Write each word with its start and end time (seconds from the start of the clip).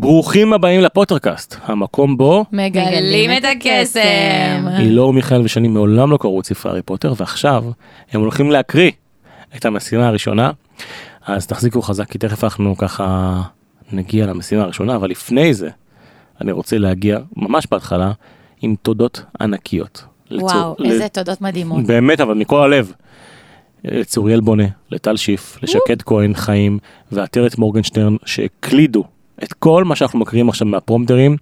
ברוכים 0.00 0.52
הבאים 0.52 0.80
לפוטרקאסט, 0.80 1.56
המקום 1.64 2.16
בו 2.16 2.44
מגלים 2.52 3.30
את 3.38 3.44
הקסם. 3.56 4.66
אילור 4.80 5.12
מיכאל 5.12 5.40
ושני 5.44 5.68
מעולם 5.68 6.10
לא 6.10 6.16
קראו 6.16 6.40
את 6.40 6.46
ספרי 6.46 6.70
הארי 6.70 6.82
פוטר, 6.82 7.14
ועכשיו 7.16 7.64
הם 8.12 8.20
הולכים 8.20 8.50
להקריא 8.50 8.90
את 9.56 9.64
המשימה 9.64 10.08
הראשונה. 10.08 10.50
אז 11.26 11.46
תחזיקו 11.46 11.82
חזק, 11.82 12.10
כי 12.10 12.18
תכף 12.18 12.44
אנחנו 12.44 12.76
ככה 12.76 13.40
נגיע 13.92 14.26
למשימה 14.26 14.62
הראשונה, 14.62 14.96
אבל 14.96 15.10
לפני 15.10 15.54
זה, 15.54 15.68
אני 16.40 16.52
רוצה 16.52 16.78
להגיע 16.78 17.18
ממש 17.36 17.66
בהתחלה 17.70 18.12
עם 18.62 18.74
תודות 18.82 19.22
ענקיות. 19.40 20.04
וואו, 20.30 20.74
לצור- 20.78 20.86
איזה 20.86 21.08
תודות 21.08 21.40
מדהימות. 21.40 21.84
באמת, 21.86 22.20
אבל 22.20 22.34
מכל 22.34 22.62
הלב. 22.62 22.92
לצוריאל 23.84 24.40
בונה, 24.40 24.64
לטל 24.90 25.16
שיף, 25.16 25.58
לשקד 25.62 26.02
כהן 26.02 26.34
חיים 26.34 26.78
ועטרת 27.12 27.58
מורגנשטרן 27.58 28.16
שהקלידו 28.26 29.04
את 29.42 29.52
כל 29.52 29.84
מה 29.84 29.96
שאנחנו 29.96 30.18
מקריאים 30.18 30.48
עכשיו 30.48 30.66
מהפרומטרים 30.66 31.36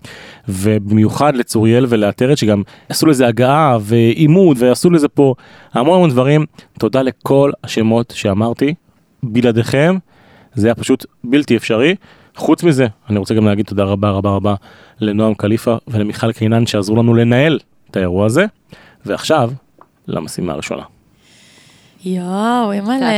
ובמיוחד 0.48 1.36
לצוריאל 1.36 1.86
ולעטרת 1.88 2.38
שגם 2.38 2.62
עשו 2.88 3.06
לזה 3.06 3.26
הגעה 3.26 3.78
ועימוד 3.80 4.56
ועשו 4.60 4.90
לזה 4.90 5.08
פה 5.08 5.34
המון 5.72 5.96
המון 5.96 6.10
דברים. 6.10 6.46
תודה 6.78 7.02
לכל 7.02 7.50
השמות 7.64 8.12
שאמרתי, 8.16 8.74
בלעדיכם 9.22 9.96
זה 10.54 10.66
היה 10.66 10.74
פשוט 10.74 11.06
בלתי 11.24 11.56
אפשרי. 11.56 11.94
חוץ 12.36 12.62
מזה, 12.62 12.86
אני 13.10 13.18
רוצה 13.18 13.34
גם 13.34 13.46
להגיד 13.46 13.66
תודה 13.66 13.84
רבה 13.84 14.10
רבה 14.10 14.30
רבה 14.30 14.54
לנועם 15.00 15.34
קליפה 15.34 15.76
ולמיכל 15.88 16.32
קינן 16.32 16.66
שעזרו 16.66 16.96
לנו 16.96 17.14
לנהל 17.14 17.58
את 17.90 17.96
האירוע 17.96 18.26
הזה. 18.26 18.46
ועכשיו, 19.06 19.50
למשימה 20.08 20.52
הראשונה. 20.52 20.82
יואו, 22.04 22.72
אימא'לה. 22.72 23.10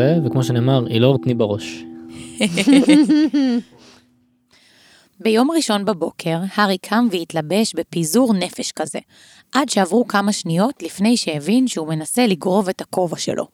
טה-טה-טה-טה. 0.00 0.20
זה, 0.20 0.26
וכמו 0.26 0.44
שנאמר, 0.44 0.86
אילור 0.86 1.18
תני 1.18 1.34
בראש. 1.34 1.84
ביום 5.22 5.50
ראשון 5.50 5.84
בבוקר, 5.84 6.38
הארי 6.54 6.78
קם 6.78 7.08
והתלבש 7.10 7.74
בפיזור 7.74 8.34
נפש 8.34 8.72
כזה, 8.72 8.98
עד 9.52 9.68
שעברו 9.68 10.08
כמה 10.08 10.32
שניות 10.32 10.82
לפני 10.82 11.16
שהבין 11.16 11.68
שהוא 11.68 11.88
מנסה 11.88 12.26
לגרוב 12.26 12.68
את 12.68 12.80
הכובע 12.80 13.16
שלו. 13.16 13.46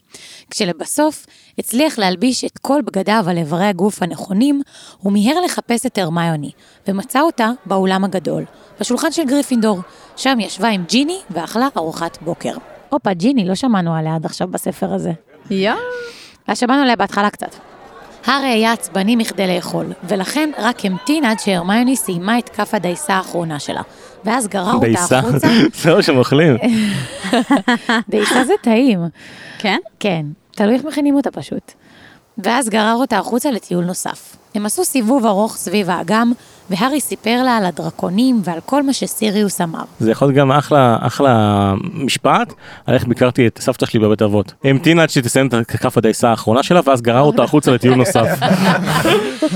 כשלבסוף 0.50 1.26
הצליח 1.58 1.98
להלביש 1.98 2.44
את 2.44 2.58
כל 2.58 2.82
בגדיו 2.82 3.24
על 3.28 3.38
איברי 3.38 3.64
הגוף 3.64 4.02
הנכונים, 4.02 4.62
הוא 4.98 5.12
מיהר 5.12 5.40
לחפש 5.40 5.86
את 5.86 5.98
הרמיוני, 5.98 6.50
ומצא 6.88 7.20
אותה 7.20 7.50
באולם 7.66 8.04
הגדול, 8.04 8.44
בשולחן 8.80 9.12
של 9.12 9.24
גריפינדור, 9.24 9.78
שם 10.16 10.40
ישבה 10.40 10.68
עם 10.68 10.84
ג'יני 10.88 11.18
ואכלה 11.30 11.68
ארוחת 11.76 12.18
בוקר. 12.22 12.56
הופה, 12.88 13.14
ג'יני, 13.14 13.44
לא 13.48 13.54
שמענו 13.54 13.94
עליה 13.94 14.14
עד 14.14 14.24
עכשיו 14.24 14.48
בספר 14.48 14.94
הזה. 14.94 15.12
יואו. 15.50 15.76
אז 16.48 16.58
שמענו 16.58 16.82
עליה 16.82 16.96
בהתחלה 16.96 17.30
קצת. 17.30 17.54
הארי 18.26 18.48
היה 18.48 18.72
עצבני 18.72 19.16
מכדי 19.16 19.46
לאכול, 19.46 19.92
ולכן 20.04 20.50
רק 20.58 20.84
המתין 20.84 21.24
עד 21.24 21.38
שהרמיוני 21.38 21.96
סיימה 21.96 22.38
את 22.38 22.48
כף 22.48 22.74
הדייסה 22.74 23.14
האחרונה 23.14 23.58
שלה, 23.58 23.82
ואז 24.24 24.48
גרר 24.48 24.72
אותה 24.72 24.86
דייסה? 24.86 25.18
החוצה. 25.18 25.48
זה 25.82 25.94
מה 25.94 26.02
שהם 26.02 26.16
אוכלים. 26.16 26.56
דייסה 28.10 28.44
זה 28.44 28.52
טעים. 28.62 29.00
כן? 29.58 29.78
כן, 30.00 30.26
תלוי 30.50 30.74
איך 30.74 30.84
מכינים 30.84 31.14
אותה 31.14 31.30
פשוט. 31.30 31.72
ואז 32.38 32.68
גרר 32.68 32.94
אותה 32.94 33.18
החוצה 33.18 33.50
לטיול 33.50 33.84
נוסף. 33.84 34.36
הם 34.54 34.66
עשו 34.66 34.84
סיבוב 34.84 35.26
ארוך 35.26 35.56
סביב 35.56 35.90
האגם, 35.90 36.32
והארי 36.70 37.00
סיפר 37.00 37.42
לה 37.44 37.56
על 37.56 37.64
הדרקונים 37.64 38.40
ועל 38.44 38.58
כל 38.66 38.82
מה 38.82 38.92
שסיריוס 38.92 39.60
אמר. 39.60 39.82
זה 40.00 40.10
יכול 40.10 40.28
להיות 40.28 40.36
גם 40.36 40.52
אחלה 40.52 40.98
אחלה 41.00 41.74
משפט 41.94 42.52
על 42.86 42.94
איך 42.94 43.04
ביקרתי 43.04 43.46
את 43.46 43.58
סבתא 43.62 43.86
שלי 43.86 44.00
בבית 44.00 44.22
אבות. 44.22 44.52
המתינה 44.64 45.02
עד 45.02 45.10
שתסיים 45.10 45.46
את 45.46 45.70
כף 45.70 45.98
הדייסה 45.98 46.28
האחרונה 46.28 46.62
שלה 46.62 46.80
ואז 46.84 47.02
גרר 47.02 47.20
אותה 47.20 47.42
החוצה 47.42 47.70
לטיול 47.70 47.94
נוסף. 47.94 48.28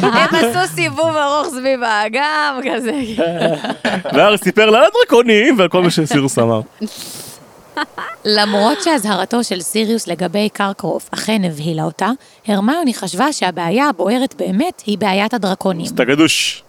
הם 0.02 0.34
עשו 0.34 0.74
סיבוב 0.74 1.16
ארוך 1.16 1.46
סביב 1.46 1.82
האגם, 1.82 2.60
כזה. 2.74 3.00
והארי 4.12 4.38
סיפר 4.38 4.70
לה 4.70 4.78
על 4.78 4.84
הדרקונים 4.84 5.58
ועל 5.58 5.68
כל 5.68 5.82
מה 5.82 5.90
שסירוס 5.90 6.38
אמר. 6.38 6.60
למרות 8.24 8.82
שאזהרתו 8.82 9.44
של 9.44 9.60
סיריוס 9.60 10.06
לגבי 10.06 10.48
קרקרוף 10.52 11.08
אכן 11.14 11.44
הבהילה 11.44 11.82
אותה, 11.82 12.10
הרמיוני 12.46 12.94
חשבה 12.94 13.32
שהבעיה 13.32 13.88
הבוערת 13.88 14.34
באמת 14.38 14.82
היא 14.86 14.98
בעיית 14.98 15.34
הדרקונים. 15.34 15.86
אתה 15.94 16.04
גדוש. 16.04 16.62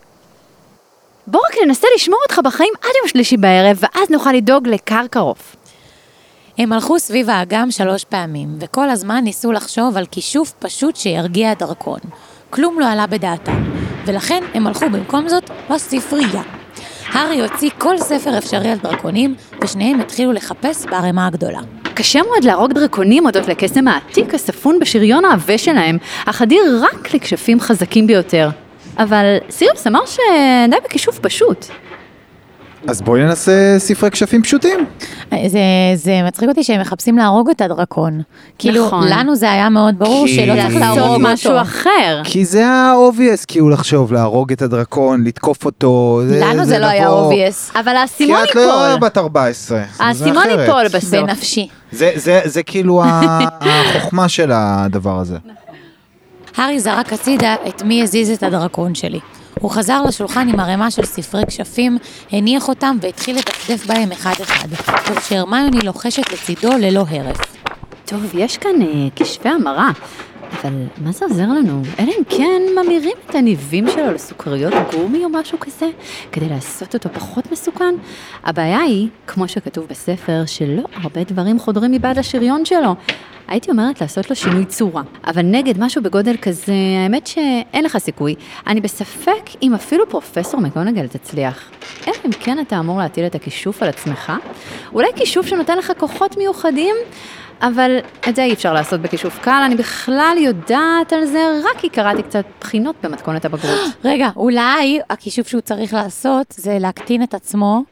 בוא 1.27 1.39
רק 1.49 1.57
ננסה 1.65 1.87
לשמור 1.95 2.19
אותך 2.23 2.39
בחיים 2.39 2.73
עד 2.81 2.89
יום 2.99 3.07
שלישי 3.07 3.37
בערב, 3.37 3.79
ואז 3.81 4.09
נוכל 4.09 4.31
לדאוג 4.31 4.67
לקרקרוף. 4.67 5.55
הם 6.57 6.73
הלכו 6.73 6.99
סביב 6.99 7.29
האגם 7.29 7.71
שלוש 7.71 8.03
פעמים, 8.03 8.49
וכל 8.59 8.89
הזמן 8.89 9.23
ניסו 9.23 9.51
לחשוב 9.51 9.97
על 9.97 10.05
כישוף 10.05 10.53
פשוט 10.59 10.95
שירגיע 10.95 11.51
הדרקון. 11.51 11.99
כלום 12.49 12.79
לא 12.79 12.85
עלה 12.85 13.07
בדעתם, 13.07 13.63
ולכן 14.05 14.43
הם 14.53 14.67
הלכו 14.67 14.89
במקום 14.89 15.29
זאת 15.29 15.49
לספרייה. 15.69 16.41
הארי 17.07 17.41
הוציא 17.41 17.69
כל 17.77 17.97
ספר 17.97 18.38
אפשרי 18.38 18.69
על 18.69 18.77
דרקונים, 18.77 19.35
ושניהם 19.63 19.99
התחילו 19.99 20.31
לחפש 20.31 20.85
בערימה 20.85 21.27
הגדולה. 21.27 21.59
קשה 21.93 22.19
מאוד 22.23 22.43
להרוג 22.43 22.73
דרקונים 22.73 23.25
הודות 23.25 23.47
לקסם 23.47 23.88
העתיק 23.88 24.33
הספון 24.33 24.79
בשריון 24.79 25.25
העבה 25.25 25.57
שלהם, 25.57 25.97
אך 26.25 26.41
אדיר 26.41 26.61
רק 26.81 27.13
לכשפים 27.13 27.59
חזקים 27.59 28.07
ביותר. 28.07 28.49
אבל 28.97 29.25
סיריוס 29.50 29.88
אמר 29.88 30.00
שדי 30.06 30.75
בכישוף 30.85 31.19
פשוט. 31.19 31.66
אז 32.88 33.02
בואי 33.02 33.22
ננסה 33.22 33.75
ספרי 33.78 34.12
כשפים 34.12 34.44
פשוטים. 34.44 34.85
זה, 35.47 35.59
זה 35.96 36.12
מצחיק 36.28 36.50
אותי 36.50 36.63
שהם 36.63 36.81
מחפשים 36.81 37.18
להרוג 37.18 37.50
את 37.50 37.62
הדרקון. 37.62 38.22
כאילו, 38.57 38.85
נכון. 38.88 39.07
לנו 39.09 39.35
זה 39.35 39.51
היה 39.51 39.69
מאוד 39.69 40.00
ברור 40.00 40.25
כי- 40.28 40.35
שלא 40.35 40.53
צריך 40.62 40.75
להרוג. 40.75 41.22
משהו 41.22 41.62
אחר. 41.62 42.22
כי 42.24 42.46
זה 42.46 42.57
היה 42.59 42.94
obvious 42.95 43.45
כאילו 43.46 43.69
לחשוב, 43.69 44.13
להרוג 44.13 44.51
את 44.51 44.62
הדרקון, 44.62 45.24
לתקוף 45.24 45.66
אותו. 45.66 46.22
לנו 46.41 46.66
זה 46.66 46.80
לא 46.80 46.85
היה 46.85 47.06
לבוא- 47.06 47.16
obvious. 47.19 47.72
אבל 47.75 47.84
כי 47.91 47.97
האסימון 47.97 48.40
את 48.50 48.56
לא 48.56 48.62
ייפול. 48.62 49.00
בת 49.07 49.18
14. 49.18 49.78
זה 49.97 50.03
האסימון. 50.03 50.44
ייפול 50.59 50.88
בסוף. 50.94 51.13
בנפשי. 51.13 51.68
זה- 51.91 52.12
זה- 52.16 52.41
זה 52.46 52.63
כאילו 52.63 53.03
ה- 53.03 53.40
החוכמה 53.62 54.30
של 54.30 54.51
הדבר 54.53 55.19
הזה. 55.19 55.38
הארי 56.57 56.79
זרק 56.79 57.13
הצידה 57.13 57.56
את 57.67 57.84
מי 57.84 58.03
הזיז 58.03 58.29
את 58.29 58.44
הדרקון 58.44 58.95
שלי. 58.95 59.19
הוא 59.59 59.72
חזר 59.72 60.01
לשולחן 60.01 60.50
עם 60.50 60.59
ערימה 60.59 60.91
של 60.91 61.06
ספרי 61.06 61.45
כשפים, 61.47 61.97
הניח 62.31 62.69
אותם 62.69 62.97
והתחיל 63.01 63.38
לדפדף 63.38 63.85
בהם 63.85 64.12
אחד-אחד, 64.12 64.67
וכשהרמיוני 65.12 65.79
לוחשת 65.79 66.34
לצידו 66.34 66.78
ללא 66.78 67.06
הרף. 67.09 67.38
טוב, 68.06 68.25
יש 68.34 68.57
כאן 68.57 68.81
אה, 68.81 69.07
כשפי 69.16 69.50
המרה, 69.50 69.89
אבל 70.51 70.73
מה 70.97 71.12
זה 71.12 71.25
עוזר 71.25 71.44
לנו? 71.44 71.81
אלא 72.00 72.07
אם 72.07 72.23
כן 72.29 72.62
ממירים 72.84 73.17
את 73.29 73.35
הניבים 73.35 73.88
שלו 73.89 74.12
לסוכריות 74.12 74.73
גומי 74.94 75.25
או 75.25 75.29
משהו 75.29 75.59
כזה, 75.59 75.85
כדי 76.31 76.50
לעשות 76.50 76.94
אותו 76.94 77.09
פחות 77.13 77.51
מסוכן. 77.51 77.95
הבעיה 78.44 78.79
היא, 78.79 79.07
כמו 79.28 79.47
שכתוב 79.47 79.85
בספר, 79.89 80.44
שלא 80.45 80.84
הרבה 80.94 81.23
דברים 81.23 81.59
חודרים 81.59 81.91
מבעד 81.91 82.19
לשריון 82.19 82.66
שלו. 82.66 82.95
הייתי 83.47 83.72
אומרת 83.72 84.01
לעשות 84.01 84.29
לו 84.29 84.35
שינוי 84.35 84.66
צורה, 84.66 85.01
אבל 85.28 85.41
נגד 85.41 85.73
משהו 85.79 86.03
בגודל 86.03 86.35
כזה, 86.41 86.73
האמת 87.03 87.28
שאין 87.28 87.83
לך 87.83 87.97
סיכוי. 87.97 88.35
אני 88.68 88.81
בספק 88.81 89.50
אם 89.62 89.73
אפילו 89.73 90.09
פרופסור 90.09 90.62
מקונגל 90.62 91.07
תצליח. 91.07 91.69
אלא 92.07 92.16
אם 92.25 92.31
כן 92.39 92.59
אתה 92.59 92.79
אמור 92.79 93.00
להטיל 93.00 93.25
את 93.25 93.35
הכישוף 93.35 93.83
על 93.83 93.89
עצמך, 93.89 94.31
אולי 94.94 95.07
כישוף 95.16 95.45
שנותן 95.45 95.78
לך 95.78 95.91
כוחות 95.97 96.38
מיוחדים, 96.38 96.95
אבל 97.62 97.98
את 98.30 98.36
זה 98.36 98.44
אי 98.44 98.54
אפשר 98.54 98.74
לעשות 98.74 99.02
בכישוף 99.02 99.40
קל, 99.40 99.62
אני 99.66 99.75
בכלל 99.75 100.36
יודעת 100.40 101.13
על 101.13 101.25
זה 101.25 101.60
רק 101.63 101.78
כי 101.78 101.90
קראתי 101.90 102.24
קצת 102.24 102.46
בחינות 102.60 102.96
במתכונת 103.04 103.46
הבגרות. 103.46 103.80
רגע, 104.06 104.30
אולי 104.36 105.00
הכישוף 105.10 105.48
שהוא 105.48 105.62
צריך 105.62 105.94
לעשות 105.94 106.46
זה 106.58 106.78
להקטין 106.80 107.24
את 107.24 107.34
עצמו, 107.34 107.84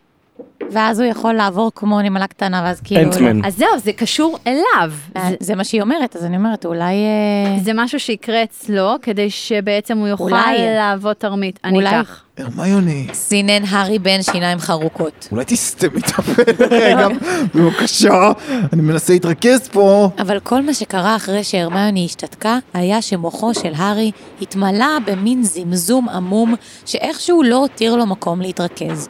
ואז 0.71 0.99
הוא 0.99 1.09
יכול 1.09 1.33
לעבור 1.33 1.71
כמו 1.75 2.01
נמלה 2.01 2.27
קטנה, 2.27 2.61
ואז 2.65 2.81
כאילו... 2.81 3.01
אנטמן. 3.01 3.45
אז 3.45 3.57
זהו, 3.57 3.79
זה 3.83 3.93
קשור 3.93 4.37
אליו. 4.47 4.91
אה, 5.17 5.29
זה, 5.29 5.35
זה 5.39 5.55
מה 5.55 5.63
שהיא 5.63 5.81
אומרת, 5.81 6.15
אז 6.15 6.25
אני 6.25 6.37
אומרת, 6.37 6.65
אולי... 6.65 6.95
אה, 6.95 7.63
זה 7.63 7.71
משהו 7.75 7.99
שיקרה 7.99 8.43
אצלו, 8.43 8.95
כדי 9.01 9.29
שבעצם 9.29 9.97
הוא 9.97 10.07
יוכל 10.07 10.23
אולי. 10.23 10.57
להוות 10.75 11.19
תרמית. 11.19 11.59
אני 11.63 11.77
אולי. 11.77 11.89
אקח. 12.01 12.23
הרמיוני, 12.37 13.07
סינן 13.13 13.63
הארי 13.69 13.99
בן 13.99 14.21
שיניים 14.21 14.59
חרוקות. 14.59 15.27
אולי 15.31 15.45
תסתמי 15.45 15.99
את 15.99 16.19
הפה 16.19 16.41
רגע, 16.69 17.07
בבקשה, 17.55 18.31
אני 18.73 18.81
מנסה 18.81 19.13
להתרכז 19.13 19.67
פה. 19.67 20.09
אבל 20.19 20.39
כל 20.39 20.61
מה 20.61 20.73
שקרה 20.73 21.15
אחרי 21.15 21.43
שהרמיוני 21.43 22.05
השתתקה, 22.05 22.59
היה 22.73 23.01
שמוחו 23.01 23.53
של 23.53 23.71
הארי 23.75 24.11
התמלא 24.41 24.99
במין 25.05 25.43
זמזום 25.43 26.09
עמום, 26.09 26.55
שאיכשהו 26.85 27.43
לא 27.43 27.55
הותיר 27.55 27.95
לו 27.95 28.05
מקום 28.05 28.41
להתרכז. 28.41 29.09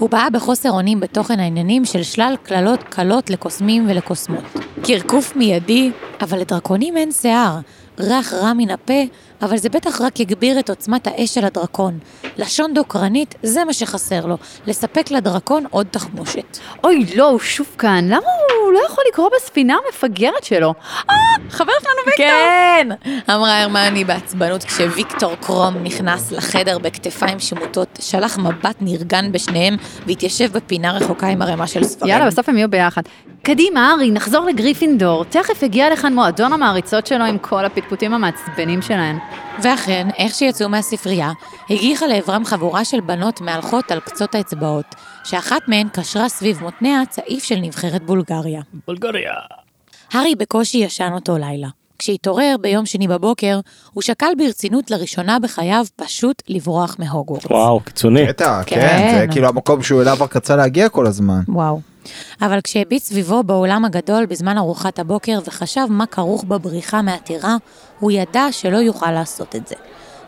הוא 0.00 0.10
באה 0.10 0.30
בחוסר 0.30 0.70
אונים 0.70 1.00
בתוכן 1.00 1.40
העניינים 1.40 1.84
של 1.84 2.02
שלל 2.02 2.34
קללות 2.42 2.82
קלות 2.82 3.30
לקוסמים 3.30 3.86
ולקוסמות. 3.88 4.44
קרקוף 4.82 5.36
מיידי, 5.36 5.90
אבל 6.20 6.38
לדרקונים 6.40 6.96
אין 6.96 7.12
שיער. 7.12 7.58
ריח 7.98 8.32
רע 8.32 8.52
מן 8.52 8.70
הפה, 8.70 9.02
אבל 9.42 9.56
זה 9.56 9.68
בטח 9.68 10.00
רק 10.00 10.20
יגביר 10.20 10.58
את 10.58 10.70
עוצמת 10.70 11.06
האש 11.06 11.34
של 11.34 11.44
הדרקון. 11.44 11.98
לשון 12.38 12.74
דוקרנית, 12.74 13.34
זה 13.42 13.64
מה 13.64 13.72
שחסר 13.72 14.26
לו, 14.26 14.36
לספק 14.66 15.10
לדרקון 15.10 15.64
עוד 15.70 15.86
תחמושת. 15.90 16.58
אוי, 16.84 17.06
לא, 17.16 17.28
הוא 17.28 17.38
שוב 17.38 17.66
כאן. 17.78 18.04
למה 18.04 18.26
הוא 18.64 18.72
לא 18.72 18.80
יכול 18.86 19.04
לקרוא 19.08 19.28
בספינה 19.36 19.76
המפגרת 19.86 20.44
שלו? 20.44 20.74
אה, 21.10 21.14
חבר 21.50 21.72
שלנו 21.82 22.06
ויקטור. 22.06 22.26
כן! 22.26 22.88
אמרה 23.30 23.62
הרמני 23.62 24.04
בעצבנות 24.04 24.64
כשוויקטור 24.64 25.34
קרום 25.34 25.74
נכנס 25.82 26.32
לחדר 26.32 26.78
בכתפיים 26.78 27.40
שמוטות, 27.40 27.98
שלח 28.00 28.38
מבט 28.38 28.76
נרגן 28.80 29.32
בשניהם 29.32 29.76
והתיישב 30.06 30.52
בפינה 30.52 30.92
רחוקה 30.92 31.26
עם 31.26 31.42
ערימה 31.42 31.66
של 31.66 31.84
ספרים. 31.84 32.12
יאללה, 32.12 32.26
בסוף 32.26 32.48
הם 32.48 32.56
יהיו 32.56 32.70
ביחד. 32.70 33.02
קדימה, 33.42 33.92
ארי, 33.92 34.10
נחזור 34.10 34.46
לגריפינדור. 34.46 35.24
תכף 35.24 35.62
יגיע 35.62 35.90
לכאן 35.90 36.14
מועדון 36.14 36.52
המעריצות 36.52 37.06
שלו 37.06 37.24
עם 37.24 37.38
כל 37.38 37.64
הפטפוטים 37.64 38.14
המעצבנים 38.14 38.82
שלהן. 38.82 39.18
ואכן, 39.62 40.08
איך 40.18 40.34
שיצאו 40.34 40.68
מהספרייה, 40.68 41.32
הגיחה 41.70 42.06
לעברם 42.06 42.44
חבורה 42.44 42.84
של 42.84 43.00
בנות 43.00 43.40
מהלכות 43.40 43.90
על 43.90 44.00
קצות 44.00 44.34
האצבעות, 44.34 44.94
שאחת 45.24 45.68
מהן 45.68 45.88
קשרה 45.92 46.28
סביב 46.28 46.60
מותניה 46.62 47.02
צעיף 47.10 47.44
של 47.44 47.56
נבחרת 47.56 48.02
בולגריה. 48.02 48.60
בולגריה. 48.86 49.32
הארי 50.12 50.34
בקושי 50.34 50.78
ישן 50.78 51.10
אותו 51.12 51.38
לילה. 51.38 51.68
כשהתעורר 51.98 52.56
ביום 52.60 52.86
שני 52.86 53.08
בבוקר, 53.08 53.60
הוא 53.92 54.02
שקל 54.02 54.32
ברצינות 54.38 54.90
לראשונה 54.90 55.38
בחייו 55.38 55.84
פשוט 55.96 56.42
לברוח 56.48 56.96
מהוגוורטס. 56.98 57.46
וואו, 57.46 57.80
קיצוני. 57.80 58.26
קטע, 58.26 58.62
כן. 58.66 58.80
כן, 58.80 59.18
זה 59.20 59.26
כאילו 59.32 59.48
המקום 59.48 59.82
שהוא 59.82 60.02
אליו 60.02 60.16
רק 60.20 60.36
רצה 60.36 60.56
להגיע 60.56 60.88
כל 60.88 61.06
הזמן. 61.06 61.40
וואו. 61.48 61.80
אבל 62.42 62.60
כשהביט 62.60 63.02
סביבו 63.02 63.42
באולם 63.42 63.84
הגדול 63.84 64.26
בזמן 64.26 64.58
ארוחת 64.58 64.98
הבוקר 64.98 65.38
וחשב 65.44 65.86
מה 65.88 66.06
כרוך 66.06 66.44
בבריחה 66.44 67.02
מהטירה, 67.02 67.56
הוא 68.00 68.10
ידע 68.10 68.46
שלא 68.50 68.76
יוכל 68.76 69.10
לעשות 69.10 69.56
את 69.56 69.66
זה. 69.66 69.74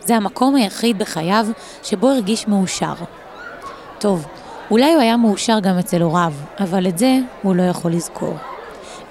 זה 0.04 0.16
המקום 0.16 0.54
היחיד 0.54 0.98
בחייו 0.98 1.46
שבו 1.82 2.08
הרגיש 2.08 2.48
מאושר. 2.48 2.94
טוב, 3.98 4.26
אולי 4.70 4.92
הוא 4.92 5.02
היה 5.02 5.16
מאושר 5.16 5.60
גם 5.60 5.78
אצל 5.78 6.02
הוריו, 6.02 6.32
אבל 6.60 6.86
את 6.86 6.98
זה 6.98 7.18
הוא 7.42 7.54
לא 7.54 7.62
יכול 7.62 7.92
לזכור. 7.92 8.36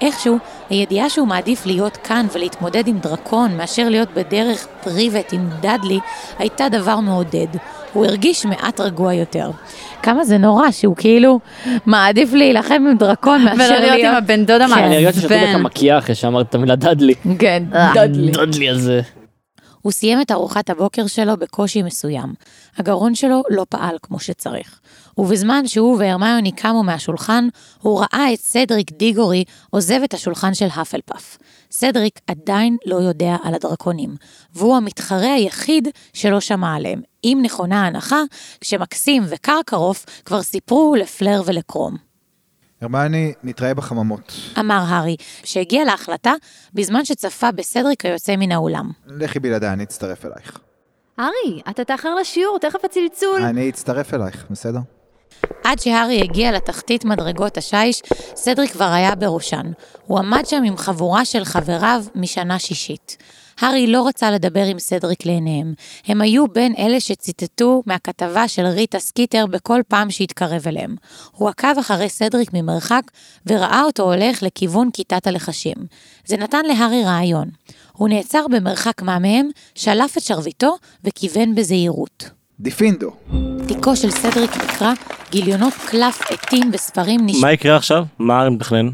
איכשהו, 0.01 0.37
הידיעה 0.69 1.09
שהוא 1.09 1.27
מעדיף 1.27 1.65
להיות 1.65 1.97
כאן 1.97 2.27
ולהתמודד 2.33 2.87
עם 2.87 2.99
דרקון 2.99 3.57
מאשר 3.57 3.89
להיות 3.89 4.09
בדרך 4.13 4.67
פריבט 4.83 5.33
עם 5.33 5.49
דאדלי, 5.59 5.99
הייתה 6.39 6.69
דבר 6.69 6.99
מעודד. 6.99 7.47
הוא 7.93 8.05
הרגיש 8.05 8.45
מעט 8.45 8.79
רגוע 8.79 9.13
יותר. 9.13 9.51
כמה 10.03 10.23
זה 10.23 10.37
נורא 10.37 10.71
שהוא 10.71 10.95
כאילו 10.95 11.39
מעדיף 11.85 12.33
להילחם 12.33 12.73
עם 12.73 12.97
דרקון 12.97 13.43
מאשר 13.45 13.79
להיות 13.79 14.05
עם 14.05 14.15
הבן 14.15 14.45
דוד 14.45 14.61
אני 14.61 14.71
הרגשתי 14.73 15.19
המעצבן. 15.19 15.21
ששתו 15.21 15.35
לך 15.35 15.55
מקיאה 15.55 15.97
אחרי 15.97 16.15
שאמרת 16.15 16.49
את 16.49 16.55
המילה 16.55 16.75
דאדלי. 16.75 17.13
כן, 17.39 17.63
דאדלי. 17.93 18.31
דאדלי 18.31 18.69
הזה. 18.69 19.01
הוא 19.81 19.91
סיים 19.91 20.21
את 20.21 20.31
ארוחת 20.31 20.69
הבוקר 20.69 21.07
שלו 21.07 21.37
בקושי 21.37 21.81
מסוים. 21.81 22.33
הגרון 22.77 23.15
שלו 23.15 23.43
לא 23.49 23.65
פעל 23.69 23.95
כמו 24.01 24.19
שצריך. 24.19 24.79
ובזמן 25.17 25.67
שהוא 25.67 25.97
והרמיוני 25.99 26.51
קמו 26.51 26.83
מהשולחן, 26.83 27.47
הוא 27.81 27.99
ראה 28.01 28.33
את 28.33 28.39
סדריק 28.39 28.91
דיגורי 28.91 29.43
עוזב 29.69 29.99
את 30.03 30.13
השולחן 30.13 30.53
של 30.53 30.67
האפלפף. 30.73 31.37
סדריק 31.71 32.19
עדיין 32.27 32.77
לא 32.85 32.95
יודע 32.95 33.35
על 33.43 33.53
הדרקונים, 33.53 34.15
והוא 34.53 34.75
המתחרה 34.75 35.33
היחיד 35.33 35.87
שלא 36.13 36.39
שמע 36.39 36.75
עליהם. 36.75 37.01
אם 37.23 37.39
נכונה 37.41 37.83
ההנחה, 37.83 38.21
כשמקסים 38.61 39.23
וקרקרוף 39.29 40.05
כבר 40.25 40.41
סיפרו 40.41 40.95
לפלר 40.95 41.41
ולקרום. 41.45 41.97
הרמני, 42.81 43.33
נתראה 43.43 43.73
בחממות. 43.73 44.33
אמר 44.59 44.83
הארי, 44.87 45.15
שהגיע 45.43 45.83
להחלטה 45.85 46.33
בזמן 46.73 47.05
שצפה 47.05 47.51
בסדריק 47.51 48.05
היוצא 48.05 48.35
מן 48.35 48.51
האולם. 48.51 48.91
לכי 49.07 49.39
בלעדיי, 49.39 49.73
אני 49.73 49.83
אצטרף 49.83 50.25
אלייך. 50.25 50.59
הארי, 51.19 51.61
אתה 51.69 51.83
תאחר 51.83 52.15
לשיעור, 52.15 52.59
תכף 52.59 52.85
הצלצול. 52.85 53.41
אני 53.41 53.69
אצטרף 53.69 54.13
אלייך, 54.13 54.45
בסדר? 54.49 54.79
עד 55.63 55.79
שהארי 55.79 56.21
הגיע 56.21 56.51
לתחתית 56.51 57.05
מדרגות 57.05 57.57
השיש, 57.57 58.01
סדריק 58.35 58.71
כבר 58.71 58.91
היה 58.91 59.15
בראשן. 59.15 59.71
הוא 60.07 60.19
עמד 60.19 60.45
שם 60.45 60.63
עם 60.63 60.77
חבורה 60.77 61.25
של 61.25 61.45
חבריו 61.45 62.03
משנה 62.15 62.59
שישית. 62.59 63.17
הארי 63.59 63.87
לא 63.87 64.07
רצה 64.07 64.31
לדבר 64.31 64.65
עם 64.65 64.79
סדריק 64.79 65.25
לעיניהם. 65.25 65.73
הם 66.05 66.21
היו 66.21 66.47
בין 66.47 66.73
אלה 66.77 66.99
שציטטו 66.99 67.83
מהכתבה 67.85 68.47
של 68.47 68.65
ריטה 68.65 68.99
סקיטר 68.99 69.45
בכל 69.45 69.81
פעם 69.87 70.11
שהתקרב 70.11 70.67
אליהם. 70.67 70.95
הוא 71.31 71.49
עקב 71.49 71.79
אחרי 71.79 72.09
סדריק 72.09 72.49
ממרחק, 72.53 73.01
וראה 73.45 73.83
אותו 73.83 74.03
הולך 74.03 74.43
לכיוון 74.43 74.89
כיתת 74.93 75.27
הלחשים. 75.27 75.75
זה 76.25 76.37
נתן 76.37 76.65
להארי 76.65 77.03
רעיון. 77.03 77.49
הוא 77.93 78.09
נעצר 78.09 78.45
במרחק 78.51 79.01
מה 79.01 79.19
מהם, 79.19 79.49
שלף 79.75 80.17
את 80.17 80.23
שרביטו 80.23 80.75
וכיוון 81.03 81.55
בזהירות. 81.55 82.40
דיפינדו. 82.61 83.11
תיקו 83.67 83.95
של 83.95 84.11
סדריק 84.11 84.57
נקרא 84.57 84.93
גיליונות 85.31 85.73
קלף 85.73 86.21
עטים 86.31 86.71
בספרים 86.71 87.21
נש... 87.25 87.41
מה 87.41 87.51
יקרה 87.51 87.75
עכשיו? 87.75 88.05
מה 88.19 88.39
הארי 88.39 88.49
מתכנן? 88.49 88.89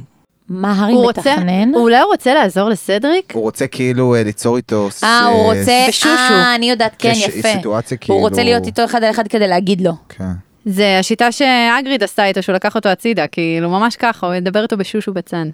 מה 0.50 0.72
הארי 0.72 0.94
הוא 0.94 1.04
רוצה, 1.04 1.19
מתכנן? 1.22 1.75
אולי 1.75 2.00
הוא 2.00 2.12
רוצה 2.12 2.34
לעזור 2.34 2.69
לסדריק? 2.69 3.34
הוא 3.36 3.44
רוצה 3.44 3.68
כאילו 3.68 4.16
אה, 4.16 4.24
ליצור 4.24 4.58
איתו... 4.58 4.90
אה, 5.04 5.25
הוא 5.25 5.54
רוצה... 5.54 5.86
בשושו. 5.88 6.10
אה, 6.10 6.56
אני 6.56 6.69
יודעת, 6.69 6.96
כן, 7.00 7.14
יפה. 7.16 7.54
סיטואציה 7.54 7.98
הוא 8.08 8.19
רוצה 8.19 8.36
כאילו- 8.36 8.50
להיות 8.50 8.66
איתו 8.66 8.86
אחד 8.86 9.04
על 9.04 9.12
אחד 9.12 9.28
כדי 9.28 9.48
להגיד 9.48 9.81
לו. 9.81 9.92
כן. 10.10 10.31
זה 10.66 11.00
השיטה 11.00 11.31
שאגריד 11.31 12.04
עשתה 12.04 12.25
איתו, 12.25 12.44
שהוא 12.44 12.56
לקח 12.56 12.75
אותו 12.75 12.90
הצידה, 12.90 13.28
כאילו 13.28 13.69
ממש 13.69 13.96
ככה, 13.96 14.28
הוא 14.28 14.36
ידבר 14.36 14.64
איתו 14.64 14.78
בשושו 14.78 15.14
בצאן. 15.14 15.50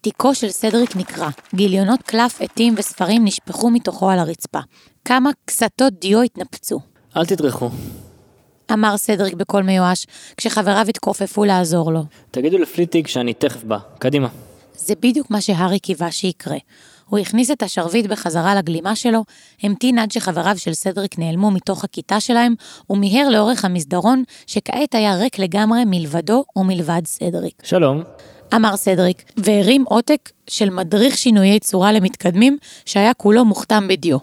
תיקו 0.00 0.34
של 0.34 0.48
סדריק 0.48 0.96
נקרע. 0.96 1.28
גיליונות 1.54 2.02
קלף 2.02 2.42
עטים 2.42 2.74
וספרים 2.76 3.24
נשפכו 3.24 3.70
מתוכו 3.70 4.10
על 4.10 4.18
הרצפה. 4.18 4.58
כמה 5.04 5.30
קסתות 5.46 5.92
דיו 6.00 6.22
התנפצו. 6.22 6.80
אל 7.16 7.26
תדרכו. 7.26 7.70
אמר 8.72 8.96
סדריק 8.96 9.34
בקול 9.34 9.62
מיואש, 9.62 10.06
כשחבריו 10.36 10.86
התכופפו 10.88 11.44
לעזור 11.44 11.92
לו. 11.92 12.02
תגידו 12.30 12.58
לפליטיג 12.58 13.06
שאני 13.06 13.34
תכף 13.34 13.64
בא. 13.64 13.78
קדימה. 13.98 14.28
זה 14.74 14.94
בדיוק 15.00 15.30
מה 15.30 15.40
שהארי 15.40 15.78
קיווה 15.78 16.10
שיקרה. 16.10 16.56
הוא 17.08 17.18
הכניס 17.18 17.50
את 17.50 17.62
השרביט 17.62 18.06
בחזרה 18.06 18.54
לגלימה 18.54 18.96
שלו, 18.96 19.24
המתין 19.62 19.98
עד 19.98 20.10
שחבריו 20.10 20.58
של 20.58 20.74
סדריק 20.74 21.18
נעלמו 21.18 21.50
מתוך 21.50 21.84
הכיתה 21.84 22.20
שלהם, 22.20 22.54
ומיהר 22.90 23.28
לאורך 23.28 23.64
המסדרון, 23.64 24.22
שכעת 24.46 24.94
היה 24.94 25.16
ריק 25.16 25.38
לגמרי 25.38 25.82
מלבדו 25.86 26.44
ומלבד 26.56 27.02
סדריק. 27.04 27.62
שלום. 27.64 28.02
אמר 28.54 28.76
סדריק, 28.76 29.22
והרים 29.36 29.84
עותק 29.88 30.30
של 30.46 30.70
מדריך 30.70 31.18
שינויי 31.18 31.58
צורה 31.58 31.92
למתקדמים, 31.92 32.58
שהיה 32.84 33.14
כולו 33.14 33.44
מוכתם 33.44 33.88
בדיו. 33.88 34.18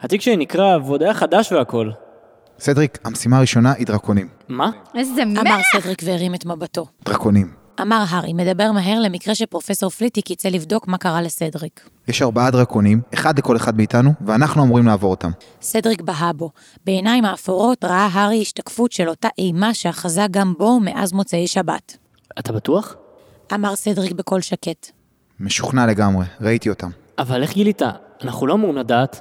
התיק 0.00 0.20
שלי 0.20 0.36
נקרע, 0.36 0.78
ועוד 0.84 1.02
היה 1.02 1.14
חדש 1.14 1.52
והכל. 1.52 1.90
סדריק, 2.60 2.98
המשימה 3.04 3.36
הראשונה 3.36 3.72
היא 3.72 3.86
דרקונים. 3.86 4.28
מה? 4.48 4.70
איזה 4.94 5.24
מ... 5.24 5.38
אמר 5.38 5.58
סדריק 5.76 6.02
והרים 6.04 6.34
את 6.34 6.46
מבטו. 6.46 6.86
דרקונים. 7.04 7.52
אמר 7.82 8.04
הארי, 8.08 8.32
מדבר 8.32 8.72
מהר 8.72 9.00
למקרה 9.00 9.34
שפרופסור 9.34 9.90
פליטיק 9.90 10.30
יצא 10.30 10.48
לבדוק 10.48 10.88
מה 10.88 10.98
קרה 10.98 11.22
לסדריק. 11.22 11.88
יש 12.08 12.22
ארבעה 12.22 12.50
דרקונים, 12.50 13.00
אחד 13.14 13.38
לכל 13.38 13.56
אחד 13.56 13.76
מאיתנו, 13.76 14.12
ואנחנו 14.26 14.62
אמורים 14.64 14.86
לעבור 14.86 15.10
אותם. 15.10 15.30
סדריק 15.62 16.00
בהה 16.00 16.32
בו. 16.32 16.50
בעיניים 16.86 17.24
האפורות 17.24 17.84
ראה 17.84 18.08
הארי 18.12 18.42
השתקפות 18.42 18.92
של 18.92 19.08
אותה 19.08 19.28
אימה 19.38 19.74
שאחזה 19.74 20.26
גם 20.30 20.54
בו 20.58 20.80
מאז 20.80 21.12
מוצאי 21.12 21.46
שבת. 21.46 21.96
אתה 22.38 22.52
בטוח? 22.52 22.96
אמר 23.54 23.76
סדריק 23.76 24.12
בקול 24.12 24.40
שקט. 24.40 24.90
משוכנע 25.40 25.86
לגמרי, 25.86 26.26
ראיתי 26.40 26.68
אותם. 26.68 26.90
אבל 27.18 27.42
איך 27.42 27.52
גילית? 27.52 27.82
אנחנו 28.24 28.46
לא 28.46 28.54
אמורים 28.54 28.76
לדעת. 28.76 29.20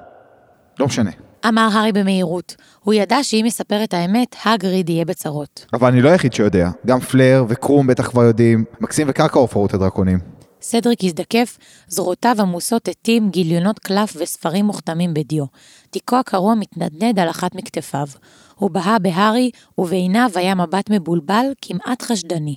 לא 0.80 0.86
משנה. 0.86 1.12
אמר 1.48 1.70
הארי 1.74 1.92
במהירות. 1.92 2.56
הוא 2.84 2.94
ידע 2.94 3.24
שאם 3.24 3.44
יספר 3.48 3.84
את 3.84 3.94
האמת, 3.94 4.36
הגריד 4.46 4.90
יהיה 4.90 5.06
בצרות. 5.06 5.66
אבל 5.74 5.88
אני 5.88 6.02
לא 6.02 6.10
היחיד 6.10 6.34
שיודע. 6.34 6.70
גם 6.86 7.00
פלר 7.00 7.46
וקרום 7.48 7.88
בטח 7.88 8.10
כבר 8.10 8.24
יודעים. 8.24 8.66
מקסים 8.82 9.08
וקרקעוף 9.10 9.58
ראו 9.58 9.66
את 9.66 9.74
הדרקונים. 9.74 10.20
סדריק 10.62 11.04
הזדקף, 11.04 11.58
זרועותיו 11.88 12.36
עמוסות 12.40 12.88
עטים, 12.88 13.30
גיליונות 13.30 13.80
קלף 13.80 14.14
וספרים 14.18 14.66
מוכתמים 14.66 15.14
בדיו. 15.14 15.46
תיקו 15.90 16.16
הקרוע 16.16 16.56
מתנדנד 16.56 17.20
על 17.20 17.30
אחת 17.30 17.56
מכתפיו. 17.56 18.08
הוא 18.56 18.72
בהה 18.72 19.00
בהארי, 19.00 19.52
ובעיניו 19.78 20.30
היה 20.36 20.56
מבט 20.56 20.90
מבולבל, 20.90 21.46
כמעט 21.62 22.02
חשדני. 22.02 22.56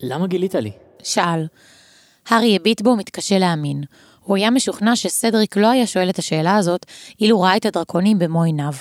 למה 0.00 0.26
גילית 0.26 0.54
לי? 0.54 0.70
שאל. 1.02 1.46
הארי 2.28 2.56
הביט 2.56 2.82
בו, 2.82 2.96
מתקשה 2.96 3.38
להאמין. 3.38 3.82
הוא 4.22 4.36
היה 4.36 4.50
משוכנע 4.50 4.96
שסדריק 4.96 5.56
לא 5.56 5.70
היה 5.70 5.86
שואל 5.86 6.10
את 6.10 6.18
השאלה 6.18 6.56
הזאת, 6.56 6.86
אילו 7.20 7.40
ראה 7.40 7.56
את 7.56 7.66
הדרקונים 7.66 8.18
במו 8.18 8.42
עיניו. 8.42 8.72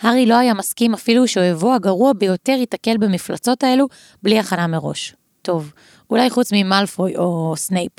הארי 0.00 0.26
לא 0.26 0.34
היה 0.34 0.54
מסכים 0.54 0.94
אפילו 0.94 1.28
שאויבו 1.28 1.74
הגרוע 1.74 2.12
ביותר 2.12 2.52
ייתקל 2.52 2.96
במפלצות 2.96 3.64
האלו, 3.64 3.86
בלי 4.22 4.38
הכנה 4.38 4.66
מראש. 4.66 5.14
טוב, 5.42 5.72
אולי 6.10 6.30
חוץ 6.30 6.52
ממלפוי 6.52 7.16
או 7.16 7.54
סנייפ. 7.56 7.92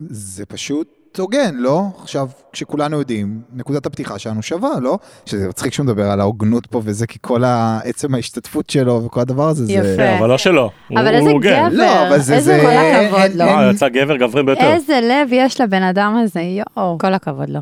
זה 0.00 0.46
פשוט 0.46 1.03
הוגן, 1.18 1.54
לא? 1.58 1.82
עכשיו, 2.02 2.28
כשכולנו 2.52 2.98
יודעים, 2.98 3.40
נקודת 3.52 3.86
הפתיחה 3.86 4.18
שלנו 4.18 4.42
שווה, 4.42 4.80
לא? 4.80 4.98
שזה 5.26 5.48
מצחיק 5.48 5.72
שהוא 5.72 5.86
מדבר 5.86 6.10
על 6.10 6.20
ההוגנות 6.20 6.66
פה 6.66 6.80
וזה, 6.84 7.06
כי 7.06 7.18
כל 7.20 7.44
ה- 7.44 7.80
עצם 7.84 8.14
ההשתתפות 8.14 8.70
שלו 8.70 9.04
וכל 9.04 9.20
הדבר 9.20 9.48
הזה, 9.48 9.64
זה... 9.66 9.72
יפה. 9.72 10.18
אבל 10.18 10.28
לא 10.28 10.38
שלו. 10.38 10.70
הוא- 10.88 10.98
אבל 11.00 11.14
איזה 11.14 11.30
הוגן. 11.30 11.68
גבר. 11.68 11.76
לא, 11.76 12.08
אבל 12.08 12.18
זה... 12.18 12.34
איזה 12.36 12.56
זה... 12.56 12.60
כל 12.62 12.70
אין- 12.70 13.06
הכבוד 13.14 13.36
לו. 13.40 13.44
אה, 13.44 13.66
אין- 13.66 13.74
יצא 13.74 13.88
גבר 13.88 14.16
גברי 14.16 14.42
ביותר. 14.42 14.72
איזה 14.72 15.00
לב 15.02 15.28
יש 15.32 15.60
לבן 15.60 15.82
אדם 15.82 16.16
הזה, 16.22 16.40
יואו. 16.40 16.98
כל 16.98 17.14
הכבוד 17.14 17.48
לו. 17.50 17.60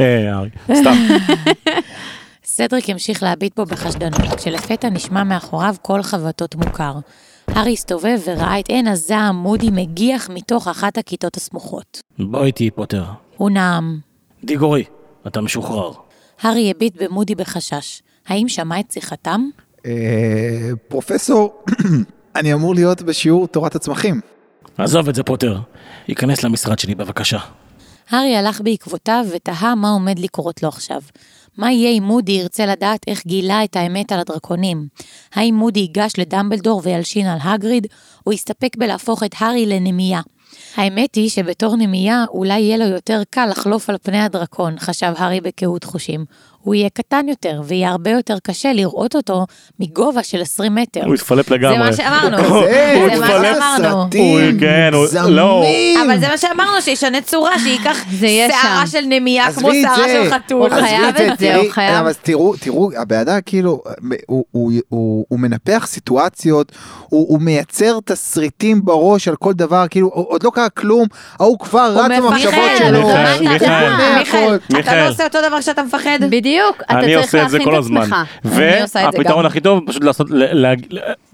אה, 0.00 0.42
סתם. 0.74 0.92
סדריק 2.44 2.90
המשיך 2.90 3.22
להביט 3.22 3.56
בו 3.56 3.64
בחשדנות, 3.64 4.34
כשלפתע 4.36 4.88
נשמע 4.90 5.24
מאחוריו 5.24 5.74
קול 5.82 6.02
חבטות 6.02 6.54
מוכר. 6.54 6.92
הארי 7.54 7.72
הסתובב 7.72 8.18
וראה 8.24 8.60
את 8.60 8.68
עין 8.68 8.86
הזעם 8.88 9.36
מודי 9.36 9.70
מגיח 9.72 10.30
מתוך 10.30 10.68
אחת 10.68 10.98
הכיתות 10.98 11.36
הסמוכות. 11.36 12.00
בוא 12.18 12.44
איתי, 12.44 12.70
פוטר. 12.70 13.04
הוא 13.36 13.50
נאם. 13.50 13.98
דיגורי, 14.44 14.84
אתה 15.26 15.40
משוחרר. 15.40 15.92
הארי 16.40 16.70
הביט 16.70 17.02
במודי 17.02 17.34
בחשש. 17.34 18.02
האם 18.26 18.48
שמע 18.48 18.80
את 18.80 18.90
שיחתם? 18.90 19.48
אה, 19.86 20.70
פרופסור, 20.88 21.64
אני 22.36 22.54
אמור 22.54 22.74
להיות 22.74 23.02
בשיעור 23.02 23.46
תורת 23.46 23.74
הצמחים. 23.74 24.20
עזוב 24.78 25.08
את 25.08 25.14
זה, 25.14 25.22
פוטר. 25.22 25.58
ייכנס 26.08 26.44
למשרד 26.44 26.78
שלי, 26.78 26.94
בבקשה. 26.94 27.38
הארי 28.10 28.36
הלך 28.36 28.60
בעקבותיו 28.60 29.24
ותהה 29.32 29.74
מה 29.74 29.90
עומד 29.90 30.18
לקרות 30.18 30.62
לו 30.62 30.68
עכשיו. 30.68 31.00
מה 31.58 31.72
יהיה 31.72 31.90
אם 31.90 32.02
מודי 32.02 32.32
ירצה 32.32 32.66
לדעת 32.66 33.00
איך 33.06 33.26
גילה 33.26 33.64
את 33.64 33.76
האמת 33.76 34.12
על 34.12 34.20
הדרקונים? 34.20 34.88
האם 35.34 35.54
מודי 35.54 35.80
ייגש 35.80 36.12
לדמבלדור 36.18 36.80
וילשין 36.84 37.26
על 37.26 37.38
הגריד, 37.42 37.86
או 38.26 38.32
יסתפק 38.32 38.76
בלהפוך 38.76 39.22
את 39.22 39.34
הארי 39.38 39.66
לנמייה? 39.66 40.20
האמת 40.76 41.14
היא 41.14 41.30
שבתור 41.30 41.76
נמייה 41.76 42.24
אולי 42.28 42.60
יהיה 42.60 42.76
לו 42.76 42.84
יותר 42.84 43.22
קל 43.30 43.46
לחלוף 43.46 43.90
על 43.90 43.96
פני 44.02 44.20
הדרקון, 44.20 44.78
חשב 44.78 45.12
הארי 45.16 45.40
בקהות 45.40 45.84
חושים. 45.84 46.24
הוא 46.68 46.74
יהיה 46.74 46.88
קטן 46.90 47.28
יותר, 47.28 47.60
ויהיה 47.64 47.90
הרבה 47.90 48.10
יותר 48.10 48.36
קשה 48.42 48.72
לראות 48.72 49.16
אותו 49.16 49.46
מגובה 49.80 50.22
של 50.22 50.42
20 50.42 50.74
מטר. 50.74 51.04
הוא 51.06 51.14
התפלפ 51.14 51.50
לגמרי. 51.50 51.78
זה 51.78 51.84
מה 51.84 51.92
שאמרנו. 51.92 52.36
זה, 52.64 53.08
זה 53.14 53.20
מה. 53.20 53.26
שאמרנו. 53.26 54.02
סרטים, 54.04 54.22
הוא- 54.52 54.60
כן, 54.60 54.90
הוא- 54.92 55.06
לא. 55.30 55.62
זמים. 55.64 56.00
אבל 56.10 56.20
זה 56.20 56.28
מה 56.28 56.38
שאמרנו, 56.38 56.82
שישנה 56.82 57.20
צורה, 57.20 57.58
שייקח 57.58 57.98
שערה. 58.20 58.86
של 58.86 59.00
נמייה 59.08 59.52
כמו 59.52 59.70
שערה 59.82 59.96
זה. 59.96 60.24
של 60.24 60.30
חתול. 60.30 60.60
הוא 60.72 60.80
חייב 60.80 61.16
את 61.16 61.38
זה, 61.38 61.56
הוא 61.56 61.70
חייב. 61.70 61.94
אבל 61.94 62.12
תראו, 62.22 62.54
תראו, 62.60 62.90
הבן 62.96 63.18
אדם 63.18 63.38
כאילו, 63.46 63.82
הוא- 64.88 65.38
מנפח 65.38 65.86
סיטואציות, 65.88 66.72
הוא 67.08 67.40
מייצר 67.40 67.98
תסריטים 68.04 68.84
בראש 68.84 69.28
על 69.28 69.36
כל 69.36 69.52
דבר, 69.52 69.84
כאילו, 69.90 70.08
עוד 70.08 70.42
לא 70.42 70.50
קרה 70.50 70.68
כלום, 70.68 71.06
ההוא 71.40 71.58
כבר 71.58 71.92
רץ 71.96 72.10
מפחד, 72.10 72.22
במחשבות 72.22 72.52
שלו. 72.78 73.06
מיכאל, 73.08 73.48
הוא. 73.48 73.58
קונה 73.58 74.18
מיכאל. 74.18 74.56
אתה. 74.80 74.96
לא 74.96 75.08
עושה 75.08 75.24
אותו 75.24 75.38
דבר 75.48 75.60
כשאתה 75.60 75.82
מפחד? 75.82 76.18
בדיוק, 76.30 76.57
אתה 76.80 76.98
אני 76.98 77.14
צריך 77.14 77.34
להכין 77.34 77.62
את. 77.62 77.74
עצמך. 77.78 78.14
אני 78.44 78.82
עושה 78.82 79.08
את 79.08 79.12
זה 79.12 79.18
והפתרון 79.18 79.42
גם. 79.44 79.46
הכי 79.46 79.60
טוב 79.60 79.80
פשוט 79.86 80.04
לעשות, 80.04 80.26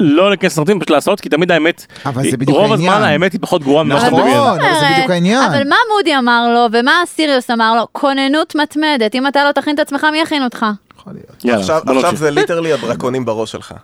לא 0.00 0.28
להיכנס 0.31 0.52
לסרטים, 0.52 0.81
פשוט 0.81 0.90
לעשות, 0.90 1.21
כי 1.21 1.28
תמיד 1.28 1.50
האמת, 1.50 1.87
בדיוק 2.33 2.59
רוב. 2.59 2.73
הזמן 2.73 3.02
האמת 3.02 3.33
היא 3.33 3.40
פחות 3.40 3.62
גרועה 3.62 3.85
ממה 3.85 4.00
שאתה 4.00 4.11
נכון. 4.11 4.21
מדמיין. 4.23 4.40
אבל 4.40 4.81
זה 4.81 4.87
בדיוק 4.95 5.11
העניין. 5.11 5.43
אבל 5.43 5.69
מה 5.69 5.76
מודי 5.97 6.16
אמר 6.19 6.49
לו, 6.54 6.78
ומה 6.78 6.93
סיריוס 7.07 7.50
אמר 7.50 7.75
לו? 7.76 7.87
כוננות 7.93 8.54
מתמדת, 8.54 9.14
אם 9.14 9.26
אתה 9.26 9.45
לא 9.45 9.52
תכין 9.52 9.75
את 9.75 9.81
עצמך, 9.81 10.07
מי 10.12 10.19
יכין 10.19 10.45
אותך? 10.45 10.66
יכול 10.99 11.12
להיות. 11.12 11.45
יאללה, 11.45 11.78
עכשיו. 11.97 12.16
זה 12.16 12.31
ליטרלי 12.31 12.73
הדרקונים 12.73 13.25
בראש 13.25 13.52
שלך. 13.52 13.75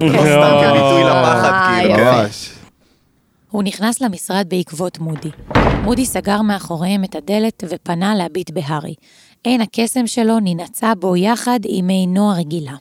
לא 0.00 0.06
יואו. 0.06 0.18
סתם 0.22 0.68
כביטוי 0.68 1.04
לפחד, 1.04 1.72
כאילו. 1.80 1.94
הוא 3.50 3.62
נכנס 3.62 4.00
למשרד 4.00 4.46
בעקבות 4.48 4.98
מודי. 4.98 5.30
מודי 5.82 6.06
סגר 6.06 6.42
מאחוריהם 6.42 7.04
את 7.04 7.14
הדלת 7.14 7.64
ופנה 7.68 8.14
להביט 8.14 8.50
בהארי. 8.50 8.94
עין 9.44 9.60
הקסם 9.60 10.06
שלו 10.06 10.38
ננעצה 10.40 10.94
בו 10.94 11.16
יחד 11.16 11.60
עם 11.64 11.88
עינו 11.88 12.32
הרגילה. 12.32 12.72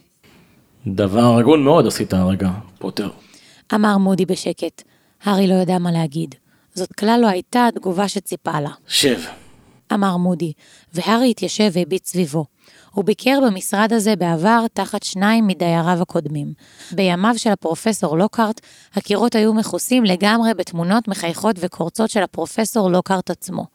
דבר 0.88 1.38
הגון 1.38 1.64
מאוד 1.64 1.88
עשית 1.88 2.14
הרגע, 2.14 2.50
פוטר. 2.80 3.10
אמר 3.74 3.98
מודי 3.98 4.26
בשקט. 4.26 4.84
הארי 5.24 5.48
לא 5.48 5.54
ידע 5.54 5.78
מה 5.80 5.92
להגיד. 5.92 6.36
זאת 6.74 6.94
כלל 6.94 7.20
לא 7.22 7.28
הייתה 7.28 7.68
התגובה 7.68 8.08
שציפה 8.08 8.60
לה. 8.60 8.70
שב. 8.88 9.20
אמר 9.94 10.18
מודי, 10.18 10.54
והארי 10.94 11.30
התיישב 11.30 11.70
והביט 11.74 12.06
סביבו. 12.06 12.46
הוא 12.92 13.06
ביקר 13.06 13.40
במשרד 13.46 13.94
הזה 13.94 14.16
בעבר 14.16 14.66
תחת 14.74 15.04
שניים 15.04 15.48
מדייריו 15.48 16.02
הקודמים. 16.02 16.54
בימיו 16.92 17.34
של 17.38 17.50
הפרופסור 17.50 18.18
לוקארט, 18.18 18.62
הקירות 18.94 19.36
היו 19.36 19.54
מכוסים 19.54 20.04
לגמרי 20.04 20.54
בתמונות 20.54 21.08
מחייכות 21.08 21.56
וקורצות 21.60 22.10
של 22.10 22.24
הפרופסור 22.24 22.92
לוקארט 22.92 23.30
עצמו. 23.30 23.66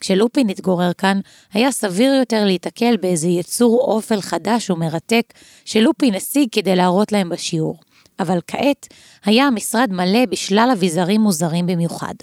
כשלופין 0.00 0.48
התגורר 0.48 0.92
כאן, 0.92 1.20
היה 1.52 1.72
סביר 1.72 2.14
יותר 2.14 2.44
להיתקל 2.44 2.96
באיזה 2.96 3.28
יצור 3.28 3.80
אופל 3.80 4.20
חדש 4.20 4.70
ומרתק 4.70 5.32
שלופין 5.64 6.14
השיג 6.14 6.48
כדי 6.52 6.76
להראות 6.76 7.12
להם 7.12 7.28
בשיעור. 7.28 7.76
אבל 8.20 8.38
כעת 8.46 8.86
היה 9.24 9.46
המשרד 9.46 9.88
מלא 9.92 10.26
בשלל 10.26 10.68
אביזרים 10.72 11.20
מוזרים 11.20 11.66
במיוחד. 11.66 12.14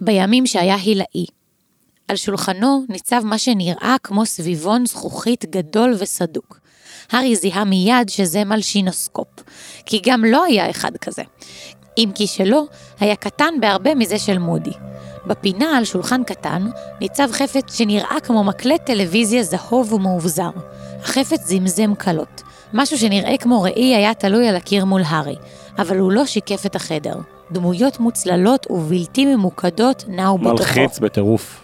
בימים 0.00 0.46
שהיה 0.46 0.76
הילאי, 0.76 1.26
על 2.08 2.16
שולחנו 2.16 2.84
ניצב 2.88 3.20
מה 3.24 3.38
שנראה 3.38 3.96
כמו 4.02 4.26
סביבון 4.26 4.86
זכוכית 4.86 5.44
גדול 5.44 5.94
וסדוק. 5.98 6.58
הארי 7.10 7.36
זיהה 7.36 7.64
מיד 7.64 8.08
שזה 8.08 8.44
מלשינוסקופ, 8.44 9.28
כי 9.86 10.00
גם 10.06 10.24
לא 10.24 10.44
היה 10.44 10.70
אחד 10.70 10.96
כזה. 10.96 11.22
אם 11.98 12.10
כי 12.14 12.26
שלו 12.26 12.66
היה 13.00 13.16
קטן 13.16 13.54
בהרבה 13.60 13.94
מזה 13.94 14.18
של 14.18 14.38
מודי. 14.38 14.91
בפינה 15.26 15.76
על 15.78 15.84
שולחן 15.84 16.24
קטן 16.24 16.66
ניצב 17.00 17.28
חפץ 17.32 17.76
שנראה 17.76 18.16
כמו 18.22 18.44
מקלט 18.44 18.86
טלוויזיה 18.86 19.42
זהוב 19.42 19.92
ומאובזר. 19.92 20.50
החפץ 21.02 21.46
זמזם 21.46 21.94
קלות. 21.94 22.42
משהו 22.72 22.98
שנראה 22.98 23.38
כמו 23.38 23.62
ראי 23.62 23.94
היה 23.94 24.14
תלוי 24.14 24.48
על 24.48 24.56
הקיר 24.56 24.84
מול 24.84 25.02
הארי, 25.06 25.36
אבל 25.78 25.98
הוא 25.98 26.12
לא 26.12 26.26
שיקף 26.26 26.66
את 26.66 26.76
החדר. 26.76 27.16
דמויות 27.52 28.00
מוצללות 28.00 28.66
ובלתי 28.70 29.26
ממוקדות 29.26 30.04
נעו 30.08 30.38
בתוכו. 30.38 30.54
מלחיץ 30.54 30.98
בטירוף. 30.98 31.60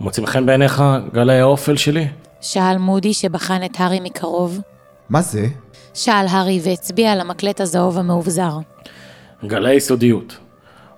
מוצאים 0.00 0.26
חן 0.26 0.46
בעיניך 0.46 0.82
גלי 1.12 1.40
האופל 1.40 1.76
שלי? 1.76 2.08
שאל 2.40 2.78
מודי 2.78 3.14
שבחן 3.14 3.64
את 3.64 3.70
הארי 3.78 4.00
מקרוב. 4.00 4.60
מה 5.08 5.22
זה? 5.22 5.46
שאל 5.94 6.26
הארי 6.28 6.60
והצביע 6.64 7.12
על 7.12 7.20
המקלט 7.20 7.60
הזהוב 7.60 7.98
המאובזר. 7.98 8.58
גלי 9.44 9.80
סודיות. 9.80 10.36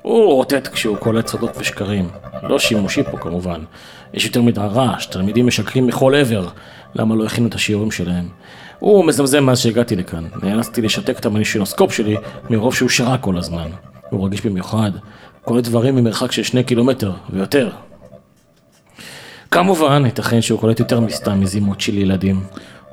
הוא 0.08 0.34
רוטט 0.34 0.68
כשהוא 0.68 0.96
קולט 0.96 1.26
סודות 1.26 1.50
ושקרים. 1.58 2.08
לא 2.42 2.58
שימושי 2.58 3.02
פה 3.10 3.18
כמובן. 3.18 3.60
יש 4.14 4.24
יותר 4.24 4.42
מדי 4.42 4.60
רעש, 4.60 5.06
תלמידים 5.06 5.46
משקרים 5.46 5.86
מכל 5.86 6.14
עבר. 6.14 6.48
למה 6.94 7.14
לא 7.14 7.24
הכינו 7.24 7.48
את 7.48 7.54
השיעורים 7.54 7.90
שלהם? 7.90 8.28
הוא 8.78 9.04
מזמזם 9.04 9.44
מאז 9.44 9.58
שהגעתי 9.58 9.96
לכאן. 9.96 10.24
נאלצתי 10.42 10.82
לשתק 10.82 11.18
את 11.18 11.26
המנישינוסקופ 11.26 11.92
שלי 11.92 12.16
מרוב 12.50 12.74
שהוא 12.74 12.88
שרה 12.88 13.18
כל 13.18 13.38
הזמן. 13.38 13.68
הוא 14.10 14.26
רגיש 14.26 14.46
במיוחד. 14.46 14.90
קולט 15.44 15.64
דברים 15.64 15.96
ממרחק 15.96 16.32
של 16.32 16.42
שני 16.42 16.64
קילומטר 16.64 17.12
ויותר. 17.30 17.70
כמובן, 19.50 20.02
ייתכן 20.04 20.40
שהוא 20.40 20.60
קולט 20.60 20.80
יותר 20.80 21.00
מסתם 21.00 21.40
מזימות 21.40 21.80
של 21.80 21.98
ילדים. 21.98 22.40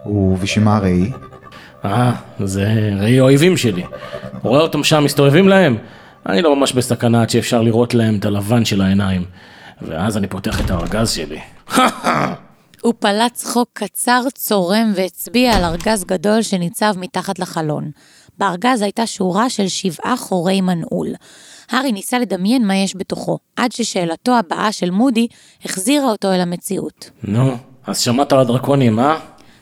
ובשביל 0.06 0.66
מה 0.66 0.78
הראי? 0.78 1.12
אה, 1.86 2.14
זה 2.44 2.92
ראי 3.00 3.20
האויבים 3.20 3.58
שלי. 3.58 3.84
רואה 4.44 4.62
אותם 4.62 4.84
שם 4.84 5.04
מסתובבים 5.04 5.48
להם? 5.48 5.78
אני 6.30 6.42
לא 6.42 6.56
ממש 6.56 6.74
בסכנה 6.74 7.22
עד 7.22 7.30
שאפשר 7.30 7.62
לראות 7.62 7.94
להם 7.94 8.18
את 8.18 8.26
הלבן 8.26 8.66
של 8.66 8.82
העיניים. 8.82 9.26
ואז 9.82 10.18
אני 10.18 10.28
פותח 10.28 10.62
את 10.62 10.70
הארגז 10.72 11.12
שלי. 11.12 11.40
הוא 12.84 12.94
פלט 13.00 13.34
צחוק 13.34 13.70
קצר, 13.74 14.22
צורם 14.34 14.92
והצביע 14.96 15.56
על 15.56 15.64
ארגז 15.64 16.04
גדול 16.04 16.42
שניצב 16.42 16.94
מתחת 16.98 17.40
לחלון. 17.40 17.92
בארגז 18.38 18.82
הייתה 18.82 19.08
שורה 19.08 19.50
של 19.50 19.68
שבעה 19.68 20.18
חורי 20.18 20.62
מנעול. 20.62 21.08
הארי 21.72 21.92
ניסה 21.92 22.20
לדמיין 22.20 22.68
מה 22.68 22.76
יש 22.76 22.96
בתוכו, 22.96 23.38
עד 23.56 23.72
ששאלתו 23.72 24.38
הבאה 24.38 24.72
של 24.72 24.92
מודי 24.92 25.28
החזירה 25.66 26.12
אותו 26.12 26.34
אל 26.34 26.42
המציאות. 26.42 27.10
נו, 27.24 27.58
אז 27.88 28.00
שמעת 28.00 28.34
על 28.34 28.40
הדרקונים, 28.40 29.00
אה? 29.00 29.20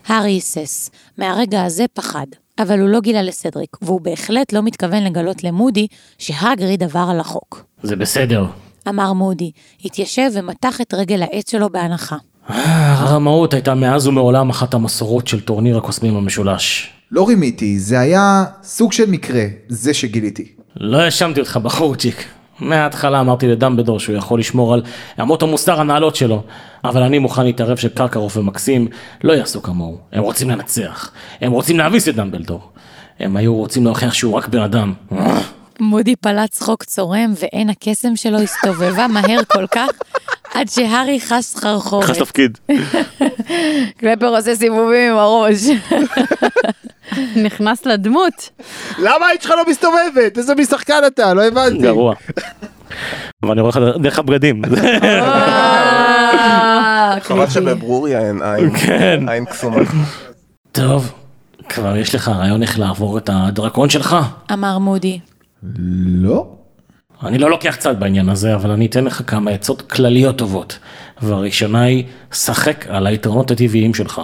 הארי 0.07 0.31
היסס. 0.31 0.91
מהרגע 1.17 1.63
הזה 1.63 1.85
פחד. 1.93 2.27
אבל 2.59 2.79
הוא 2.79 2.89
לא 2.89 2.99
גילה 2.99 3.21
לסדריק, 3.21 3.77
והוא 3.81 4.01
בהחלט 4.01 4.53
לא 4.53 4.63
מתכוון 4.63 5.03
לגלות 5.03 5.43
למודי 5.43 5.87
שהגריד 6.17 6.83
עבר 6.83 7.07
על 7.09 7.19
החוק. 7.19 7.65
זה 7.83 7.95
בסדר. 7.95 8.45
אמר 8.87 9.13
מודי, 9.13 9.51
התיישב 9.85 10.29
ומתח 10.33 10.81
את 10.81 10.93
רגל 10.93 11.21
העץ 11.21 11.51
שלו 11.51 11.69
בהנחה. 11.69 12.15
אה, 12.49 12.93
הרמאות 12.93 13.53
הייתה 13.53 13.75
מאז 13.75 14.07
ומעולם 14.07 14.49
אחת 14.49 14.73
המסורות 14.73 15.27
של 15.27 15.41
טורניר 15.41 15.77
הקוסמים 15.77 16.15
המשולש. 16.15 16.93
לא 17.11 17.27
רימיתי, 17.27 17.79
זה 17.79 17.99
היה 17.99 18.43
סוג 18.63 18.91
של 18.91 19.09
מקרה, 19.09 19.43
זה 19.67 19.93
שגיליתי. 19.93 20.47
לא 20.75 20.97
האשמתי 20.97 21.39
אותך 21.39 21.57
בחורצ'יק. 21.57 22.25
מההתחלה 22.59 23.19
אמרתי 23.19 23.47
לדמבלדור 23.47 23.99
שהוא 23.99 24.15
יכול 24.15 24.39
לשמור 24.39 24.73
על 24.73 24.81
אמות 25.21 25.43
המוסר 25.43 25.81
הנעלות 25.81 26.15
שלו, 26.15 26.43
אבל 26.83 27.03
אני 27.03 27.19
מוכן 27.19 27.43
להתערב 27.45 27.77
שקרקרוף 27.77 28.37
ומקסים 28.37 28.87
לא 29.23 29.33
יעשו 29.33 29.61
כמוהו. 29.61 29.97
הם 30.11 30.23
רוצים 30.23 30.49
לנצח. 30.49 31.11
הם 31.41 31.51
רוצים 31.51 31.77
להביס 31.77 32.09
את 32.09 32.15
דמבלדור. 32.15 32.61
הם 33.19 33.37
היו 33.37 33.55
רוצים 33.55 33.85
להוכיח 33.85 34.13
שהוא 34.13 34.33
רק 34.33 34.47
בן 34.47 34.61
אדם. 34.61 34.93
מודי 35.79 36.15
פלט 36.15 36.51
צחוק 36.51 36.83
צורם 36.83 37.33
ועין 37.41 37.69
הקסם 37.69 38.15
שלו 38.15 38.37
הסתובבה 38.37 39.07
מהר 39.07 39.39
כל 39.47 39.67
כך, 39.67 39.89
עד 40.53 40.69
שהארי 40.69 41.19
חש 41.19 41.45
סחרחורת. 41.45 42.05
חש 42.05 42.17
תפקיד. 42.17 42.57
קלפר 43.97 44.35
עושה 44.37 44.55
סיבובים 44.55 45.11
עם 45.11 45.17
הראש. 45.17 45.67
נכנס 47.35 47.85
לדמות. 47.85 48.49
למה 48.99 49.27
היית 49.27 49.41
שלך 49.41 49.51
לא 49.51 49.63
מסתובבת? 49.69 50.37
איזה 50.37 50.55
מי 50.55 50.65
שחקן 50.65 51.01
אתה? 51.07 51.33
לא 51.33 51.43
הבנתי. 51.43 51.77
גרוע. 51.77 52.15
אבל 53.43 53.51
אני 53.51 53.61
רואה 53.61 53.69
לך 53.69 53.79
דרך 54.01 54.19
הבגדים. 54.19 54.61
אה, 55.03 57.15
חבל 57.21 57.49
שבברוריה 57.49 58.27
אין 58.27 58.41
עין, 58.41 58.77
כן. 58.77 59.29
עין 59.29 59.45
קסומה. 59.45 59.77
טוב, 60.71 61.11
כבר 61.69 61.97
יש 61.97 62.15
לך 62.15 62.27
רעיון 62.27 62.61
איך 62.61 62.79
לעבור 62.79 63.17
את 63.17 63.29
הדרקון 63.33 63.89
שלך? 63.89 64.15
אמר 64.53 64.77
מודי. 64.77 65.19
לא. 66.23 66.47
אני 67.23 67.37
לא 67.37 67.49
לוקח 67.49 67.75
צד 67.75 67.99
בעניין 67.99 68.29
הזה, 68.29 68.55
אבל 68.55 68.71
אני 68.71 68.85
אתן 68.85 69.03
לך 69.03 69.21
כמה 69.27 69.51
עצות 69.51 69.81
כלליות 69.81 70.37
טובות. 70.37 70.79
והראשונה 71.21 71.81
היא, 71.81 72.05
שחק 72.33 72.87
על 72.87 73.07
היתרונות 73.07 73.51
הטבעיים 73.51 73.93
שלך. 73.93 74.21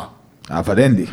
אבל 0.49 0.79
אין 0.79 0.95
לי. 0.95 1.05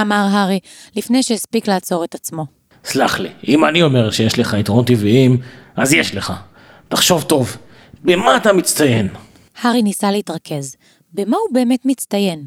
אמר 0.00 0.26
הארי, 0.30 0.60
לפני 0.96 1.22
שהספיק 1.22 1.68
לעצור 1.68 2.04
את 2.04 2.14
עצמו. 2.14 2.46
סלח 2.84 3.18
לי, 3.18 3.28
אם 3.48 3.64
אני 3.64 3.82
אומר 3.82 4.10
שיש 4.10 4.38
לך 4.38 4.56
יתרונות 4.58 4.86
טבעיים, 4.86 5.38
אז 5.76 5.92
יש 5.92 6.14
לך. 6.14 6.32
תחשוב 6.88 7.22
טוב, 7.22 7.56
במה 8.04 8.36
אתה 8.36 8.52
מצטיין? 8.52 9.08
הארי 9.62 9.82
ניסה 9.82 10.10
להתרכז. 10.10 10.76
במה 11.12 11.36
הוא 11.36 11.54
באמת 11.54 11.80
מצטיין? 11.84 12.46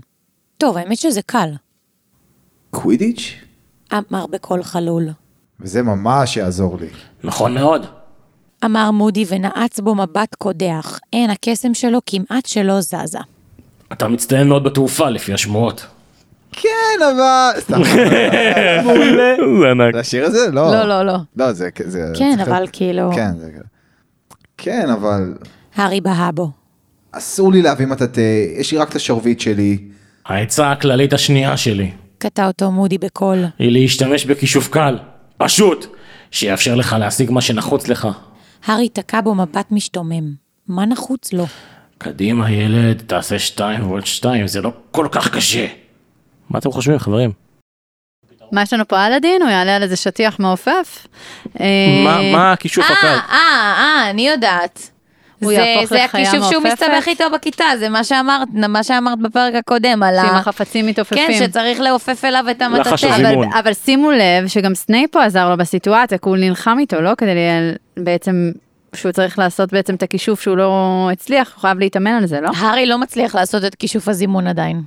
טוב, 0.57 0.77
האמת 0.77 0.97
שזה 0.97 1.21
קל. 1.21 1.49
קווידיץ'? 2.69 3.33
אמר 3.93 4.25
בקול 4.27 4.63
חלול. 4.63 5.09
וזה 5.59 5.81
ממש 5.81 6.37
יעזור 6.37 6.77
לי. 6.81 6.87
נכון 7.23 7.53
מאוד. 7.53 7.98
אמר 8.65 8.91
מודי 8.91 9.25
ונעץ 9.29 9.79
בו 9.79 9.95
מבט 9.95 10.35
קודח. 10.35 10.99
עין 11.11 11.29
הקסם 11.29 11.73
שלו 11.73 11.99
כמעט 12.05 12.45
שלא 12.45 12.81
זזה. 12.81 13.19
אתה 13.91 14.07
מצטיין 14.07 14.47
מאוד 14.49 14.63
בתעופה 14.63 15.09
לפי 15.09 15.33
השמועות. 15.33 15.85
כן, 16.51 16.69
אבל... 17.13 17.51
סתם. 17.59 17.81
זה 19.61 19.71
ענק. 19.71 19.95
לשיר 19.95 20.25
את 20.25 20.31
זה? 20.31 20.51
לא. 20.51 20.71
לא, 20.71 20.83
לא, 20.83 21.03
לא. 21.05 21.17
לא, 21.37 21.51
זה... 21.53 21.69
זה- 21.85 22.11
כן, 22.17 22.37
אבל 22.39 22.65
כאילו... 22.71 23.11
כן, 23.15 23.31
זה... 23.37 23.51
כן, 24.57 24.89
אבל... 24.89 25.33
הארי 25.75 26.01
בהה 26.01 26.31
בו. 26.31 26.51
אסור 27.11 27.51
לי 27.51 27.61
להביא 27.61 27.85
מטאטא, 27.85 28.21
יש 28.59 28.71
לי 28.71 28.77
רק 28.77 28.89
את 28.89 28.95
השרביט 28.95 29.39
שלי. 29.39 29.77
העצה 30.25 30.71
הכללית 30.71 31.13
השנייה 31.13 31.57
שלי 31.57 31.91
קטע 32.17 32.47
אותו 32.47 32.71
מודי 32.71 32.97
בקול. 32.97 33.45
היא 33.59 33.71
להשתמש 33.71 34.25
בכישוף 34.25 34.67
קל, 34.67 34.97
פשוט, 35.37 35.85
שיאפשר 36.31 36.75
לך 36.75 36.95
להשיג 36.99 37.31
מה 37.31 37.41
שנחוץ 37.41 37.87
לך. 37.87 38.07
הארי 38.65 38.89
תקע 38.89 39.21
בו 39.21 39.35
מבט 39.35 39.71
משתומם. 39.71 40.33
מה 40.67 40.85
נחוץ 40.85 41.33
לו? 41.33 41.45
קדימה 41.97 42.51
ילד, 42.51 43.03
תעשה 43.07 43.39
שתיים 43.39 43.89
ועוד 43.89 44.05
שתיים, 44.05 44.47
זה 44.47 44.61
לא 44.61 44.71
כל 44.91 45.07
כך 45.11 45.35
קשה. 45.35 45.67
מה 46.49 46.59
אתם 46.59 46.71
חושבים 46.71 46.99
חברים? 46.99 47.31
מה 48.51 48.61
יש 48.61 48.73
לנו 48.73 48.87
פה 48.87 49.07
אלאדין? 49.07 49.41
הוא 49.41 49.49
יעלה 49.49 49.75
על 49.75 49.83
איזה 49.83 49.95
שטיח 49.95 50.39
מעופף? 50.39 51.07
אה, 51.59 51.65
מה 52.03 52.31
מה 52.31 52.51
הכישוף 52.51 52.85
הקל? 52.85 53.07
אה, 53.07 53.17
אה, 53.31 54.09
אני 54.09 54.27
יודעת. 54.27 54.89
הוא 55.39 55.51
זה, 55.53 55.57
יהפוך 55.59 55.89
זה 55.89 55.95
לחיה 55.95 56.21
הכישוף 56.31 56.49
שהוא 56.51 56.63
מעופפת? 56.63 56.83
מסתבך 56.83 57.07
איתו 57.07 57.23
בכיתה, 57.33 57.63
זה 57.79 57.89
מה 57.89 58.03
שאמרת, 58.03 58.47
מה 58.69 58.83
שאמרת 58.83 59.19
בפרק 59.19 59.55
הקודם 59.55 60.03
על 60.03 60.15
שעם 60.15 60.35
ה... 60.35 60.39
החפצים 60.39 60.85
מתעופפים. 60.87 61.27
כן, 61.27 61.45
שצריך 61.47 61.79
לעופף 61.79 62.25
אליו 62.25 62.45
את. 62.51 62.61
הזימון. 62.61 63.47
אבל, 63.47 63.59
אבל 63.59 63.73
שימו 63.73 64.11
לב 64.11 64.47
שגם 64.47 64.75
סנייפ 64.75 65.11
פה 65.11 65.23
עזר 65.23 65.49
לו 65.49 65.57
בסיטואציה, 65.57 66.17
כי 66.17 66.29
הוא 66.29 66.37
נלחם 66.37 66.77
איתו, 66.79 67.01
לא? 67.01 67.11
כדי 67.17 67.35
בעצם, 67.97 68.51
שהוא 68.95 69.11
צריך 69.11 69.39
לעשות 69.39 69.73
בעצם 69.73 69.95
את 69.95 70.03
הכישוף 70.03 70.41
שהוא 70.41 70.57
לא 70.57 70.73
הצליח, 71.13 71.51
הוא 71.55 71.61
חייב 71.61 71.79
להתאמן 71.79 72.11
על 72.11 72.25
זה, 72.25 72.41
לא? 72.41 72.49
הארי 72.57 72.85
לא 72.85 72.97
מצליח 72.97 73.35
לעשות 73.35 73.65
את 73.65 73.75
כישוף 73.75 74.07
הזימון 74.07 74.47
עדיין. 74.47 74.81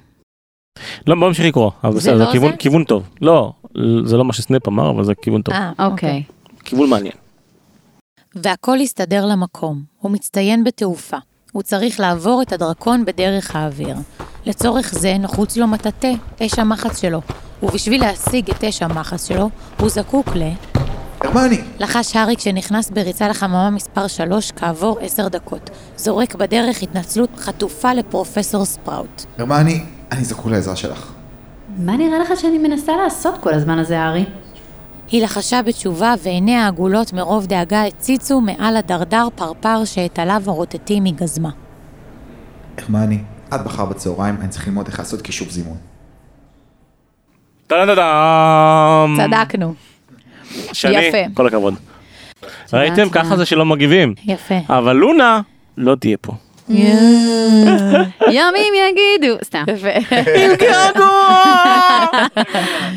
לא, 1.06 1.14
בוא 1.14 1.28
נמשיך 1.28 1.46
לקרוא, 1.46 1.70
אבל 1.84 1.92
זה 1.92 1.98
בסדר, 1.98 2.18
לא 2.18 2.24
זה 2.24 2.32
כיוון- 2.32 2.50
זה? 2.50 2.56
כיוון 2.56 2.84
טוב. 2.84 3.02
לא, 3.22 3.52
זה 4.04 4.16
לא 4.16 4.24
מה 4.24 4.32
שסנאפ 4.32 4.68
אמר, 4.68 4.90
אבל 4.90 5.04
זה 5.04 5.12
כיוון 5.22 5.42
טוב. 5.42 5.54
אה, 5.54 5.70
אוקיי. 5.86 6.22
כיוון 6.64 6.90
מעניין. 6.90 7.21
והכל 8.34 8.78
הסתדר 8.78 9.26
למקום. 9.26 9.82
הוא 9.98 10.10
מצטיין 10.10 10.64
בתעופה. 10.64 11.16
הוא 11.52 11.62
צריך 11.62 12.00
לעבור 12.00 12.42
את 12.42 12.52
הדרקון 12.52 13.04
בדרך 13.04 13.56
האוויר. 13.56 13.96
לצורך 14.46 14.94
זה 14.94 15.14
נחוץ 15.18 15.56
לו 15.56 15.66
מטאטא, 15.66 16.12
אש 16.42 16.58
המחץ 16.58 17.00
שלו. 17.00 17.20
ובשביל 17.62 18.00
להשיג 18.00 18.50
את 18.50 18.64
אש 18.64 18.82
המחץ 18.82 19.28
שלו, 19.28 19.50
הוא 19.80 19.88
זקוק 19.88 20.26
ל... 20.36 20.42
הרמני, 21.20 21.60
לחש 21.78 22.16
הארי 22.16 22.36
כשנכנס 22.36 22.90
בריצה 22.90 23.28
לחממה 23.28 23.70
מספר 23.70 24.06
3 24.06 24.52
כעבור 24.52 24.98
10 25.00 25.28
דקות. 25.28 25.70
זורק 25.96 26.34
בדרך 26.34 26.82
התנצלות 26.82 27.30
חטופה 27.36 27.94
לפרופסור 27.94 28.64
ספראוט. 28.64 29.22
הרמיוני, 29.38 29.84
אני 30.12 30.24
זקוק 30.24 30.46
לעזרה 30.46 30.76
שלך. 30.76 31.12
מה 31.78 31.96
נראה 31.96 32.18
לך 32.18 32.40
שאני 32.40 32.58
מנסה 32.58 32.92
לעשות 32.96 33.34
כל 33.40 33.54
הזמן 33.54 33.78
הזה, 33.78 34.00
הארי? 34.00 34.24
היא 35.08 35.24
לחשה 35.24 35.62
בתשובה 35.62 36.14
ועיניה 36.22 36.64
העגולות 36.64 37.12
מרוב 37.12 37.46
דאגה 37.46 37.84
הציצו 37.84 38.40
מעל 38.40 38.76
הדרדר 38.76 39.28
פרפר 39.34 39.84
שאת 39.84 40.18
עליו 40.18 40.42
הרוטטים 40.46 41.04
מגזמה. 41.04 41.50
הרמיוני, 42.78 43.18
עד 43.50 43.64
מחר 43.64 43.84
בצהריים 43.84 44.36
אני 44.40 44.48
צריך 44.48 44.68
ללמוד 44.68 44.86
איך 44.86 44.98
לעשות 44.98 45.22
כישוף 45.22 45.50
זימון. 45.50 45.76
טה-דה-דה-דם. 47.66 49.16
צדקנו. 49.16 49.74
שני, 50.72 50.96
יפה. 50.96 51.18
כל 51.34 51.46
הכבוד. 51.46 51.74
ראיתם? 52.72 53.10
ככה 53.10 53.36
זה 53.36 53.46
שלא 53.46 53.66
מגיבים. 53.66 54.14
יפה. 54.24 54.54
אבל 54.68 54.92
לונה 54.96 55.40
לא 55.76 55.94
תהיה 55.94 56.16
פה. 56.20 56.32
ימים 58.38 58.74
יגידו, 58.74 59.36
סתם. 59.44 59.64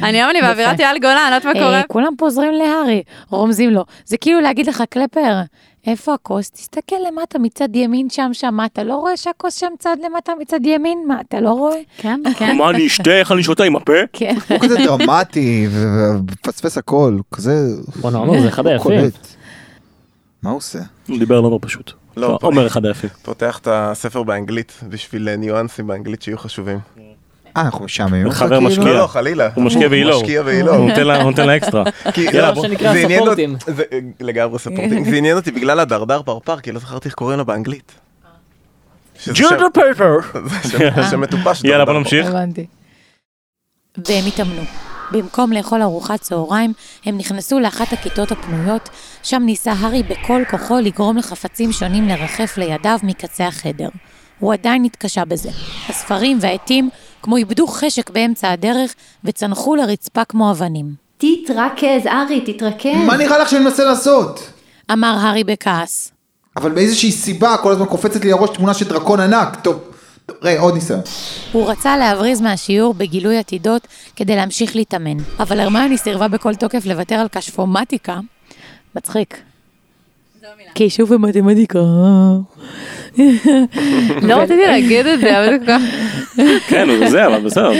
אני 0.03 0.17
היום 0.17 0.29
אני 0.29 0.41
באווירת 0.41 0.79
אייל 0.79 0.99
גולן, 0.99 1.15
לא 1.15 1.35
יודעת 1.35 1.45
מה 1.45 1.53
קורה. 1.53 1.77
אה, 1.77 1.83
כולם 1.87 2.13
פה 2.17 2.25
עוזרים 2.25 2.53
להארי, 2.53 3.03
רומזים 3.29 3.69
לו. 3.69 3.85
זה 4.05 4.17
כאילו 4.17 4.41
להגיד 4.41 4.67
לך, 4.67 4.83
קלפר, 4.89 5.41
איפה 5.87 6.13
הכוס? 6.13 6.51
תסתכל 6.51 6.95
למטה 7.07 7.39
מצד 7.39 7.75
ימין 7.75 8.09
שם 8.09 8.29
שם, 8.33 8.53
מה, 8.53 8.65
אתה 8.65 8.83
לא 8.83 8.95
רואה 8.95 9.17
שהכוס 9.17 9.55
שם 9.55 9.71
צד 9.79 9.97
למטה 10.05 10.31
מצד 10.39 10.65
ימין? 10.65 11.03
מה, 11.07 11.21
אתה 11.21 11.39
לא 11.39 11.49
רואה? 11.49 11.75
כן, 11.97 12.21
כן. 12.37 12.57
מה 12.57 12.69
אני 12.69 12.87
אשתה? 12.87 13.11
איך 13.11 13.31
אני 13.31 13.43
שותה 13.43 13.63
עם 13.63 13.75
הפה? 13.75 13.93
כן. 14.13 14.35
הוא 14.49 14.59
כזה 14.59 14.75
דרמטי 14.75 15.67
ומפספס 15.71 16.77
הכל, 16.77 17.17
כזה... 17.31 17.67
בוא 18.01 18.11
נאמר, 18.11 18.41
זה 18.41 18.47
אחד 18.47 18.67
היפים. 18.67 19.09
מה 20.43 20.49
הוא 20.49 20.57
עושה? 20.57 20.79
הוא 21.07 21.19
דיבר 21.19 21.41
לא 21.41 21.59
פשוט. 21.61 22.04
לא, 22.17 22.37
אומר 22.43 22.67
אחד 22.67 22.85
היפים. 22.85 23.09
פותח 23.23 23.57
את 23.61 23.67
הספר 23.71 24.23
באנגלית 24.23 24.73
בשביל 24.89 25.29
אה, 25.29 25.35
ניואנסים 25.35 25.87
באנגלית 25.87 26.21
שיהיו 26.21 26.37
חשובים. 26.37 26.79
אה, 27.57 27.61
אנחנו 27.61 27.85
משעממים 27.85 28.25
אותך 28.25 28.37
חבר? 28.37 28.59
משקיע. 28.59 28.83
לא, 28.83 28.95
לא, 28.99 29.07
חלילה. 29.07 29.49
הוא 29.55 29.63
משקיע 29.63 29.89
בהילור. 29.89 30.21
משקיע 30.21 30.39
הוא 30.39 30.45
בהילור. 30.45 30.77
נותן 30.77 31.07
לה- 31.07 31.21
הוא 31.21 31.31
נותן 31.31 31.47
לה 31.47 31.57
אקסטרה. 31.57 31.83
לא, 32.33 32.53
לגמרי 34.19 34.59
ספורטים. 34.59 35.05
זה 35.09 35.15
עניין 35.15 35.35
אותי 35.37 35.51
בגלל 35.51 35.79
הדרדר 35.79 36.21
פרפר, 36.21 36.59
כי 36.59 36.71
לא 36.71 36.79
זכרתי 36.79 37.07
איך 37.07 37.15
קוראים 37.15 37.37
לו 37.39 37.45
באנגלית. 37.45 37.91
שם- 39.19 39.31
ג'ורדן 39.35 39.65
פייפר. 39.73 40.17
זה 40.63 40.69
שם- 40.79 41.03
שם 41.11 41.21
מטופש. 41.21 41.63
יאללה 41.63 41.85
בוא 41.85 41.93
נמשיך. 41.93 42.27
הבנתי. 42.27 42.65
והם 43.97 44.25
התאמנו. 44.27 44.61
במקום 45.11 45.51
לאכול 45.51 45.81
ארוחת 45.81 46.21
צהריים, 46.21 46.73
הם 47.05 47.17
נכנסו 47.17 47.59
לאחת 47.59 47.93
הכיתות 47.93 48.31
הפנויות, 48.31 48.89
שם 49.23 49.41
ניסה 49.45 49.71
הארי 49.71 50.03
בכל 50.03 50.41
כוחו 50.49 50.77
לגרום 50.77 51.17
לחפצים 51.17 51.71
שונים 51.71 52.07
לרחף 52.07 52.57
לידיו 52.57 52.99
מקצה 53.03 53.47
החדר. 53.47 53.89
הוא 54.39 54.53
עדיין 54.53 54.83
התקשה 54.83 55.25
בזה. 55.25 55.49
הספרים 55.89 56.37
והעטים 56.41 56.89
כמו 57.21 57.37
איבדו 57.37 57.67
חשק 57.67 58.09
באמצע 58.09 58.51
הדרך 58.51 58.95
וצנחו 59.23 59.75
לרצפה 59.75 60.25
כמו 60.25 60.51
אבנים. 60.51 60.93
תתרכז, 61.17 62.07
ארי, 62.07 62.41
תתרכז. 62.53 63.05
מה 63.07 63.17
נראה 63.17 63.37
לך 63.37 63.49
שאני 63.49 63.63
מנסה 63.63 63.83
לעשות? 63.83 64.49
אמר 64.91 65.17
הארי 65.21 65.43
בכעס. 65.43 66.11
אבל 66.57 66.71
מאיזושהי 66.71 67.11
סיבה 67.11 67.57
כל 67.57 67.71
הזמן 67.71 67.85
קופצת 67.85 68.23
לי 68.23 68.31
לראש 68.31 68.49
תמונה 68.49 68.73
של 68.73 68.87
דרקון 68.87 69.19
ענק. 69.19 69.55
טוב, 69.55 69.79
רגע, 70.41 70.59
עוד 70.59 70.73
ניסיון. 70.73 70.99
הוא 71.51 71.69
רצה 71.69 71.97
להבריז 71.97 72.41
מהשיעור 72.41 72.93
בגילוי 72.93 73.37
עתידות 73.37 73.87
כדי 74.15 74.35
להמשיך 74.35 74.75
להתאמן, 74.75 75.17
אבל 75.39 75.59
הרמיוני 75.59 75.97
סירבה 75.97 76.27
בכל 76.27 76.55
תוקף 76.55 76.85
לוותר 76.85 77.15
על 77.15 77.27
כשפומטיקה. 77.31 78.19
מצחיק. 78.95 79.41
כישוף 80.75 81.09
במתמטיקה. 81.09 81.79
לא 84.21 84.35
רציתי 84.35 84.65
להגיד 84.67 85.05
את 85.05 85.19
זה, 85.19 85.39
אבל 85.39 85.49
זה 85.49 85.57
כל 85.59 85.65
כך... 85.67 85.81
כן, 86.69 86.89
הוא 86.89 87.09
זה, 87.09 87.27
אבל 87.27 87.45
בסדר. 87.45 87.71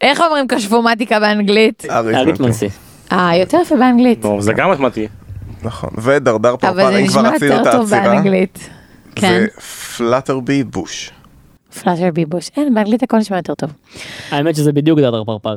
איך 0.00 0.20
אומרים 0.20 0.48
כשפומטיקה 0.48 1.20
באנגלית? 1.20 1.84
אריתמנסי. 1.90 2.68
אה, 3.12 3.36
יותר 3.36 3.58
יפה 3.62 3.76
באנגלית. 3.76 4.24
זה 4.38 4.52
גם 4.52 4.70
מתמטי. 4.70 5.08
נכון. 5.62 5.90
ודרדר 5.98 6.48
אבל 6.48 6.58
פרפר, 6.58 6.92
זה 6.92 6.98
אם 6.98 7.06
כבר 7.06 7.22
נשמע 7.22 7.34
רצינו 7.34 7.54
את 7.54 7.58
יותר 7.58 7.72
טוב 7.72 7.94
העצירה, 7.94 8.14
באנגלית. 8.14 8.58
כן. 9.14 9.40
זה 9.40 9.46
פלאטרבי 9.96 10.64
בוש. 10.64 11.10
פלאשר 11.72 12.10
ביבוש. 12.14 12.50
אין, 12.56 12.74
באנגלית 12.74 13.02
הכל 13.02 13.16
נשמע 13.16 13.36
יותר 13.36 13.54
טוב. 13.54 13.70
האמת 14.30 14.56
שזה 14.56 14.72
בדיוק 14.72 14.98
דרדר 14.98 15.24
פרפר. 15.24 15.56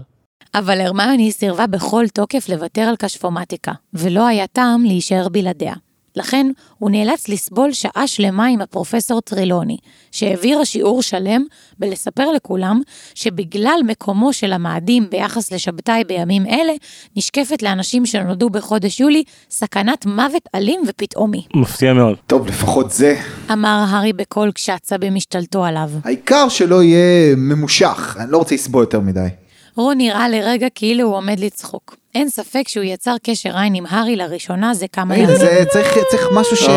אבל 0.56 0.82
הרמיוני 0.82 1.32
סירבה 1.32 1.68
בכל 1.68 2.06
תוקף 2.14 2.50
לוותר 2.50 2.82
על 2.82 2.96
כשפומטיקה, 2.96 3.72
ולא 3.94 4.28
היה 4.28 4.48
טעם 4.48 4.84
להישאר 4.86 5.30
בלעדיה. 5.30 5.74
לכן 6.16 6.48
הוא 6.78 6.92
נאלץ 6.92 7.30
לסבול 7.30 7.72
שעה 7.74 8.08
שלמה 8.08 8.46
עם 8.46 8.62
הפרופסור 8.62 9.22
טרילוני, 9.22 9.78
שהעבירה 10.12 10.66
שיעור 10.66 11.02
שלם 11.02 11.44
בלספר 11.80 12.32
לכולם 12.32 12.82
שבגלל 13.16 13.80
מקומו 13.88 14.34
של 14.34 14.54
המאדים 14.54 15.10
ביחס 15.10 15.52
לשבתאי 15.52 16.04
בימים 16.04 16.46
אלה, 16.46 16.74
נשקפת 17.16 17.62
לאנשים 17.62 18.06
שנולדו 18.06 18.50
בחודש 18.50 19.00
יולי 19.00 19.24
סכנת 19.50 20.06
מוות 20.06 20.50
אלים 20.56 20.82
ופתאומי. 20.88 21.46
מפתיע 21.54 21.94
מאוד. 21.94 22.18
טוב, 22.28 22.48
לפחות 22.48 22.92
זה. 22.92 23.16
אמר 23.52 23.86
הארי 23.88 24.14
בקול 24.14 24.52
כשעצבים 24.56 25.16
השתלטו 25.16 25.66
עליו. 25.66 25.90
העיקר 26.04 26.50
שלא 26.50 26.84
יהיה 26.84 27.36
ממושך, 27.36 28.18
אני 28.20 28.32
לא 28.32 28.38
רוצה 28.38 28.56
לסבול 28.56 28.84
יותר 28.84 29.00
מדי. 29.00 29.28
רון 29.76 29.98
נראה 29.98 30.30
לרגע 30.30 30.68
כאילו 30.76 31.04
הוא 31.04 31.16
עומד 31.16 31.40
לצחוק. 31.40 31.96
אין 32.16 32.30
ספק 32.30 32.68
שהוא 32.68 32.84
יצר 32.84 33.16
קשר 33.24 33.58
עין 33.58 33.76
עם 33.76 33.86
הארי 33.90 34.16
לראשונה 34.16 34.74
זה 34.74 34.86
כמה 34.88 35.18
ימים. 35.18 35.36
זה 35.36 35.64
צריך, 35.70 35.98
צריך 36.10 36.28
משהו 36.34 36.58
ש... 36.58 36.70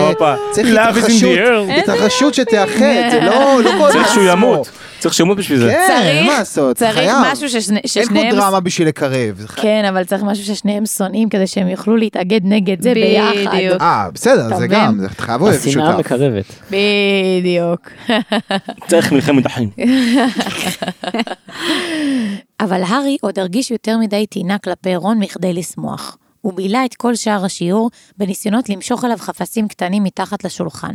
צריך 0.50 0.68
התרחשות. 0.78 1.38
התרחשות 1.78 2.34
שתאחד, 2.34 3.10
זה 3.10 3.20
לא, 3.22 3.62
לא 3.64 3.70
כל 3.78 3.92
צריך 3.92 4.08
שהוא. 4.14 4.24
ימות. 4.24 4.70
צריך 4.98 5.14
שהוא 5.14 5.24
ימות 5.24 5.38
בשביל 5.38 5.58
זה. 5.58 5.68
כן, 5.70 5.84
צריך- 5.88 6.06
אין 6.06 6.26
מה 6.26 6.38
לעשות, 6.38 6.76
צריך 6.76 6.94
חייב. 6.94 7.16
משהו 7.32 7.48
ששני- 7.48 7.76
אין 7.76 7.82
כמו 8.06 8.16
ששניהם... 8.18 8.36
דרמה 8.36 8.60
בשביל 8.60 8.88
לקרב. 8.88 9.36
זה. 9.38 9.46
כן, 9.56 9.84
אבל 9.88 10.04
צריך 10.04 10.22
משהו 10.22 10.44
ששניהם 10.44 10.86
שונאים 10.86 11.28
כדי 11.28 11.46
שהם 11.46 11.68
יוכלו 11.68 11.96
להתאגד 11.96 12.40
נגד 12.44 12.82
זה 12.82 12.94
ביחד. 12.94 13.56
בדיוק. 13.56 13.82
אה, 13.82 14.08
בסדר, 14.14 14.48
זה 14.48 14.54
מבין? 14.54 14.68
גם, 14.70 14.98
זה 15.00 15.08
חייב 15.08 15.42
אוהב 15.42 15.54
השנאה 15.54 15.86
שותף. 15.92 15.98
מקרבת. 15.98 16.44
בדיוק. 16.70 17.90
צריך 18.88 19.12
מלחמת 19.12 19.46
אחים. 19.46 19.70
אבל 22.60 22.82
הארי 22.86 23.16
עוד 23.20 23.38
הרגיש 23.38 23.70
יותר 23.70 23.98
מדי 23.98 24.26
טינה 24.26 24.58
כלפי 24.58 24.96
רון 24.96 25.18
מכדי 25.18 25.52
לשמוח. 25.52 26.16
הוא 26.40 26.52
בילה 26.52 26.84
את 26.84 26.94
כל 26.94 27.14
שער 27.14 27.44
השיעור 27.44 27.90
בניסיונות 28.18 28.68
למשוך 28.68 29.04
אליו 29.04 29.16
חפצים 29.20 29.68
קטנים 29.68 30.02
מתחת 30.04 30.44
לשולחן. 30.44 30.94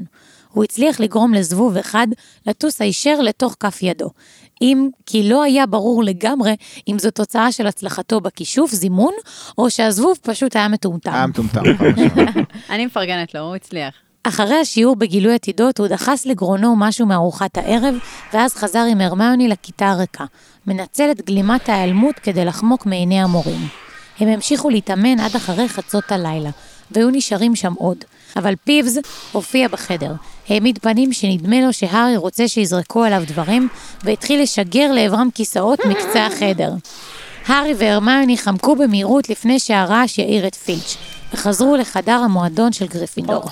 הוא 0.54 0.64
הצליח 0.64 1.00
לגרום 1.00 1.34
לזבוב 1.34 1.78
אחד 1.78 2.08
לטוס 2.48 2.82
הישר 2.82 3.22
לתוך 3.22 3.56
כף 3.60 3.80
ידו. 3.82 4.10
אם 4.62 4.90
כי 5.06 5.30
לא 5.30 5.44
היה 5.44 5.66
ברור 5.66 6.04
לגמרי 6.04 6.56
אם 6.88 7.00
זו 7.00 7.12
תוצאה 7.12 7.52
של 7.52 7.68
הצלחתו 7.68 8.22
בכישוף 8.22 8.72
זימון, 8.72 9.14
או 9.58 9.70
שהזבוב 9.70 10.18
פשוט 10.22 10.56
היה 10.56 10.68
מטומטם. 10.68 11.14
היה 11.14 11.28
מטומטם. 11.28 11.62
אני 12.70 12.86
מפרגנת 12.86 13.34
לו, 13.34 13.42
הוא 13.42 13.56
הצליח. 13.56 13.94
אחרי 14.24 14.56
השיעור 14.56 14.96
בגילוי 14.96 15.36
עתידות, 15.36 15.80
הוא 15.80 15.88
דחס 15.88 16.26
לגרונו 16.26 16.76
משהו 16.78 17.06
מארוחת 17.06 17.58
הערב, 17.58 17.96
ואז 18.34 18.54
חזר 18.54 18.86
עם 18.92 19.02
הרמיוני 19.02 19.48
לכיתה 19.48 19.90
הריקה, 19.90 20.26
מנצל 20.68 21.12
את 21.12 21.26
גלימת 21.26 21.70
ההיעלמות 21.70 22.16
כדי 22.16 22.46
לחמוק 22.46 22.86
מעיני 22.86 23.22
המורים. 23.22 23.68
הם 24.20 24.28
המשיכו 24.28 24.70
להתאמן 24.70 25.20
עד 25.20 25.36
אחרי 25.36 25.70
חצות 25.70 26.12
הלילה, 26.12 26.50
והיו 26.92 27.10
נשארים 27.10 27.56
שם 27.56 27.74
עוד. 27.74 27.98
אבל 28.36 28.54
פיבס 28.64 28.98
הופיע 29.32 29.68
בחדר, 29.68 30.12
העמיד 30.50 30.80
פנים 30.82 31.14
שנדמה 31.14 31.62
לו 31.62 31.74
שהארי 31.74 32.18
רוצה 32.18 32.48
שיזרקו 32.48 33.04
עליו 33.04 33.24
דברים, 33.28 33.68
והתחיל 34.04 34.42
לשגר 34.42 34.92
לעברם 34.92 35.30
כיסאות 35.36 35.80
מקצה 35.86 36.26
החדר. 36.26 36.72
הארי 37.48 37.74
והרמיוני 37.78 38.38
חמקו 38.38 38.76
במהירות 38.76 39.30
לפני 39.30 39.60
שהרעש 39.60 40.18
יאיר 40.18 40.48
את 40.48 40.56
פילץ', 40.56 40.98
וחזרו 41.34 41.76
לחדר 41.76 42.12
המועדון 42.12 42.74
של 42.74 42.88
גריפינדור. 42.88 43.44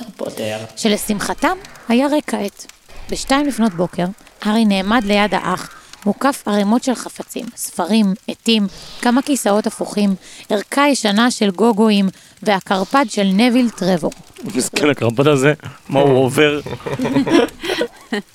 שלשמחתם 0.75 1.57
היה 1.89 2.07
ריק 2.07 2.31
כעת. 2.31 2.65
בשתיים 3.09 3.47
לפנות 3.47 3.73
בוקר, 3.73 4.05
הארי 4.41 4.65
נעמד 4.65 5.03
ליד 5.05 5.33
האח, 5.33 5.69
מוקף 6.05 6.43
ערימות 6.45 6.83
של 6.83 6.95
חפצים, 6.95 7.45
ספרים, 7.55 8.13
עטים, 8.27 8.67
כמה 9.01 9.21
כיסאות 9.21 9.67
הפוכים, 9.67 10.15
ערכה 10.49 10.87
ישנה 10.87 11.31
של 11.31 11.51
גוגואים, 11.51 12.09
והקרפד 12.43 13.05
של 13.09 13.23
נביל 13.23 13.69
טרבור. 13.69 14.11
מסכן 14.55 14.89
הקרפד 14.89 15.27
הזה, 15.27 15.53
מה 15.89 15.99
הוא 15.99 16.25
עובר. 16.25 16.61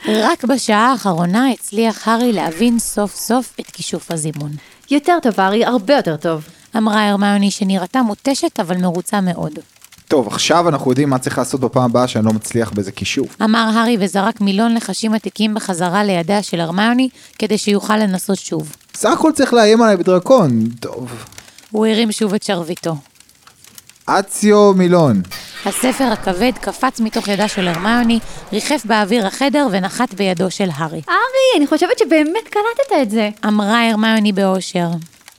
רק 0.09 0.45
בשעה 0.45 0.93
האחרונה 0.93 1.51
הצליח 1.51 2.09
הארי 2.09 2.33
להבין 2.33 2.79
סוף 2.79 3.15
סוף 3.15 3.53
את 3.61 3.67
כישוף 3.67 4.11
הזימון. 4.11 4.51
יותר 4.91 5.19
טוב, 5.23 5.41
ארי, 5.41 5.65
הרבה 5.65 5.97
יותר 5.97 6.17
טוב. 6.17 6.45
אמרה 6.77 7.09
הרמיוני 7.09 7.51
שנראתה 7.51 8.03
מותשת 8.03 8.61
אבל 8.61 8.77
מרוצה 8.77 9.21
מאוד. 9.21 9.59
טוב, 10.09 10.27
עכשיו 10.27 10.69
אנחנו 10.69 10.91
יודעים 10.91 11.11
מה 11.11 11.19
צריך 11.19 11.39
לעשות 11.39 11.61
בפעם 11.61 11.85
הבאה 11.85 12.09
שאני 12.09 12.25
לא 12.25 12.33
מצליח 12.33 12.71
באיזה 12.71 12.93
קישור. 12.93 13.27
אמר 13.43 13.71
הארי 13.75 13.97
וזרק 14.01 14.41
מילון 14.41 14.75
לחשים 14.75 15.15
עתיקים 15.15 15.55
בחזרה 15.55 16.05
לידיה 16.05 16.43
של 16.43 16.61
הרמיוני 16.61 17.09
כדי 17.39 17.59
שיוכל 17.59 17.97
לנסות 17.97 18.39
שוב. 18.39 18.77
סך 18.95 19.11
הכל 19.11 19.33
צריך 19.35 19.55
לאיים 19.55 19.83
עליי 19.83 19.97
בדרקון. 19.97 20.69
טוב. 20.81 21.25
הוא 21.71 21.87
הרים 21.87 22.13
שוב 22.13 22.35
את 22.35 22.43
שרביטו. 22.43 22.97
אציו 24.07 24.73
מילון. 24.75 25.23
הספר 25.67 26.05
הכבד 26.05 26.53
קפץ 26.61 27.01
מתוך 27.01 27.29
ידה 27.29 27.49
של 27.49 27.69
הרמיוני, 27.69 28.19
ריחף 28.53 28.83
באוויר 28.85 29.27
החדר 29.27 29.67
ונחת 29.71 30.15
בידו 30.15 30.51
של 30.51 30.69
הארי. 30.75 31.01
ארי, 31.09 31.57
אני 31.59 31.67
חושבת 31.67 31.99
שבאמת 31.99 32.45
קלטת 32.51 33.03
את 33.03 33.11
זה. 33.11 33.31
אמרה 33.47 33.91
הרמיוני 33.91 34.33
באושר. 34.33 34.89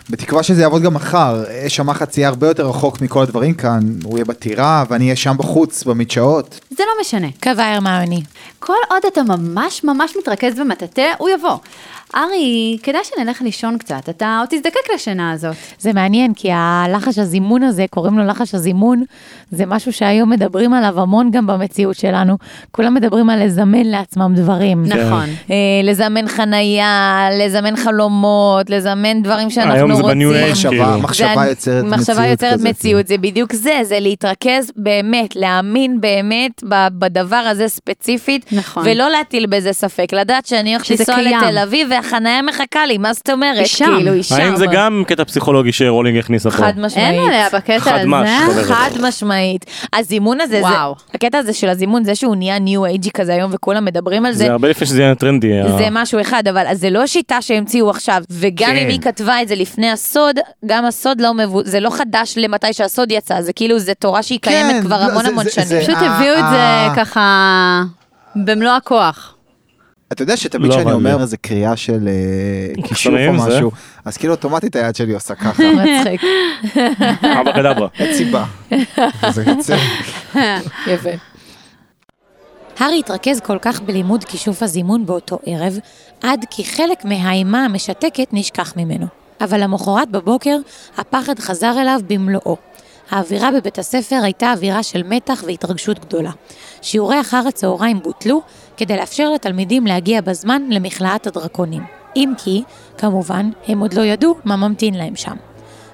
בתקווה 0.09 0.43
שזה 0.43 0.61
יעבוד 0.61 0.81
גם 0.81 0.93
מחר. 0.93 1.43
אש 1.67 1.79
המחץ 1.79 2.17
יהיה 2.17 2.27
הרבה 2.27 2.47
יותר 2.47 2.67
רחוק 2.69 3.01
מכל 3.01 3.21
הדברים 3.21 3.53
כאן. 3.53 3.79
הוא 4.03 4.17
יהיה 4.17 4.25
בטירה 4.25 4.83
ואני 4.89 5.05
אהיה 5.05 5.15
שם 5.15 5.35
בחוץ, 5.37 5.83
במדשאות. 5.83 6.59
זה 6.69 6.83
לא 6.87 7.01
משנה. 7.01 7.27
קבע 7.39 7.65
הרמיוני. 7.65 8.23
כל 8.59 8.73
עוד 8.89 9.01
אתה 9.07 9.23
ממש 9.23 9.83
ממש 9.83 10.13
מתרכז 10.19 10.59
במטאטא, 10.59 11.11
הוא 11.17 11.29
יבוא. 11.29 11.57
ארי, 12.15 12.77
כדאי 12.83 13.01
שנלך 13.03 13.41
לישון 13.41 13.77
קצת, 13.77 14.09
אתה 14.09 14.37
עוד 14.39 14.49
תזדקק 14.49 14.93
לשינה 14.95 15.31
הזאת. 15.31 15.55
זה 15.79 15.93
מעניין, 15.93 16.33
כי 16.33 16.49
הלחש 16.51 17.17
הזימון 17.17 17.63
הזה, 17.63 17.85
קוראים 17.89 18.17
לו 18.17 18.25
לחש 18.25 18.55
הזימון, 18.55 19.03
זה 19.51 19.65
משהו 19.65 19.93
שהיום 19.93 20.29
מדברים 20.29 20.73
עליו 20.73 21.01
המון 21.01 21.31
גם 21.31 21.47
במציאות 21.47 21.95
שלנו. 21.95 22.37
כולם 22.71 22.93
מדברים 22.93 23.29
על 23.29 23.45
לזמן 23.45 23.85
לעצמם 23.85 24.33
דברים. 24.35 24.83
נכון. 24.85 25.29
אה, 25.51 25.55
לזמן 25.83 26.27
חנייה, 26.27 27.27
לזמן 27.31 27.75
חלומות, 27.75 28.69
לזמן 28.69 29.23
דברים 29.23 29.49
שאנחנו 29.49 29.73
היום 29.73 29.95
זה 29.95 30.01
רוצים. 30.01 30.17
בניו 30.19 30.33
אייג' 30.33 30.51
מחשבה, 30.51 30.69
כאילו. 30.69 30.97
מחשבה 30.97 31.47
יוצרת 31.47 31.83
מציאות. 31.83 31.99
מחשבה 31.99 32.27
יוצרת 32.27 32.53
כזאת. 32.53 32.67
מציאות, 32.69 33.07
זה 33.07 33.17
בדיוק 33.17 33.53
זה, 33.53 33.79
זה 33.83 33.99
להתרכז 33.99 34.71
באמת, 34.75 35.35
להאמין 35.35 36.01
באמת 36.01 36.63
בדבר 36.99 37.35
הזה 37.35 37.67
ספציפית, 37.67 38.45
נכון. 38.51 38.83
ולא 38.85 39.09
להטיל 39.09 39.45
בזה 39.45 39.73
ספק, 39.73 40.13
לדעת 40.13 40.45
שאני 40.45 40.75
הולכת 40.75 40.89
לנסוע. 40.89 41.21
לתל 41.21 41.57
אביב 41.57 41.91
והחניה 41.97 42.41
מחכה 42.41 42.85
לי, 42.85 42.97
מה 42.97 43.13
זאת 43.13 43.29
אומרת? 43.29 43.57
היא 43.57 43.65
שם. 43.65 43.85
כאילו, 43.97 44.11
היא 44.13 44.23
שם. 44.23 44.35
האם 44.35 44.55
זה 44.55 44.65
גם 44.73 45.03
קטע 45.07 45.23
פסיכולוגי 45.23 45.71
שרולינג 45.71 46.17
הכניסה 46.17 46.51
פה? 46.51 46.57
חד 46.57 46.73
משמעית. 46.79 46.97
אין 47.13 47.23
עליה 47.27 47.47
בקטע 47.53 47.95
הזה. 47.95 48.63
חד 48.63 48.89
משמעית. 49.01 49.65
הזימון 49.93 50.41
הזה, 50.41 50.55
זה, 50.55 50.61
וואו. 50.61 50.95
הקטע 51.13 51.37
הזה 51.37 51.53
של 51.53 51.69
הזימון, 51.69 52.03
זה 52.03 52.15
שהוא 52.15 52.35
נהיה 52.35 52.59
ניו 52.59 52.85
אייג'י 52.85 53.11
כזה 53.11 53.33
היום 53.33 53.51
וכולם 53.53 53.85
מדברים 53.85 54.25
על 54.25 54.31
זה, 54.31 54.37
זה 54.45 54.51
הרבה 54.51 54.67
לפני 54.69 54.87
שזה 54.87 55.01
יהיה 55.01 55.15
טרנדי. 55.15 55.47
זה 55.77 55.87
משהו 55.91 56.21
אחד, 56.21 56.43
אבל 56.47 56.63
זה 56.73 56.89
לא 56.89 57.07
שיטה 57.07 57.41
שהמציאו 57.41 57.89
עכשיו, 57.89 58.21
וגם 58.31 58.69
כן. 58.69 58.75
אם 58.77 58.87
היא 58.87 58.99
כתבה 59.01 59.41
את 59.41 59.47
זה 59.47 59.55
לפני 59.55 59.91
הסוד, 59.91 60.35
גם 60.65 60.85
הסוד 60.85 61.21
לא 61.21 61.33
מבו... 61.33 61.61
זה 61.63 61.79
לא 61.79 61.89
חדש 61.89 62.33
למתי 62.37 62.73
שהסוד 62.73 63.11
יצא, 63.11 63.41
זה 63.41 63.53
כאילו, 63.53 63.79
זה 63.79 63.93
תורה 63.93 64.23
שהיא 64.23 64.39
קיימת 64.41 64.71
כן, 64.71 64.81
כבר 64.81 64.97
לא, 64.99 65.03
המון 65.11 65.23
זה- 65.23 65.29
המון 65.29 65.43
זה- 65.43 65.51
שנים. 65.51 65.67
זה- 65.67 65.81
פשוט 65.81 65.95
אה, 65.95 66.15
הביאו 66.17 66.33
את 66.33 66.39
אה. 66.43 66.89
זה 66.95 67.01
ככה 67.01 67.81
במלוא 68.35 68.71
הכוח. 68.71 69.33
אתה 70.11 70.23
יודע 70.23 70.37
שתמיד 70.37 70.71
לא, 70.71 70.75
כשאני 70.75 70.91
אומר 70.91 71.21
איזה 71.21 71.37
קריאה 71.37 71.75
של 71.75 72.07
אה, 72.07 72.83
כישוף 72.87 73.13
או? 73.27 73.33
משהו, 73.33 73.71
אז 74.05 74.17
כאילו 74.17 74.33
אוטומטית 74.33 74.75
היד 74.75 74.95
שלי 74.95 75.13
עושה 75.13 75.35
ככה. 75.35 75.63
מצחיק, 75.73 76.21
אבא 77.41 77.51
קדברה. 77.51 77.87
אין 77.99 78.13
סיבה. 78.13 78.45
זה 79.29 79.43
יוצא. 79.47 79.77
יפה. 80.87 81.09
הארי 82.79 82.99
התרכז 82.99 83.39
כל 83.39 83.57
כך 83.61 83.81
בלימוד 83.81 84.23
כישוף 84.23 84.63
הזימון 84.63 85.05
באותו 85.05 85.39
ערב, 85.45 85.77
עד 86.21 86.45
כי 86.49 86.65
חלק 86.65 87.05
מהאימה 87.05 87.65
המשתקת 87.65 88.27
נשכח 88.31 88.73
ממנו. 88.77 89.05
אבל 89.41 89.63
למחרת 89.63 90.09
בבוקר, 90.11 90.57
הפחד 90.97 91.39
חזר 91.39 91.81
אליו 91.81 91.99
במלואו. 92.07 92.57
האווירה 93.09 93.51
בבית 93.51 93.79
הספר 93.79 94.19
הייתה 94.23 94.51
אווירה 94.51 94.83
של 94.83 95.03
מתח 95.03 95.43
והתרגשות 95.47 95.99
גדולה. 95.99 96.31
שיעורי 96.81 97.21
אחר 97.21 97.43
הצהריים 97.47 97.99
בוטלו 97.99 98.41
כדי 98.77 98.97
לאפשר 98.97 99.29
לתלמידים 99.29 99.87
להגיע 99.87 100.21
בזמן 100.21 100.61
למכלאת 100.69 101.27
הדרקונים. 101.27 101.83
אם 102.15 102.33
כי, 102.37 102.63
כמובן, 102.97 103.49
הם 103.67 103.79
עוד 103.79 103.93
לא 103.93 104.01
ידעו 104.01 104.35
מה 104.45 104.55
ממתין 104.55 104.93
להם 104.93 105.15
שם. 105.15 105.35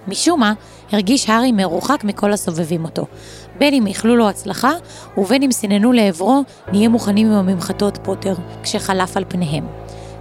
משום 0.07 0.39
מה, 0.39 0.53
הרגיש 0.91 1.29
הארי 1.29 1.51
מרוחק 1.51 2.03
מכל 2.03 2.33
הסובבים 2.33 2.85
אותו. 2.85 3.05
בין 3.59 3.73
אם 3.73 3.87
איחלו 3.87 4.15
לו 4.15 4.29
הצלחה, 4.29 4.71
ובין 5.17 5.43
אם 5.43 5.51
סיננו 5.51 5.91
לעברו, 5.91 6.43
נהיה 6.71 6.89
מוכנים 6.89 7.27
עם 7.31 7.33
הממחטות 7.33 7.97
פוטר, 8.03 8.33
כשחלף 8.63 9.17
על 9.17 9.25
פניהם. 9.27 9.67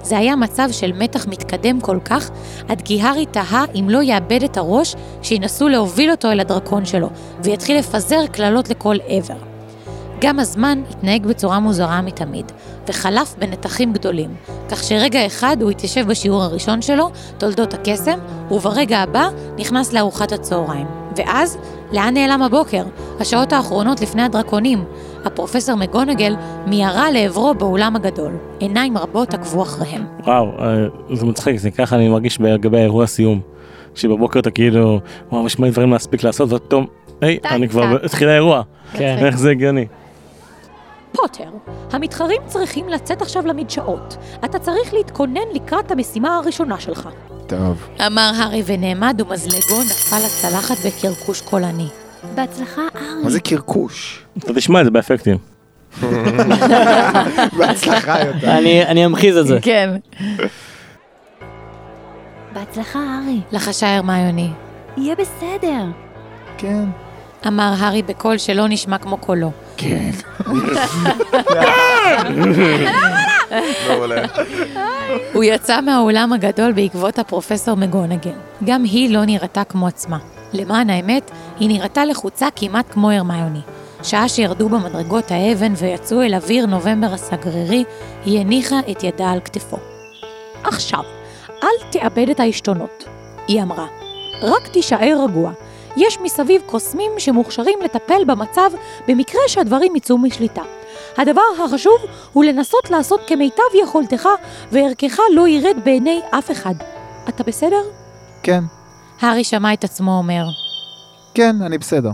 זה 0.03 0.19
היה 0.19 0.37
מצב 0.37 0.69
של 0.73 0.93
מתח 0.93 1.27
מתקדם 1.27 1.81
כל 1.81 1.99
כך, 2.05 2.31
עד 2.69 2.83
כי 2.83 3.03
הארי 3.03 3.27
תהה 3.27 3.65
אם 3.75 3.91
לא 3.91 4.03
יאבד 4.03 4.43
את 4.43 4.57
הראש 4.57 4.95
כשינסו 5.23 5.69
להוביל 5.69 6.11
אותו 6.11 6.31
אל 6.31 6.41
הדרקון 6.41 6.85
שלו, 6.85 7.09
ויתחיל 7.45 7.79
לפזר 7.79 8.27
קללות 8.27 8.69
לכל 8.69 8.97
עבר. 9.07 9.52
גם 10.23 10.39
הזמן 10.39 10.83
התנהג 10.91 11.27
בצורה 11.27 11.61
מוזרה 11.61 12.03
מתמיד, 12.03 12.53
וחלף 12.89 13.35
בנתחים 13.39 13.93
גדולים, 13.93 14.31
כך 14.71 14.85
שרגע 14.85 15.27
אחד 15.27 15.57
הוא 15.61 15.71
התיישב 15.71 16.07
בשיעור 16.07 16.43
הראשון 16.43 16.83
שלו, 16.83 17.11
תולדות 17.39 17.75
הקסם, 17.75 18.19
וברגע 18.51 18.99
הבא 18.99 19.29
נכנס 19.59 19.93
לארוחת 19.93 20.33
הצהריים. 20.33 20.87
ואז 21.17 21.59
לאן 21.93 22.15
נעלם 22.15 22.43
הבוקר? 22.43 22.83
השעות 23.21 23.53
האחרונות 23.53 24.01
לפני 24.01 24.23
הדרקונים. 24.23 24.85
הפרופסור 25.25 25.75
מגונגל 25.75 26.37
מיהרה 26.67 27.11
לעברו 27.11 27.55
באולם 27.55 27.97
הגדול. 27.97 28.33
עיניים 28.59 28.99
רבות 28.99 29.35
עקבו 29.35 29.63
אחריהם. 29.63 30.05
וואו, 30.25 30.47
אה, 30.59 30.87
זה 31.13 31.27
מצחיק, 31.27 31.57
זה 31.57 31.71
ככה 31.71 31.97
אני 31.97 32.09
מרגיש 32.09 32.41
לגבי 32.41 32.79
האירוע 32.79 33.07
סיום. 33.07 33.41
שבבוקר 33.95 34.41
אתה 34.41 34.51
כאילו, 34.51 35.01
וואו, 35.33 35.47
יש 35.47 35.59
מלא 35.59 35.71
דברים 35.71 35.93
להספיק 35.93 36.25
לעשות, 36.25 36.53
ופתאום, 36.53 36.87
היי, 37.21 37.39
אני 37.51 37.69
כבר. 37.69 37.97
התחיל 38.05 38.29
האירוע. 38.29 38.63
כן. 38.93 39.17
איך 39.21 39.39
זה 39.39 39.51
הגיוני? 39.51 39.87
פוטר, 41.13 41.51
המתחרים 41.93 42.43
צריכים 42.47 42.89
לצאת 42.89 43.23
עכשיו 43.23 43.47
למדשאות. 43.47 44.17
אתה 44.45 44.59
צריך 44.59 44.95
להתכונן 44.95 45.49
לקראת 45.55 45.91
המשימה 45.91 46.37
הראשונה 46.37 46.81
שלך. 46.81 47.09
טוב. 47.47 47.89
אמר 48.07 48.33
הארי 48.37 48.63
ונעמד 48.67 49.21
ומזלגו 49.21 49.81
נפל 49.83 50.17
לצלחת 50.17 50.77
בקרקוש 50.87 51.41
קולני. 51.41 51.87
בהצלחה, 52.35 52.83
ארי. 52.97 53.25
מה 53.25 53.31
זה 53.31 53.41
קרקוש? 53.41 54.25
אתה 54.39 54.55
תשמע 54.55 54.81
את 54.81 54.85
זה 54.85 54.91
באפקטים. 54.91 55.39
בהצלחה 57.59 58.21
יותר. 58.21 58.59
אני 58.59 58.85
אני 58.87 59.07
אמחיז 59.07 59.37
את 59.37 59.47
זה. 59.47 59.59
כן. 59.63 59.91
בהצלחה, 62.53 62.99
ארי. 62.99 63.41
לחשה 63.53 63.97
הרמיוני. 63.97 64.51
יהיה 64.97 65.15
בסדר. 65.15 65.85
כן. 66.59 66.85
אמר 67.47 67.73
הארי 67.79 68.03
בקול 68.03 68.39
שלא 68.39 68.69
נשמע 68.69 68.99
כמו 68.99 69.17
קולו. 69.17 69.51
כן. 69.77 70.11
הוא 75.35 75.45
יצא 75.45 75.81
מהאולם 75.81 76.33
הגדול 76.33 76.73
בעקבות 76.73 77.19
הפרופסור 77.19 77.75
מגונגל. 77.75 78.33
גם 78.65 78.85
היא 78.85 79.15
לא 79.15 79.25
נראתה 79.25 79.65
כמו 79.65 79.87
עצמה. 79.87 80.19
למען 80.53 80.91
האמת, 80.91 81.31
היא 81.61 81.69
נראתה 81.69 82.05
לחוצה 82.05 82.49
כמעט 82.57 82.87
כמו 82.91 83.11
הרמיוני. 83.11 83.61
שעה 84.03 84.29
שירדו 84.29 84.69
במדרגות 84.69 85.31
האבן 85.31 85.73
ויצאו 85.77 86.23
אל 86.23 86.35
אוויר 86.35 86.67
נובמבר 86.67 87.13
הסגרירי, 87.13 87.85
היא 88.25 88.41
הניחה 88.41 88.81
את 88.91 89.05
ידה 89.05 89.31
על 89.31 89.41
כתפו. 89.41 89.77
עכשיו, 90.65 91.03
אל 91.63 91.91
תאבד 91.91 92.29
את 92.31 92.41
העשתונות, 92.41 93.05
היא 93.49 93.63
אמרה. 93.63 93.87
רק 94.43 94.69
תישאר 94.69 95.25
רגוע. 95.25 95.53
יש 95.97 96.19
מסביב 96.23 96.63
קוסמים 96.67 97.13
שמוכשרים 97.19 97.79
לטפל 97.85 98.25
במצב 98.27 98.71
במקרה 99.09 99.41
שהדברים 99.49 99.97
יצאו 99.97 100.19
משליטה. 100.19 100.63
הדבר 101.17 101.43
החשוב 101.65 101.99
הוא 102.33 102.45
לנסות 102.45 102.91
לעשות 102.91 103.21
כמיטב 103.27 103.63
יכולתך, 103.83 104.29
וערכך 104.73 105.19
לא 105.35 105.49
ירד 105.49 105.77
בעיני 105.85 106.21
אף 106.31 106.51
אחד. 106.51 106.75
אתה 107.29 107.45
בסדר? 107.45 107.83
כן. 108.43 108.65
הארי 109.21 109.45
שמע 109.45 109.73
את 109.73 109.85
עצמו 109.85 110.19
אומר. 110.19 110.45
כן, 111.35 111.57
אני 111.63 111.79
בסדר. 111.79 112.11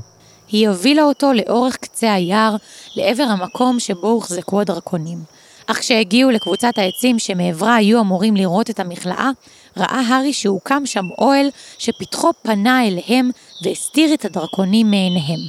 היא 0.49 0.69
הובילה 0.69 1.03
אותו 1.03 1.33
לאורך 1.33 1.77
קצה 1.77 2.13
היער, 2.13 2.57
לעבר 2.97 3.23
המקום 3.23 3.81
שבו 3.81 4.09
הוחזקו 4.09 4.61
הדרקונים. 4.61 5.19
אך 5.67 5.79
כשהגיעו 5.79 6.31
לקבוצת 6.31 6.79
העצים 6.79 7.19
שמעברה 7.19 7.75
היו 7.75 8.01
אמורים 8.01 8.37
לראות 8.37 8.71
את 8.71 8.81
המכלאה, 8.81 9.31
ראה 9.77 10.01
הארי 10.09 10.33
שהוקם 10.33 10.87
שם 10.87 11.05
אוהל 11.19 11.51
שפתחו 11.79 12.31
פנה 12.43 12.87
אליהם 12.87 13.31
והסתיר 13.63 14.15
את 14.15 14.25
הדרקונים 14.25 14.91
מעיניהם. 14.91 15.41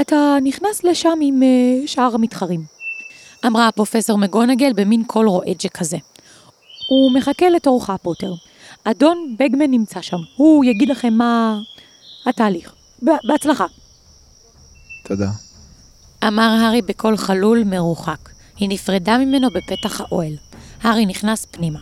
אתה 0.00 0.36
נכנס 0.44 0.84
לשם 0.84 1.18
עם 1.22 1.42
uh, 1.42 1.88
שאר 1.88 2.14
המתחרים, 2.14 2.64
אמרה 3.46 3.68
הפרופסור 3.68 4.18
מגונגל 4.18 4.72
במין 4.72 5.04
קול 5.04 5.28
רועד 5.28 5.60
שכזה. 5.60 5.96
הוא 6.88 7.12
מחכה 7.12 7.48
לתורך, 7.48 7.90
פוטר. 8.02 8.32
אדון 8.84 9.36
בגמן 9.38 9.70
נמצא 9.70 10.00
שם, 10.00 10.16
הוא 10.36 10.64
יגיד 10.64 10.88
לכם 10.88 11.12
מה 11.12 11.60
התהליך. 12.26 12.74
ב- 13.02 13.26
בהצלחה. 13.28 13.66
תודה. 15.04 15.30
אמר 16.26 16.56
הארי 16.60 16.82
בקול 16.82 17.16
חלול 17.16 17.64
מרוחק. 17.64 18.28
היא 18.56 18.68
נפרדה 18.68 19.18
ממנו 19.18 19.48
בפתח 19.50 20.00
האוהל. 20.00 20.36
הארי 20.82 21.06
נכנס 21.06 21.46
פנימה. 21.50 21.78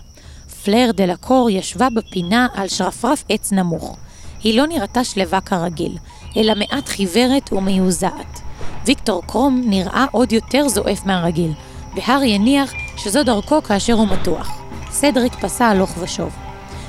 פלר 0.65 0.91
דלקור 0.95 1.51
ישבה 1.51 1.89
בפינה 1.91 2.47
על 2.55 2.69
שרפרף 2.69 3.25
עץ 3.29 3.53
נמוך. 3.53 3.97
היא 4.43 4.57
לא 4.61 4.67
נראתה 4.67 5.05
שלווה 5.05 5.41
כרגיל, 5.41 5.97
אלא 6.37 6.55
מעט 6.55 6.89
חיוורת 6.89 7.53
ומיוזעת. 7.53 8.41
ויקטור 8.87 9.23
קרום 9.27 9.63
נראה 9.65 10.07
עוד 10.11 10.33
יותר 10.33 10.69
זועף 10.69 11.07
מהרגיל, 11.07 11.53
והארי 11.97 12.35
הניח 12.35 12.73
שזו 12.97 13.23
דרכו 13.23 13.63
כאשר 13.63 13.93
הוא 13.93 14.09
מתוח. 14.09 14.51
סדריק 14.91 15.35
פסע 15.35 15.67
הלוך 15.67 15.95
ושוב. 15.99 16.37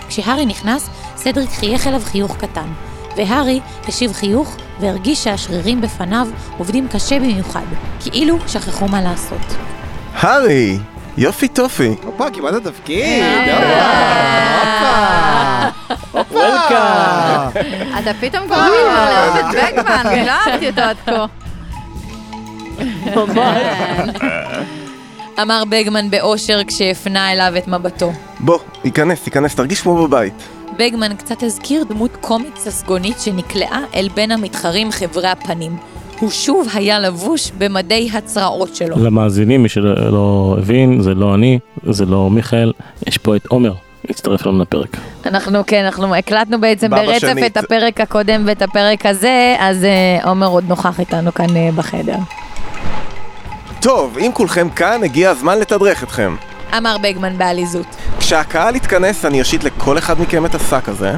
כשהארי 0.07 0.45
נכנס, 0.45 0.89
סדריק 1.15 1.49
חייך 1.49 1.87
אליו 1.87 2.01
חיוך 2.05 2.37
קטן, 2.37 2.67
והארי 3.17 3.59
השיב 3.87 4.13
חיוך 4.13 4.55
והרגיש 4.79 5.23
שהשרירים 5.23 5.81
בפניו 5.81 6.27
עובדים 6.57 6.87
קשה 6.87 7.19
במיוחד, 7.19 7.65
כאילו 7.99 8.37
שכחו 8.47 8.87
מה 8.87 9.01
לעשות. 9.01 9.55
הארי, 10.13 10.77
יופי 11.17 11.47
טופי. 11.47 11.95
הופה, 12.03 12.29
קיבלת 12.29 12.63
תפקיד. 12.63 13.23
הופה. 16.17 16.35
וולקאם. 16.35 17.49
אתה 17.99 18.11
פתאום 18.19 18.47
גורם 18.47 18.69
לי 18.71 18.83
לאהוב 18.83 19.35
את 19.37 19.45
בקמן, 19.73 20.01
אני 20.05 20.25
לא 20.25 20.31
אהבתי 20.31 20.69
אותו 20.69 20.81
עד 20.81 20.97
כה. 21.05 21.25
אמר 25.41 25.63
בגמן 25.69 26.09
באושר 26.09 26.59
כשהפנה 26.67 27.31
אליו 27.31 27.53
את 27.57 27.67
מבטו. 27.67 28.11
בוא, 28.39 28.59
היכנס, 28.83 29.25
היכנס, 29.25 29.55
תרגיש 29.55 29.81
כמו 29.81 30.07
בבית. 30.07 30.33
בגמן 30.79 31.15
קצת 31.15 31.43
הזכיר 31.43 31.83
דמות 31.83 32.17
קומית 32.21 32.57
ססגונית 32.57 33.19
שנקלעה 33.19 33.81
אל 33.95 34.09
בין 34.15 34.31
המתחרים 34.31 34.91
חברי 34.91 35.27
הפנים. 35.27 35.77
הוא 36.19 36.29
שוב 36.29 36.67
היה 36.73 36.99
לבוש 36.99 37.51
במדי 37.57 38.09
הצרעות 38.13 38.75
שלו. 38.75 39.03
למאזינים, 39.03 39.63
מי 39.63 39.69
שלא 39.69 40.11
לא 40.11 40.55
הבין, 40.59 41.01
זה 41.01 41.13
לא 41.13 41.35
אני, 41.35 41.59
זה 41.89 42.05
לא 42.05 42.29
מיכאל, 42.29 42.73
יש 43.07 43.17
פה 43.17 43.35
את 43.35 43.45
עומר, 43.45 43.73
הצטרף 44.09 44.45
לנו 44.45 44.61
לפרק. 44.61 44.97
אנחנו 45.25 45.63
כן, 45.67 45.85
אנחנו 45.85 46.15
הקלטנו 46.15 46.61
בעצם 46.61 46.89
ברצף 46.89 47.27
בשנית. 47.27 47.45
את 47.45 47.57
הפרק 47.57 48.01
הקודם 48.01 48.43
ואת 48.45 48.61
הפרק 48.61 49.05
הזה, 49.05 49.55
אז 49.59 49.83
אה, 49.83 50.29
עומר 50.29 50.47
עוד 50.47 50.63
נוכח 50.67 50.99
איתנו 50.99 51.33
כאן 51.33 51.55
אה, 51.55 51.69
בחדר. 51.75 52.17
טוב, 53.81 54.17
אם 54.17 54.31
כולכם 54.33 54.69
כאן, 54.69 55.03
הגיע 55.03 55.29
הזמן 55.29 55.59
לתדרך 55.59 56.03
אתכם. 56.03 56.35
אמר 56.77 56.97
בגמן 57.01 57.37
בעליזות. 57.37 57.85
כשהקהל 58.19 58.75
יתכנס, 58.75 59.25
אני 59.25 59.39
אושיט 59.39 59.63
לכל 59.63 59.97
אחד 59.97 60.21
מכם 60.21 60.45
את 60.45 60.55
השק 60.55 60.89
הזה, 60.89 61.11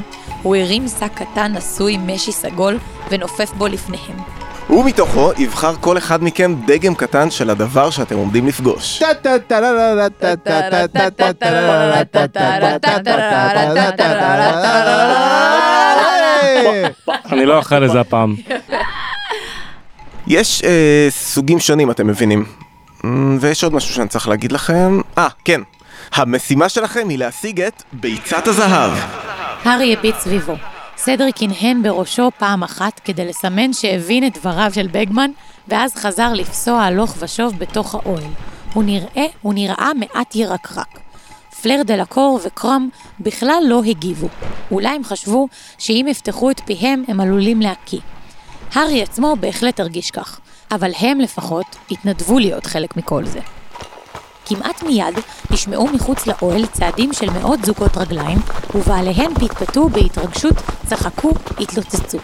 הוא 0.43 0.55
הרים 0.55 0.87
שק 0.87 1.11
קטן 1.15 1.53
עשוי 1.57 1.97
משי 1.97 2.31
סגול 2.31 2.77
ונופף 3.09 3.51
בו 3.57 3.67
לפניהם. 3.67 4.38
ומתוכו 4.69 5.31
יבחר 5.37 5.75
כל 5.75 5.97
אחד 5.97 6.23
מכם 6.23 6.55
דגם 6.65 6.95
קטן 6.95 7.31
של 7.31 7.49
הדבר 7.49 7.89
שאתם 7.89 8.15
עומדים 8.15 8.47
לפגוש. 8.47 9.03
אני 17.31 17.45
לא 17.45 17.59
אחראי 17.59 17.79
לזה 17.79 17.99
הפעם. 17.99 18.35
יש 20.27 20.63
אה, 20.63 21.07
סוגים 21.09 21.59
שונים, 21.59 21.91
אתם 21.91 22.07
מבינים. 22.07 22.45
אמ, 23.03 23.37
ויש 23.41 23.63
עוד 23.63 23.73
משהו 23.73 23.93
שאני 23.93 24.07
צריך 24.07 24.27
להגיד 24.27 24.51
לכם. 24.51 24.99
אה, 25.17 25.27
כן. 25.45 25.61
המשימה 26.13 26.69
שלכם 26.69 27.09
היא 27.09 27.17
להשיג 27.17 27.61
את 27.61 27.83
ביצת 27.93 28.47
הזהב. 28.47 28.91
הארי 29.63 29.93
הביט 29.93 30.15
סביבו. 30.19 30.55
סדריק 31.01 31.43
הנהן 31.43 31.83
בראשו 31.83 32.31
פעם 32.37 32.63
אחת 32.63 32.99
כדי 32.99 33.25
לסמן 33.25 33.73
שהבין 33.73 34.27
את 34.27 34.37
דבריו 34.37 34.71
של 34.73 34.87
בגמן, 34.87 35.31
ואז 35.67 35.95
חזר 35.95 36.33
לפסוע 36.33 36.81
הלוך 36.81 37.15
ושוב 37.19 37.59
בתוך 37.59 37.95
האוהל. 37.95 38.23
הוא 38.73 38.83
נראה, 38.83 39.25
הוא 39.41 39.53
נראה 39.53 39.91
מעט 39.93 40.35
ירקרק. 40.35 40.99
פלר 41.61 41.81
דלקור 41.85 42.39
וקרום 42.43 42.89
בכלל 43.19 43.63
לא 43.67 43.81
הגיבו. 43.85 44.27
אולי 44.71 44.89
הם 44.89 45.03
חשבו 45.03 45.47
שאם 45.77 46.05
יפתחו 46.09 46.51
את 46.51 46.61
פיהם 46.65 47.03
הם 47.07 47.19
עלולים 47.19 47.61
להקיא. 47.61 47.99
הארי 48.73 49.01
עצמו 49.01 49.35
בהחלט 49.39 49.79
הרגיש 49.79 50.11
כך, 50.11 50.39
אבל 50.71 50.91
הם 50.99 51.19
לפחות 51.19 51.75
התנדבו 51.91 52.39
להיות 52.39 52.65
חלק 52.65 52.97
מכל 52.97 53.25
זה. 53.25 53.39
כמעט 54.49 54.83
מיד 54.83 55.19
נשמעו 55.51 55.87
מחוץ 55.87 56.27
לאוהל 56.27 56.65
צעדים 56.65 57.13
של 57.13 57.29
מאות 57.29 57.65
זוגות 57.65 57.97
רגליים, 57.97 58.37
ובעליהן 58.75 59.33
פטפטו 59.33 59.89
בהתרגשות, 59.89 60.55
צחקו, 60.85 61.31
התלוצצו. 61.59 62.17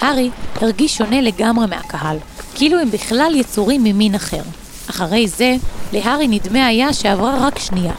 הארי 0.00 0.30
הרגיש 0.60 0.96
שונה 0.96 1.20
לגמרי 1.20 1.66
מהקהל, 1.66 2.16
כאילו 2.54 2.78
הם 2.78 2.90
בכלל 2.90 3.32
יצורים 3.34 3.84
ממין 3.84 4.14
אחר. 4.14 4.42
אחרי 4.90 5.28
זה, 5.28 5.54
להארי 5.92 6.28
נדמה 6.28 6.66
היה 6.66 6.92
שעברה 6.92 7.46
רק 7.46 7.58
שנייה. 7.58 7.94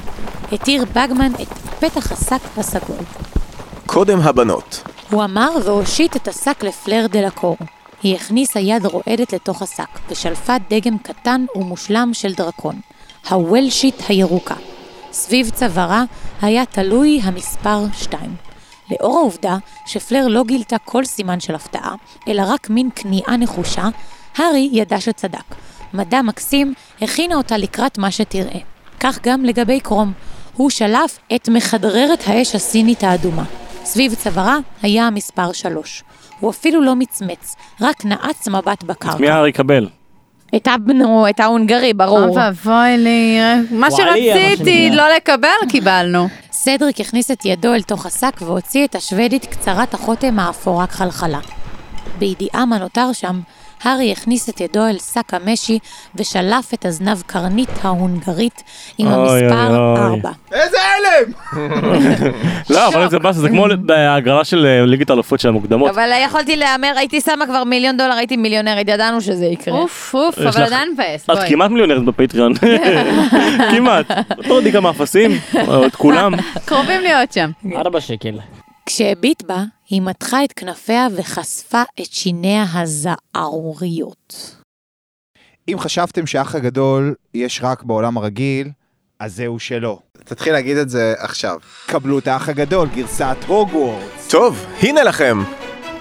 התיר 0.52 0.86
בגמן 0.86 1.32
את 1.42 1.48
פתח 1.80 2.12
השק 2.12 2.42
הסגול. 2.58 3.06
קודם 3.86 4.20
הבנות. 4.20 4.84
הוא 5.12 5.24
אמר 5.24 5.50
והושיט 5.64 6.16
את 6.16 6.28
השק 6.28 6.64
לפלר 6.64 7.08
דלקור. 7.08 7.58
היא 8.04 8.16
הכניסה 8.16 8.60
יד 8.60 8.86
רועדת 8.86 9.34
לתוך 9.34 9.62
השק, 9.62 10.00
ושלפה 10.10 10.54
דגם 10.70 10.98
קטן 10.98 11.46
ומושלם 11.56 12.10
של 12.14 12.34
דרקון, 12.34 12.76
הוולשיט 13.30 13.96
הירוקה. 14.08 14.56
סביב 15.12 15.50
צווארה 15.50 16.04
היה 16.42 16.66
תלוי 16.66 17.20
המספר 17.24 17.80
2. 17.94 18.36
לאור 18.92 19.18
העובדה 19.18 19.58
שפלר 19.86 20.28
לא 20.28 20.44
גילתה 20.44 20.78
כל 20.78 21.06
סימן 21.06 21.40
של 21.40 21.56
הפתעה, 21.56 21.96
אלא 22.28 22.44
רק 22.48 22.70
מין 22.70 22.90
כניעה 22.96 23.38
נחושה, 23.38 23.90
הארי 24.38 24.70
ידע 24.72 25.00
שצדק. 25.00 25.56
מדע 25.94 26.22
מקסים 26.22 26.74
הכינה 27.02 27.36
אותה 27.36 27.58
לקראת 27.58 27.98
מה 27.98 28.12
שתראה. 28.12 28.60
כך 29.00 29.20
גם 29.24 29.46
לגבי 29.46 29.80
קרום. 29.80 30.12
הוא 30.54 30.70
שלף 30.70 31.20
את 31.36 31.50
מכדררת 31.50 32.24
האש 32.28 32.56
הסינית 32.56 33.04
האדומה. 33.04 33.44
סביב 33.84 34.14
צווארה 34.14 34.58
היה 34.82 35.08
המספר 35.08 35.52
שלוש. 35.52 36.04
הוא 36.40 36.50
אפילו 36.52 36.82
לא 36.82 36.96
מצמץ, 36.96 37.56
רק 37.82 38.06
נעץ 38.06 38.48
מבט 38.48 38.84
בקרקע. 38.84 39.18
מי 39.18 39.30
הארי 39.30 39.50
יקבל? 39.50 39.90
את 40.56 40.68
הבנו, 40.68 41.30
את 41.30 41.40
ההונגרי, 41.40 41.94
ברור. 41.94 42.20
אוי 42.28 42.38
ואבוי 42.38 42.98
לי, 42.98 43.40
מה 43.72 43.92
שרציתי. 43.92 44.90
לא 44.92 45.04
לקבל, 45.16 45.50
קיבלנו. 45.70 46.28
סדריק 46.52 47.00
הכניס 47.00 47.32
את 47.32 47.46
ידו 47.46 47.74
אל 47.74 47.82
תוך 47.82 48.06
השק 48.06 48.42
והוציא 48.42 48.86
את 48.86 48.96
השוודית 48.96 49.46
קצרת 49.46 49.94
החותם 49.94 50.40
האפורה 50.40 50.88
כחלחלה. 50.88 51.40
בידיעה 52.20 52.66
מה 52.66 52.78
נותר 52.78 53.14
שם, 53.14 53.40
הארי 53.84 54.12
הכניס 54.12 54.50
את 54.50 54.62
ידו 54.62 54.86
אל 54.88 54.98
שק 54.98 55.34
המשי 55.34 55.80
ושלף 56.16 56.74
את 56.74 56.86
הזנב 56.86 57.22
קרנית 57.26 57.70
ההונגרית 57.84 58.64
עם 58.98 59.08
אוי, 59.08 59.16
המספר 59.16 59.68
אוי, 59.68 59.78
אוי. 59.78 60.20
4. 60.20 60.30
איזה 60.52 60.78
הלם! 60.82 61.32
לא, 62.70 62.88
אבל 62.88 63.10
זה 63.10 63.20
באסה, 63.20 63.40
זה 63.40 63.50
כמו 63.50 63.66
בהגרלה 63.80 64.44
של 64.44 64.66
אה, 64.66 64.86
ליגת 64.86 65.10
האלופות 65.10 65.40
של 65.40 65.48
המוקדמות. 65.50 65.90
אבל 65.92 66.10
יכולתי 66.26 66.56
להמר, 66.56 66.94
הייתי 66.98 67.22
שמה 67.22 67.46
כבר 67.46 67.64
מיליון 67.64 67.98
דולר, 67.98 68.14
הייתי 68.14 68.38
מיליונרית, 68.38 68.88
ידענו 68.88 69.22
שזה 69.22 69.46
יקרה. 69.46 69.74
אוף, 69.80 70.16
אוף, 70.16 70.38
אבל 70.38 70.48
לך- 70.48 70.58
עדיין 70.58 70.90
מבאס, 70.94 71.30
את. 71.30 71.38
כמעט 71.50 71.72
מיליונרת 71.72 72.06
ב 72.06 72.11
Patreon. 72.11 72.54
כמעט. 73.72 74.06
לא 74.38 74.54
יודעת 74.54 74.74
כמה 74.74 74.90
אפסים, 74.90 75.32
את 75.88 75.96
כולם. 75.96 76.34
קרובים 76.66 77.02
להיות 77.02 77.34
שם. 77.34 77.50
ארבע 77.76 78.02
שקל. 78.02 78.40
כשהביט 78.96 79.44
בה, 79.44 79.64
היא 79.90 80.02
מתחה 80.02 80.44
את 80.44 80.54
כנפיה 80.54 81.08
וחשפה 81.16 81.82
את 82.02 82.06
שיניה 82.06 82.66
הזערוריות. 82.74 84.56
אם 85.68 85.80
חשבתם 85.80 86.28
שהאח 86.28 86.56
הגדול 86.56 87.16
יש 87.34 87.60
רק 87.64 87.84
בעולם 87.84 88.18
הרגיל, 88.18 88.70
אז 89.20 89.36
זהו 89.36 89.60
שלא. 89.60 90.00
תתחיל 90.24 90.54
להגיד 90.54 90.78
את 90.78 90.90
זה 90.90 91.14
עכשיו. 91.18 91.60
קבלו 91.88 92.20
את 92.20 92.28
האח 92.28 92.50
הגדול, 92.50 92.88
גרסת 92.96 93.38
הוגוורטס. 93.48 94.28
טוב, 94.30 94.66
הנה 94.82 95.04
לכם. 95.04 95.44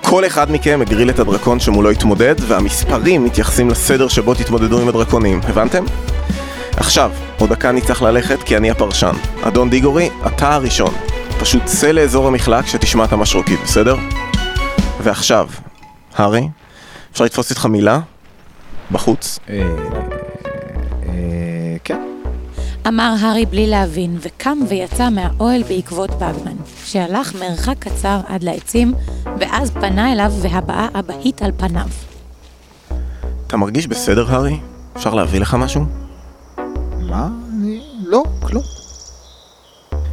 כל 0.04 0.26
אחד 0.26 0.50
מכם 0.50 0.78
הגריל 0.82 1.10
את 1.10 1.18
הדרקון 1.18 1.60
שמולו 1.60 1.90
התמודד, 1.90 2.34
והמספרים 2.48 3.24
מתייחסים 3.24 3.70
לסדר 3.70 4.08
שבו 4.08 4.34
תתמודדו 4.34 4.80
עם 4.80 4.88
הדרקונים, 4.88 5.40
הבנתם? 5.42 5.84
עכשיו, 6.76 7.12
עוד 7.38 7.50
דקה 7.50 7.70
אני 7.70 7.80
צריך 7.80 8.02
ללכת 8.02 8.42
כי 8.42 8.56
אני 8.56 8.70
הפרשן. 8.70 9.14
אדון 9.42 9.70
דיגורי, 9.70 10.10
אתה 10.26 10.54
הראשון. 10.54 11.11
פשוט 11.42 11.64
צא 11.64 11.92
לאזור 11.92 12.26
המחלק 12.26 12.66
שתשמע 12.66 13.04
את 13.04 13.12
המשרוקית, 13.12 13.60
בסדר? 13.64 13.96
ועכשיו, 15.00 15.48
הארי, 16.14 16.48
אפשר 17.12 17.24
לתפוס 17.24 17.50
איתך 17.50 17.66
מילה? 17.66 18.00
בחוץ. 18.90 19.38
אה, 19.48 19.62
אה, 21.06 21.76
כן. 21.84 22.00
אמר 22.88 23.14
הארי 23.20 23.46
בלי 23.46 23.66
להבין, 23.66 24.18
וקם 24.20 24.58
ויצא 24.68 25.08
מהאוהל 25.10 25.62
בעקבות 25.62 26.10
באגמן, 26.10 26.56
שהלך 26.84 27.34
מרחק 27.34 27.76
קצר 27.78 28.20
עד 28.26 28.42
לעצים, 28.42 28.94
ואז 29.38 29.70
פנה 29.70 30.12
אליו 30.12 30.32
והבעה 30.42 30.88
אבהית 30.98 31.42
על 31.42 31.50
פניו. 31.56 31.86
אתה 33.46 33.56
מרגיש 33.56 33.86
בסדר, 33.86 34.34
הארי? 34.34 34.58
אפשר 34.96 35.14
להביא 35.14 35.40
לך 35.40 35.54
משהו? 35.54 35.84
מה? 37.00 37.28
אני... 37.52 37.80
לא, 38.04 38.22
כלום. 38.42 38.81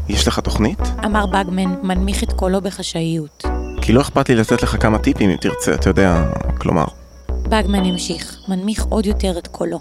יש 0.10 0.28
לך 0.28 0.40
תוכנית? 0.40 0.80
אמר 1.06 1.26
באגמן, 1.26 1.76
מנמיך 1.84 2.24
את 2.24 2.34
קולו 2.34 2.62
בחשאיות. 2.62 3.46
כי 3.82 3.94
לא 3.94 4.02
אכפת 4.02 4.30
לי 4.30 4.36
לתת 4.36 4.64
לך 4.64 4.76
כמה 4.80 4.98
טיפים 4.98 5.30
אם 5.30 5.36
תרצה, 5.36 5.74
אתה 5.74 5.90
יודע, 5.90 6.24
כלומר. 6.58 6.86
באגמן 7.30 7.86
המשיך, 7.86 8.38
מנמיך 8.48 8.86
עוד 8.90 9.06
יותר 9.06 9.38
את 9.38 9.48
קולו. 9.48 9.80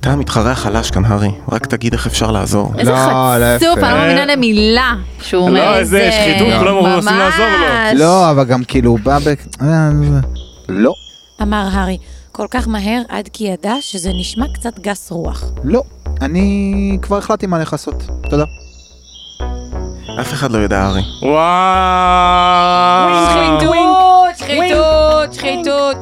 אתה 0.00 0.10
המתחרה 0.10 0.50
החלש 0.52 0.90
כאן, 0.90 1.04
הארי, 1.04 1.30
רק 1.52 1.66
תגיד 1.66 1.92
איך 1.92 2.06
אפשר 2.06 2.30
לעזור. 2.30 2.72
איזה 2.78 2.90
לא, 2.90 2.96
חצוף. 2.96 3.78
אני 3.78 3.92
לא 3.92 3.98
מאמינה 3.98 4.26
למילה 4.26 4.94
שהוא 5.22 5.42
אומר. 5.48 5.72
לא, 5.72 5.78
איזה 5.78 6.10
שחיתות, 6.12 6.58
כולם 6.58 6.74
רוצים 6.76 7.18
לעזור 7.18 7.46
לו. 7.46 7.98
לא, 7.98 8.30
אבל 8.30 8.44
גם 8.44 8.64
כאילו 8.64 8.90
הוא 8.90 8.98
בא 9.02 9.18
ב... 9.18 9.34
לא, 10.68 10.92
אמר 11.42 11.68
הארי, 11.72 11.98
כל 12.32 12.46
כך 12.50 12.68
מהר 12.68 13.02
עד 13.08 13.28
כי 13.32 13.44
ידע 13.44 13.74
שזה 13.80 14.10
נשמע 14.20 14.46
קצת 14.54 14.78
גס 14.78 15.10
רוח. 15.10 15.44
לא. 15.64 15.82
אני 16.20 16.98
כבר 17.02 17.18
החלטתי 17.18 17.46
מה 17.46 17.58
לכסות. 17.58 18.02
תודה. 18.30 18.44
אף 20.20 20.32
אחד 20.32 20.52
לא 20.52 20.58
יודע, 20.58 20.78
הארי. 20.78 21.02
וואו. 21.22 21.38
שחיתות, 23.30 24.38
שחיתות, 24.38 25.32
שחיתות. 25.34 25.96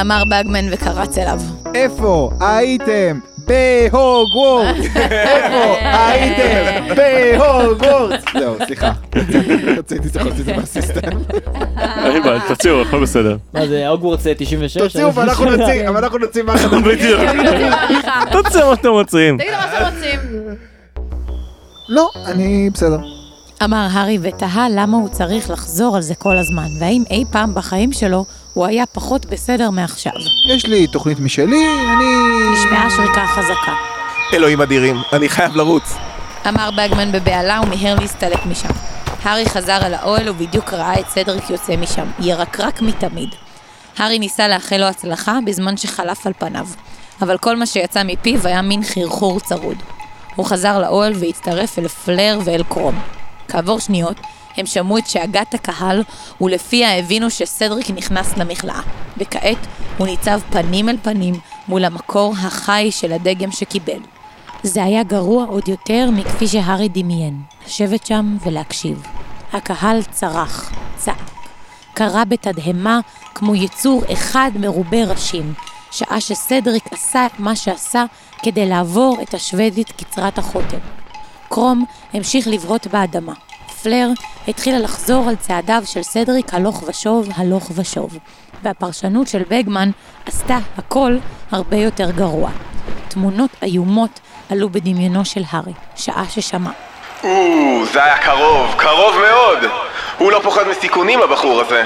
אמר 0.00 0.22
באגמן 0.30 0.72
וקרץ 0.72 1.18
אליו. 1.18 1.40
איפה 1.74 2.30
הייתם 2.40 3.18
בהוגוורטס? 3.46 4.96
איפה 4.96 5.76
הייתם 5.80 6.94
בהוגוורטס? 6.96 8.24
זהו, 8.38 8.54
סליחה. 8.66 8.92
רציתי 9.78 10.08
צריך 10.10 10.26
את 10.26 10.36
זה 10.36 10.56
מהסיסטם. 10.56 11.18
אין 12.04 12.22
בעיה, 12.22 12.40
תוציאו, 12.48 12.82
הכל 12.82 13.02
בסדר. 13.02 13.36
מה 13.54 13.66
זה, 13.66 13.88
הוגוורטס 13.88 14.26
אה, 14.26 14.32
96? 14.36 14.78
תוציאו 14.78 15.14
ואנחנו 15.14 15.44
נוציא, 15.56 15.88
אבל 15.88 16.04
אנחנו 16.04 16.18
נוציא 16.18 16.42
מה 16.42 16.58
שאנחנו 16.58 16.82
בדיוק. 16.82 17.20
תוציאו 18.32 18.68
מה 18.70 18.76
שאתם 18.76 18.88
רוצים. 18.88 19.38
תגידו 19.38 19.52
מה 19.56 19.66
שאתם 19.72 19.94
רוצים. 19.94 20.18
לא, 21.88 22.10
אני 22.26 22.70
בסדר. 22.74 23.17
אמר 23.64 23.86
הארי 23.90 24.18
ותהה 24.22 24.68
למה 24.68 24.96
הוא 24.96 25.08
צריך 25.08 25.50
לחזור 25.50 25.96
על 25.96 26.02
זה 26.02 26.14
כל 26.14 26.36
הזמן, 26.36 26.66
והאם 26.80 27.02
אי 27.10 27.24
פעם 27.30 27.54
בחיים 27.54 27.92
שלו 27.92 28.24
הוא 28.54 28.66
היה 28.66 28.86
פחות 28.86 29.26
בסדר 29.26 29.70
מעכשיו. 29.70 30.12
יש 30.54 30.66
לי 30.66 30.86
תוכנית 30.86 31.20
משלי, 31.20 31.66
אני... 31.96 32.04
נשמעה 32.52 32.90
שריקה 32.90 33.26
חזקה. 33.26 33.74
אלוהים 34.34 34.60
אדירים, 34.60 34.96
אני 35.12 35.28
חייב 35.28 35.56
לרוץ. 35.56 35.94
אמר 36.48 36.70
באגמן 36.76 37.12
בבהלה 37.12 37.60
ומיהר 37.62 37.94
להסתלק 38.00 38.46
משם. 38.46 38.68
הארי 39.22 39.46
חזר 39.48 39.86
אל 39.86 39.94
האוהל 39.94 40.28
ובדיוק 40.28 40.72
ראה 40.72 41.00
את 41.00 41.08
סדריק 41.08 41.50
יוצא 41.50 41.76
משם, 41.76 42.06
ירקרק 42.18 42.82
מתמיד. 42.82 43.28
הארי 43.98 44.18
ניסה 44.18 44.48
לאחל 44.48 44.76
לו 44.76 44.84
הצלחה 44.84 45.38
בזמן 45.46 45.76
שחלף 45.76 46.26
על 46.26 46.32
פניו, 46.38 46.66
אבל 47.22 47.38
כל 47.38 47.56
מה 47.56 47.66
שיצא 47.66 48.02
מפיו 48.04 48.46
היה 48.46 48.62
מין 48.62 48.82
חרחור 48.84 49.40
צרוד. 49.40 49.76
הוא 50.34 50.46
חזר 50.46 50.78
לאוהל 50.78 51.12
והצטרף 51.16 51.78
אל 51.78 51.88
פלר 51.88 52.38
ואל 52.44 52.62
קרום. 52.68 53.17
כעבור 53.48 53.80
שניות, 53.80 54.16
הם 54.56 54.66
שמעו 54.66 54.98
את 54.98 55.06
שאגת 55.06 55.54
הקהל, 55.54 56.02
ולפיה 56.40 56.98
הבינו 56.98 57.30
שסדריק 57.30 57.90
נכנס 57.90 58.36
למכלאה. 58.36 58.80
וכעת 59.16 59.66
הוא 59.98 60.06
ניצב 60.06 60.40
פנים 60.50 60.88
אל 60.88 60.96
פנים 61.02 61.34
מול 61.68 61.84
המקור 61.84 62.34
החי 62.38 62.88
של 62.90 63.12
הדגם 63.12 63.50
שקיבל. 63.50 64.00
זה 64.62 64.84
היה 64.84 65.02
גרוע 65.02 65.44
עוד 65.44 65.68
יותר 65.68 66.08
מכפי 66.12 66.48
שהארי 66.48 66.88
דמיין, 66.88 67.42
לשבת 67.66 68.06
שם 68.06 68.36
ולהקשיב. 68.46 69.02
הקהל 69.52 70.02
צרח, 70.02 70.72
צעק, 70.96 71.30
קרא 71.94 72.24
בתדהמה 72.24 73.00
כמו 73.34 73.54
יצור 73.54 74.02
אחד 74.12 74.50
מרובה 74.60 75.04
ראשים, 75.04 75.54
שעה 75.90 76.20
שסדריק 76.20 76.92
עשה 76.92 77.26
את 77.26 77.40
מה 77.40 77.56
שעשה 77.56 78.04
כדי 78.42 78.66
לעבור 78.66 79.18
את 79.22 79.34
השוודית 79.34 79.92
קצרת 79.92 80.38
החותם. 80.38 80.97
קרום 81.48 81.84
המשיך 82.14 82.48
לבהות 82.48 82.86
באדמה. 82.86 83.32
פלר 83.82 84.08
התחילה 84.48 84.78
לחזור 84.78 85.28
על 85.28 85.36
צעדיו 85.36 85.82
של 85.84 86.02
סדריק 86.02 86.54
הלוך 86.54 86.82
ושוב, 86.88 87.28
הלוך 87.36 87.70
ושוב. 87.74 88.18
והפרשנות 88.62 89.28
של 89.28 89.42
בגמן 89.50 89.90
עשתה 90.26 90.58
הכל 90.78 91.16
הרבה 91.50 91.76
יותר 91.76 92.10
גרוע. 92.10 92.50
תמונות 93.08 93.50
איומות 93.62 94.20
עלו 94.50 94.70
בדמיונו 94.70 95.24
של 95.24 95.42
הארי, 95.50 95.72
שעה 95.96 96.24
ששמע. 96.28 96.70
או, 97.24 97.28
זה 97.92 98.04
היה 98.04 98.18
קרוב, 98.18 98.74
קרוב 98.76 99.14
מאוד. 99.30 99.58
הוא 100.18 100.32
לא 100.32 100.40
פוחד 100.42 100.68
מסיכונים 100.70 101.22
הבחור 101.22 101.60
הזה. 101.60 101.84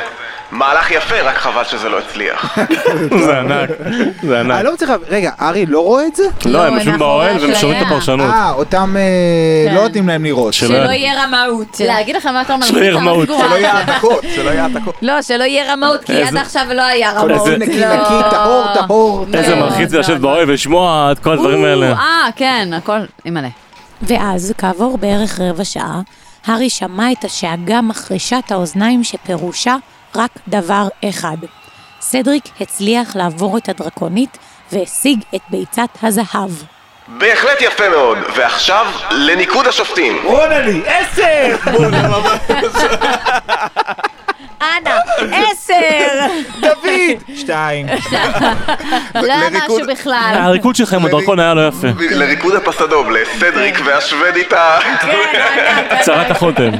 מהלך 0.52 0.90
יפה, 0.90 1.20
רק 1.20 1.36
חבל 1.36 1.64
שזה 1.64 1.88
לא 1.88 1.98
הצליח. 1.98 2.58
זה 3.26 3.38
ענק. 3.38 3.70
זה 4.22 4.40
אני 4.40 4.52
ענק. 4.52 4.64
לא 4.64 4.72
מצליח, 4.74 4.90
רגע, 5.08 5.30
ארי 5.40 5.66
לא 5.66 5.80
רואה 5.80 6.06
את 6.06 6.16
זה? 6.16 6.22
לא, 6.44 6.64
הם 6.66 6.74
יושבים 6.74 6.92
מאחורי 6.92 6.98
באוהל 6.98 7.36
והם 7.40 7.54
שומעים 7.54 7.82
את. 7.82 7.86
הפרשנות. 7.86 8.30
אה, 8.30 8.50
אותם 8.52 8.94
אה, 8.96 9.02
כן. 9.70 9.74
לא 9.74 9.82
נותנים 9.82 10.08
להם 10.08 10.24
לראות. 10.24 10.54
שלא- 10.54 10.68
שלא 10.68 10.90
יהיה 10.90 11.24
רמאות. 11.24 11.80
להגיד 11.80 12.16
לכם 12.16 12.32
מה 12.32 12.38
יותר 12.38 12.48
שלא 12.48 12.58
מלחיץ 12.58 12.76
יהיה 12.76 12.92
רמאות. 12.94 13.28
שלא. 13.28 13.56
יהיה 13.56 13.72
העתקות, 13.72 14.24
שלא 14.34 14.50
יהיה 14.50 14.62
העתקות. 14.64 14.94
לא, 15.02 15.22
שלא 15.22 15.44
יהיה 15.44 15.72
רמאות, 15.72 16.04
כי 16.04 16.12
עד 16.12 16.18
איזה- 16.26 16.40
עכשיו 16.40 16.66
לא 16.74 16.82
היה 16.82 17.12
כל 17.20 17.32
רמאות. 17.32 17.46
זה 17.46 17.56
נקי 17.58 17.80
לא. 17.80 17.94
נקי, 17.96 18.30
טהור 18.30 18.64
טהור. 18.74 19.26
איזה 19.34 19.54
לא, 19.54 19.60
מלחיץ 19.66 19.88
זה 19.90 19.96
לא, 19.96 20.00
לשבת 20.00 20.16
לא. 20.16 20.22
באוהל 20.22 20.50
ולשמוע 20.50 21.08
את 21.12 21.18
כל 21.18 21.32
הדברים 21.32 21.64
האלה. 21.64 21.92
אה, 21.92 22.28
כן, 22.36 22.68
הכל, 22.76 22.98
אימא'לה. 23.24 23.48
ואז, 24.02 24.54
כעבור 24.58 24.98
בערך 24.98 25.40
רבע 25.40 25.64
שעה, 25.64 26.00
הארי 26.46 26.70
שמע 26.70 27.12
את 27.12 27.24
השאגה 27.24 27.80
מחרישת 27.80 28.42
האוזניים 28.50 29.04
שפירושה 29.04 29.76
רק 30.16 30.30
דבר 30.48 30.88
אחד. 31.08 31.36
סדריק 32.00 32.44
הצליח 32.60 33.16
לעבור 33.16 33.58
את 33.58 33.68
הדרקונית 33.68 34.38
והשיג 34.72 35.18
את 35.34 35.40
ביצת 35.48 35.88
הזהב. 36.02 36.50
בהחלט 37.08 37.60
יפה 37.60 37.88
מאוד. 37.88 38.18
ועכשיו, 38.36 38.86
לניקוד 39.10 39.66
השופטים. 39.66 40.16
רונלי, 40.24 40.82
עשר! 40.86 41.56
אנה, 44.62 44.96
עשר! 45.32 46.26
דוד! 46.60 47.36
שתיים. 47.36 47.86
לא 49.14 49.32
היה 49.32 49.50
משהו 49.50 49.78
בכלל. 49.88 50.34
הריקוד 50.42 50.76
שלך 50.76 50.92
עם 50.92 51.04
הדרכון 51.04 51.40
היה 51.40 51.54
לא 51.54 51.68
יפה. 51.68 51.86
לריקוד 52.10 52.54
הפסדוב, 52.54 53.10
לסדריק 53.10 53.80
והשוודית 53.84 54.52
ה... 54.52 54.78
צרת 56.00 56.30
החותם. 56.30 56.70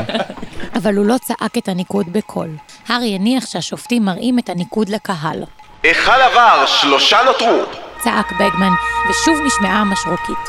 אבל 0.83 0.97
הוא 0.97 1.07
לא 1.07 1.19
צעק 1.19 1.59
את 1.59 1.69
הניקוד 1.69 2.13
בקול. 2.13 2.49
הארי 2.89 3.15
הניח 3.15 3.47
שהשופטים 3.47 4.05
מראים 4.05 4.39
את 4.39 4.49
הניקוד 4.49 4.89
לקהל. 4.89 5.45
היכל 5.83 6.11
עבר, 6.11 6.67
שלושה 6.67 7.19
נותרו. 7.25 7.63
צעק 7.99 8.33
בגמן, 8.33 8.73
ושוב 9.11 9.39
נשמעה 9.47 9.81
המשרוקית. 9.81 10.49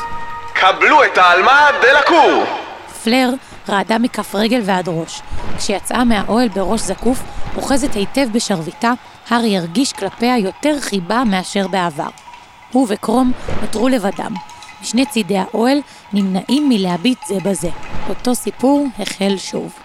קבלו 0.54 1.04
את 1.04 1.18
העלמה 1.18 1.68
דלקור! 1.82 2.44
פלר 3.04 3.30
רעדה 3.68 3.98
מכף 3.98 4.34
רגל 4.34 4.60
ועד 4.64 4.88
ראש. 4.88 5.22
כשיצאה 5.58 6.04
מהאוהל 6.04 6.48
בראש 6.48 6.80
זקוף, 6.80 7.22
אוחזת 7.56 7.94
היטב 7.94 8.26
בשרביטה, 8.32 8.92
הארי 9.28 9.58
הרגיש 9.58 9.92
כלפיה 9.92 10.38
יותר 10.38 10.80
חיבה 10.80 11.22
מאשר 11.24 11.68
בעבר. 11.68 12.10
הוא 12.72 12.86
וקרום 12.90 13.32
נותרו 13.60 13.88
לבדם. 13.88 14.34
משני 14.82 15.06
צידי 15.06 15.38
האוהל 15.38 15.78
נמנעים 16.12 16.68
מלהביט 16.68 17.18
זה 17.26 17.36
בזה. 17.44 17.70
אותו 18.08 18.34
סיפור 18.34 18.86
החל 18.98 19.34
שוב. 19.38 19.83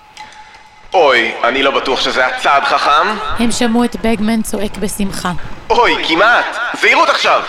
אוי, 0.94 1.32
אני 1.44 1.64
לא 1.64 1.72
בטוח 1.72 2.02
שזה 2.02 2.26
היה 2.26 2.40
צעד 2.40 2.64
חכם. 2.64 3.08
הם 3.40 3.52
שמעו 3.52 3.84
את 3.84 3.96
בגמן 3.96 4.42
צועק 4.42 4.78
בשמחה. 4.78 5.32
אוי, 5.70 5.96
כמעט. 6.08 6.46
זהירות 6.82 7.10
עכשיו. 7.10 7.42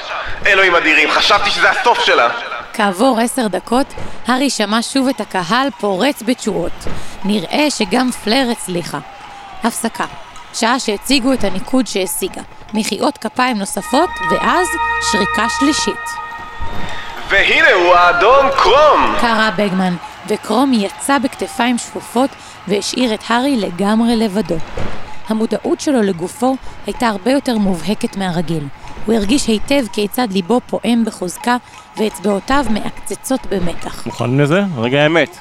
אלוהים 0.46 0.74
אדירים, 0.74 1.10
חשבתי 1.10 1.50
שזה 1.50 1.70
הסוף 1.70 2.00
שלה. 2.00 2.28
כעבור 2.72 3.18
עשר 3.20 3.46
דקות, 3.46 3.86
הארי 4.26 4.50
שמע 4.50 4.78
שוב 4.82 5.08
את 5.08 5.20
הקהל 5.20 5.68
פורץ 5.80 6.22
בתשואות. 6.22 6.72
נראה 7.24 7.70
שגם 7.70 8.10
פלר 8.24 8.48
הצליחה. 8.52 8.98
הפסקה. 9.64 10.04
שעה 10.54 10.80
שהציגו 10.80 11.32
את 11.32 11.44
הניקוד 11.44 11.86
שהשיגה. 11.86 12.42
מחיאות 12.74 13.18
כפיים 13.18 13.58
נוספות, 13.58 14.10
ואז 14.30 14.68
שריקה 15.12 15.46
שלישית. 15.58 16.10
והנה 17.28 17.72
הוא 17.72 17.94
האדון 17.94 18.46
קרום! 18.56 19.14
קרא 19.20 19.50
בגמן, 19.56 19.96
וקרום 20.26 20.72
יצא 20.72 21.18
בכתפיים 21.18 21.78
שפופות 21.78 22.30
והשאיר 22.68 23.14
את 23.14 23.20
הארי 23.28 23.56
לגמרי 23.56 24.16
לבדו. 24.16 24.56
המודעות 25.28 25.80
שלו 25.80 26.02
לגופו 26.02 26.56
הייתה 26.86 27.08
הרבה 27.08 27.30
יותר 27.30 27.58
מובהקת 27.58 28.16
מהרגיל. 28.16 28.64
הוא 29.06 29.14
הרגיש 29.14 29.46
היטב 29.46 29.84
כיצד 29.92 30.28
ליבו 30.32 30.60
פועם 30.66 31.04
בחוזקה 31.04 31.56
ואצבעותיו 31.96 32.64
מעקצצות 32.70 33.40
במתח. 33.50 34.06
מוכנים 34.06 34.40
לזה? 34.40 34.62
רגע 34.76 35.02
האמת. 35.02 35.38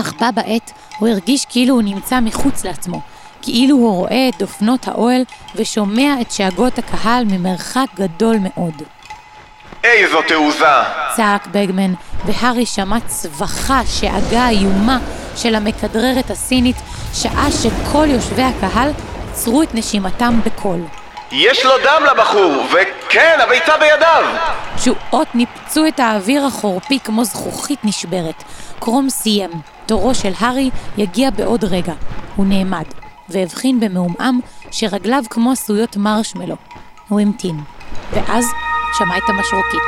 אך 0.00 0.12
בה 0.20 0.30
בעת 0.30 0.72
הוא 0.98 1.08
הרגיש 1.08 1.44
כאילו 1.44 1.74
הוא 1.74 1.82
נמצא 1.82 2.20
מחוץ 2.20 2.64
לעצמו, 2.64 3.00
כאילו 3.42 3.76
הוא 3.76 3.94
רואה 3.94 4.28
את 4.28 4.38
דופנות 4.38 4.88
האוהל 4.88 5.22
ושומע 5.54 6.20
את 6.20 6.30
שאגות 6.30 6.78
הקהל 6.78 7.24
ממרחק 7.24 7.86
גדול 7.94 8.36
מאוד. 8.42 8.82
איזו 9.84 10.22
תעוזה! 10.22 10.82
צעק 11.16 11.46
בגמן, 11.46 11.94
והארי 12.24 12.66
שמע 12.66 13.00
צווחה, 13.06 13.80
שאגה 13.86 14.48
איומה 14.48 14.98
של 15.36 15.54
המכדררת 15.54 16.30
הסינית, 16.30 16.76
שעה 17.14 17.48
שכל 17.50 18.06
יושבי 18.10 18.42
הקהל 18.42 18.90
עצרו 19.30 19.62
את 19.62 19.74
נשימתם 19.74 20.40
בקול. 20.44 20.80
יש 21.32 21.64
לו 21.64 21.72
דם 21.84 22.02
לבחור, 22.10 22.66
וכן, 22.70 23.38
הביצה 23.42 23.72
בידיו! 23.78 24.24
תשואות 24.76 25.34
ניפצו 25.34 25.86
את 25.86 26.00
האוויר 26.00 26.46
החורפי 26.46 26.98
כמו 27.04 27.24
זכוכית 27.24 27.84
נשברת. 27.84 28.44
קרום 28.78 29.10
סיים. 29.10 29.50
תורו 29.86 30.14
של 30.14 30.32
הארי 30.40 30.70
יגיע 30.96 31.30
בעוד 31.30 31.64
רגע. 31.64 31.92
הוא 32.36 32.46
נעמד, 32.46 32.84
והבחין 33.28 33.80
במעומעם 33.80 34.40
שרגליו 34.70 35.24
כמו 35.30 35.52
עשויות 35.52 35.96
מרשמלו. 35.96 36.56
הוא 37.08 37.20
המתין. 37.20 37.60
ואז 38.12 38.44
שמע 38.98 39.18
את 39.18 39.22
המשרוקית. 39.28 39.80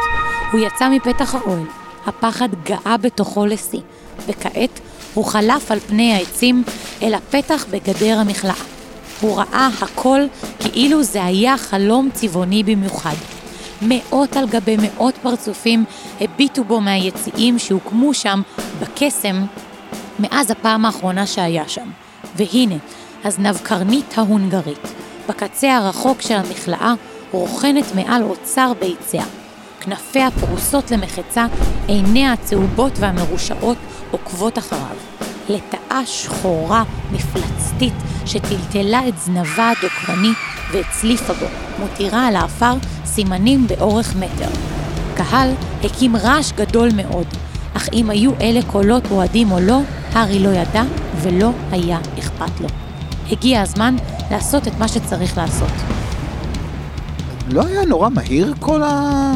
הוא 0.53 0.61
יצא 0.61 0.88
מפתח 0.88 1.34
האוהל. 1.34 1.64
הפחד 2.07 2.48
גאה 2.64 2.96
בתוכו 2.96 3.46
לשיא, 3.46 3.80
וכעת 4.26 4.80
הוא 5.14 5.24
חלף 5.24 5.70
על 5.70 5.80
פני 5.80 6.14
העצים 6.14 6.64
אל 7.03 7.14
הפתח 7.14 7.66
בגדר 7.70 8.18
המכלאה. 8.18 8.55
הוא 9.20 9.38
ראה 9.38 9.68
הכל 9.82 10.20
כאילו 10.59 11.03
זה 11.03 11.24
היה 11.24 11.59
חלום 11.59 12.09
צבעוני 12.14 12.62
במיוחד. 12.62 13.14
מאות 13.82 14.36
על 14.36 14.48
גבי 14.48 14.76
מאות 14.76 15.14
פרצופים 15.22 15.84
הביטו 16.20 16.64
בו 16.64 16.80
מהיציעים 16.80 17.59
שהוקמו 17.59 18.14
שם 18.14 18.42
בקסם 18.80 19.42
מאז 20.18 20.51
הפעם 20.51 20.84
האחרונה 20.84 21.26
שהיה 21.26 21.68
שם. 21.68 21.90
והנה, 22.36 22.74
הזנב 23.24 23.59
קרנית 23.59 24.18
ההונגרית, 24.18 24.88
בקצה 25.28 25.76
הרחוק 25.76 26.20
של 26.20 26.34
המכלאה, 26.34 26.94
רוכנת 27.33 27.95
מעל 27.95 28.22
אוצר 28.22 28.72
ביציה. 28.81 29.24
כנפיה 29.81 30.31
פרוסות 30.31 30.91
למחצה, 30.91 31.47
עיניה 31.87 32.33
הצהובות 32.33 32.93
והמרושעות 32.99 33.76
עוקבות 34.11 34.59
אחריו. 34.59 34.97
לטאה 35.49 36.07
שחורה, 36.07 36.85
מפלצתית, 37.12 37.95
שטלטלה 38.26 39.09
את 39.09 39.18
זנבה 39.18 39.70
הדוקרני 39.70 40.33
והצליפה 40.72 41.33
בו, 41.33 41.47
מותירה 41.78 42.26
על 42.26 42.37
האפר 42.37 42.74
סימנים 43.05 43.66
באורך 43.66 44.16
מטר. 44.16 44.49
קהל 45.16 45.51
הקים 45.85 46.16
רעש 46.16 46.53
גדול 46.53 46.89
מאוד, 46.97 47.26
אך 47.76 47.89
אם 47.93 48.11
היו 48.11 48.33
אלה 48.41 48.61
קולות 48.66 49.03
אוהדים 49.11 49.53
או 49.53 49.61
לא, 49.61 49.81
הארי 50.12 50.39
לא 50.39 50.49
ידע 50.49 50.83
ולא 51.16 51.51
היה 51.70 51.99
אכפת 52.18 52.61
לו. 52.61 52.68
הגיע 53.31 53.61
הזמן 53.61 53.97
לעשות 54.31 54.68
את 54.68 54.78
מה 54.78 54.89
שצריך 54.89 55.39
לעשות. 55.39 55.72
לא 57.53 57.66
היה 57.66 57.84
נורא 57.84 58.09
מהיר 58.09 58.55
כל 58.61 58.82
ה... 58.82 59.32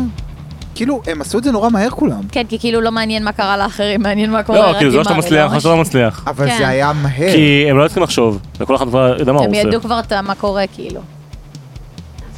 כאילו, 0.75 1.01
הם 1.07 1.21
עשו 1.21 1.39
את 1.39 1.45
זה 1.45 1.53
נורא 1.53 1.69
מהר 1.69 1.91
כולם. 1.91 2.21
כן, 2.33 2.43
כי 2.49 2.59
כאילו 2.59 2.81
לא 2.81 2.91
מעניין 2.93 3.25
מה 3.25 3.33
קרה 3.33 3.57
לאחרים, 3.57 4.03
מעניין 4.03 4.31
מה 4.31 4.43
קורה 4.43 4.73
לא, 4.73 4.79
כאילו 4.79 4.91
זה 4.91 4.97
לא 4.97 5.05
שאתה 5.05 5.15
מצליח. 5.15 5.55
או 5.55 5.61
שאתה 5.61 5.69
לא 5.69 5.77
מצליח. 5.77 6.25
אבל 6.27 6.49
כן. 6.49 6.59
זה 6.59 6.69
היה 6.69 6.93
מהר. 6.93 7.33
כי 7.33 7.67
הם 7.71 7.79
לא 7.79 7.85
צריכים 7.85 8.03
לחשוב, 8.03 8.39
וכל 8.61 8.77
אחד 8.77 8.87
כבר 8.87 9.17
יודע 9.19 9.33
מה 9.33 9.39
הוא 9.39 9.47
הם 9.47 9.55
עושה. 9.55 9.69
ידעו 9.69 9.81
כבר 9.81 9.99
את 9.99 10.13
מה 10.13 10.35
קורה, 10.35 10.65
כאילו. 10.67 11.01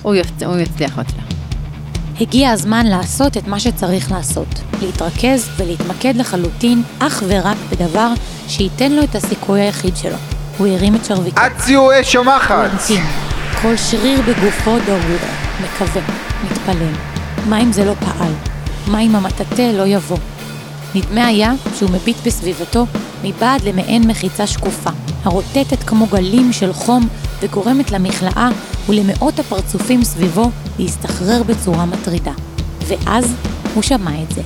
הוא 0.03 0.15
הוא 0.45 0.57
יצליח, 0.57 0.95
הוא 0.95 1.03
יצליח. 1.03 1.25
הגיע 2.21 2.51
הזמן 2.51 2.87
לעשות 2.87 3.37
את 3.37 3.49
מה 3.49 3.61
שצריך 3.61 4.13
לעשות. 4.13 4.47
להתרכז 4.83 5.49
ולהתמקד 5.57 6.17
לחלוטין 6.17 6.83
אך 6.99 7.23
ורק 7.27 7.57
בדבר 7.71 8.09
שייתן 8.49 8.93
לו 8.93 9.03
את 9.03 9.15
הסיכוי 9.15 9.61
היחיד 9.61 9.97
שלו. 9.97 10.17
הוא 10.59 10.67
הרים 10.67 10.95
את 10.95 11.05
שרביטו. 11.05 11.41
אציו 11.47 12.01
אש 12.01 12.17
הוא 12.17 12.25
המחץ! 12.25 12.91
המתין. 12.91 13.05
כל 13.63 13.77
שריר 13.77 14.21
בגופו 14.21 14.79
דרור, 14.87 15.19
מקווה, 15.65 16.03
מתפלל. 16.45 16.93
מה 17.49 17.63
אם 17.63 17.73
זה 17.73 17.85
לא 17.85 17.95
פעל? 17.95 18.33
מה 18.87 19.01
אם 19.01 19.17
המטאטא 19.17 19.63
לא 19.63 19.87
יבוא? 19.87 20.17
נדמה 20.95 21.27
היה 21.27 21.53
שהוא 21.75 21.91
מביט 21.91 22.17
בסביבתו 22.27 22.87
מבעד 23.25 23.63
למעין 23.65 24.09
מחיצה 24.09 24.47
שקופה, 24.47 24.91
הרוטטת 25.25 25.83
כמו 25.87 26.07
גלים 26.07 26.53
של 26.53 26.73
חום 26.73 27.09
וגורמת 27.41 27.91
למכלאה 27.91 28.49
ולמאות 28.89 29.39
הפרצופים 29.39 30.05
סביבו 30.05 30.51
להסתחרר 30.79 31.43
בצורה 31.43 31.87
מטרידה. 31.87 32.33
ואז 32.87 33.35
הוא 33.75 33.83
שמע 33.83 34.23
את 34.23 34.35
זה. 34.35 34.43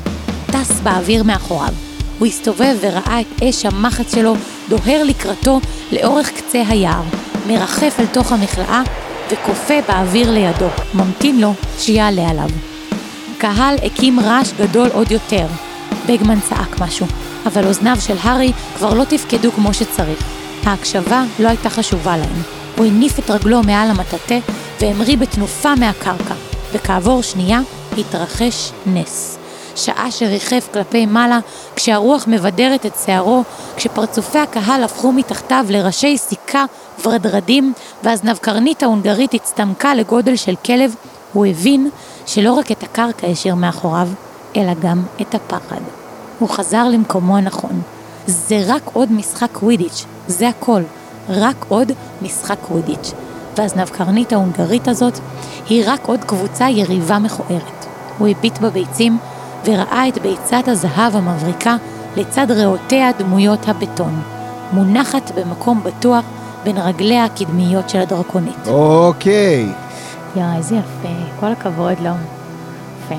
טס 0.47 0.81
באוויר 0.83 1.23
מאחוריו. 1.23 1.75
הוא 2.19 2.27
הסתובב 2.27 2.77
וראה 2.81 3.21
את 3.21 3.43
אש 3.43 3.67
המחץ 3.67 4.15
שלו 4.15 4.35
דוהר 4.69 5.05
לקראתו 5.05 5.61
לאורך 5.93 6.31
קצה 6.31 6.63
היער, 6.69 7.03
מרחף 7.47 7.97
אל 8.01 8.07
תוך 8.07 8.33
המכלאה 8.33 8.83
וכופה 9.31 9.75
באוויר 9.89 10.31
לידו, 10.31 10.69
ממתין 10.95 11.41
לו 11.41 11.53
שיעלה 11.79 12.31
עליו. 12.31 12.49
הקהל 13.37 13.75
הקים 13.83 14.21
רעש 14.21 14.53
גדול 14.59 14.89
עוד 14.93 15.11
יותר. 15.11 15.47
בגמן 16.07 16.41
צעק 16.41 16.81
משהו, 16.81 17.07
אבל 17.47 17.67
אוזניו 17.67 17.97
של 18.01 18.17
הארי 18.23 18.53
כבר 18.77 18.95
לא 18.95 19.05
תפקדו 19.05 19.53
כמו 19.53 19.75
שצריך. 19.75 20.19
ההקשבה 20.65 21.25
לא 21.39 21.49
הייתה 21.49 21.71
חשובה 21.71 22.17
להם. 22.17 22.43
הוא 22.77 22.87
הניף 22.87 23.19
את 23.19 23.31
רגלו 23.31 23.63
מעל 23.63 23.91
המטאטא 23.91 24.39
והמריא 24.81 25.17
בתנופה 25.17 25.75
מהקרקע, 25.75 26.35
וכעבור 26.73 27.23
שנייה 27.23 27.61
התרחש 27.99 28.73
נס. 28.87 29.39
שעה 29.77 30.11
שריחף 30.11 30.69
כלפי 30.73 31.07
מעלה, 31.07 31.39
כשהרוח 31.77 32.25
מבדרת 32.27 32.87
את 32.87 32.93
שערו, 33.07 33.45
כשפרצופי 33.77 34.39
הקהל 34.39 34.85
הפכו 34.85 35.13
מתחתיו 35.13 35.67
לראשי 35.69 36.19
סיכה 36.19 36.65
ורדרדים, 37.07 37.73
והזנבקרנית 38.03 38.83
ההונגרית 38.83 39.35
הצטמקה 39.35 39.95
לגודל 39.95 40.37
של 40.37 40.55
כלב, 40.65 40.95
הוא 41.33 41.47
הבין 41.47 41.91
שלא 42.27 42.53
רק 42.53 42.73
את 42.73 42.83
הקרקע 42.83 43.27
השאיר 43.27 43.55
מאחוריו, 43.55 44.09
אלא 44.57 44.73
גם 44.83 45.03
את 45.21 45.35
הפחד. 45.35 45.81
הוא 46.39 46.49
חזר 46.49 46.89
למקומו 46.89 47.37
הנכון. 47.37 47.81
זה 48.27 48.63
רק 48.67 48.83
עוד 48.93 49.13
משחק 49.13 49.49
קווידיץ', 49.53 50.05
זה 50.27 50.49
הכל. 50.49 50.83
רק 51.29 51.65
עוד 51.69 51.93
משחק 52.23 52.57
קווידיץ'. 52.69 53.13
והזנבקרנית 53.57 54.33
ההונגרית 54.33 54.89
הזאת 54.89 55.19
היא 55.69 55.85
רק 55.87 56.07
עוד 56.07 56.25
קבוצה 56.25 56.71
יריבה 56.71 57.19
מכוערת. 57.19 57.87
הוא 58.19 58.29
הביט 58.29 58.59
בביצים 58.59 59.19
וראה 59.65 60.09
את 60.09 60.19
ביצת 60.19 60.69
הזהב 60.69 61.17
המבריקה 61.17 61.77
לצד 62.17 62.51
ריאותיה 62.51 63.11
דמויות 63.19 63.69
הבטון, 63.69 64.23
מונחת 64.73 65.33
במקום 65.35 65.83
בטוח 65.83 66.25
בין 66.65 66.79
רגליה 66.79 67.25
הקדמיות 67.25 67.91
של 67.91 67.99
הדרקונית. 67.99 68.67
אוקיי. 68.67 69.73
יואי, 70.37 70.57
איזה 70.57 70.75
יפה, 70.75 71.09
כל 71.41 71.47
הכבוד 71.47 71.95
לו. 72.01 72.11
יפה. 73.05 73.15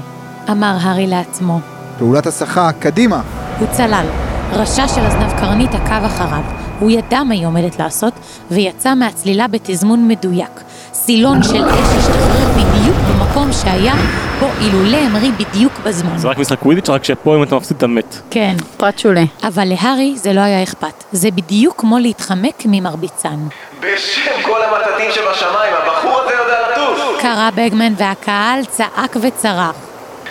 אמר 0.52 0.78
הארי 0.82 1.08
לעצמו. 1.08 1.60
פעולת 1.98 2.26
הסחה, 2.28 2.72
קדימה. 2.80 3.22
הוא 3.60 3.68
צלל. 3.72 4.06
ראשה 4.54 4.88
של 4.88 5.06
הזנב 5.06 5.39
קרנית 5.39 5.76
עקב 5.76 6.06
אחריו. 6.06 6.42
הוא 6.80 6.92
ידע 6.92 7.24
מה 7.24 7.34
היא 7.34 7.48
עומדת 7.48 7.80
לעשות, 7.80 8.14
ויצא 8.52 8.94
מהצלילה 8.94 9.48
בתזמון 9.48 10.08
מדויק. 10.08 10.62
סילון 10.94 11.44
של 11.44 11.66
אש 11.70 11.96
השתחרר 11.98 12.50
בדיוק 12.52 12.98
במקום 12.98 13.54
שהיה 13.54 13.94
בו 14.42 14.48
אילולא 14.62 14.98
המריא 14.98 15.32
בדיוק 15.32 15.74
בזמן. 15.84 16.18
זה 16.18 16.28
רק 16.28 16.38
משחק 16.38 16.60
קווידיץ', 16.60 16.89
רק 16.89 17.04
שפה 17.04 17.36
אם 17.36 17.44
אתה 17.44 17.56
מפסיד 17.56 17.78
אתה 17.78 17.88
מת. 17.88 18.22
כן. 18.30 18.56
פרט 18.78 19.00
שולי. 19.00 19.28
אבל 19.44 19.66
להארי 19.66 20.14
זה 20.18 20.34
לא 20.34 20.42
היה 20.42 20.64
אכפת. 20.64 21.04
זה 21.12 21.32
בדיוק 21.32 21.76
כמו 21.78 22.00
להתחמק 22.00 22.64
ממרביצן. 22.66 23.48
בשם 23.80 24.32
כל 24.42 24.60
המטאטים 24.64 25.12
שבשמיים, 25.12 25.74
הבחור 25.84 26.20
הזה 26.20 26.34
יודע 26.34 26.72
לטוס! 26.72 27.22
קרא 27.22 27.50
בגמן 27.56 27.94
והקהל 27.98 28.66
צעק 28.66 29.16
וצרח. 29.22 29.76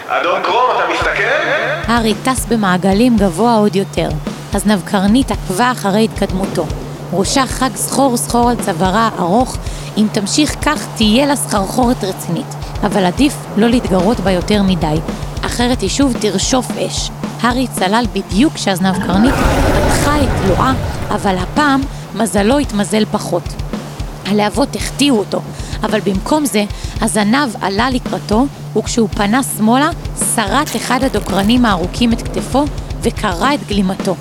אדון 0.08 0.42
קרום, 0.42 0.64
אתה 0.76 0.92
מסתכל? 0.94 1.22
הארי 1.92 2.14
טס 2.24 2.46
במעגלים 2.46 3.16
גבוה 3.16 3.54
עוד 3.54 3.76
יותר. 3.76 4.08
הזנב 4.54 4.80
קרנית 4.84 5.30
עקבה 5.30 5.70
אחרי 5.70 6.04
התקדמותו. 6.04 6.64
ראשה 7.12 7.46
חג 7.46 7.76
סחור 7.76 8.16
סחור 8.16 8.50
על 8.50 8.56
צווארה 8.64 9.10
ארוך, 9.18 9.56
אם 9.96 10.06
תמשיך 10.12 10.56
כך 10.62 10.86
תהיה 10.96 11.26
לה 11.26 11.36
סחרחורת 11.36 12.04
רצינית. 12.04 12.54
אבל 12.82 13.04
עדיף 13.04 13.34
לא 13.56 13.68
להתגרות 13.68 14.20
בה 14.20 14.30
יותר 14.30 14.62
מדי, 14.62 14.96
אחרת 15.42 15.80
היא 15.80 15.90
שוב 15.90 16.14
תרשוף 16.20 16.70
אש. 16.78 17.10
הארי 17.40 17.66
צלל 17.66 18.04
בדיוק 18.12 18.54
כשהזנב 18.54 19.06
קרנית 19.06 19.34
פתחה 19.34 20.22
את 20.22 20.48
לועה, 20.48 20.72
אבל 21.08 21.36
הפעם 21.38 21.80
מזלו 22.14 22.58
התמזל 22.58 23.04
פחות. 23.04 23.42
הלהבות 24.26 24.76
החטיאו 24.76 25.18
אותו, 25.18 25.40
אבל 25.82 26.00
במקום 26.00 26.46
זה, 26.46 26.64
הזנב 27.00 27.54
עלה 27.60 27.90
לקראתו, 27.90 28.46
וכשהוא 28.76 29.08
פנה 29.08 29.40
שמאלה, 29.56 29.90
שרט 30.34 30.76
אחד 30.76 31.04
הדוקרנים 31.04 31.64
הארוכים 31.64 32.12
את 32.12 32.22
כתפו 32.22 32.64
וקרע 33.02 33.54
את 33.54 33.66
גלימתו. 33.68 34.14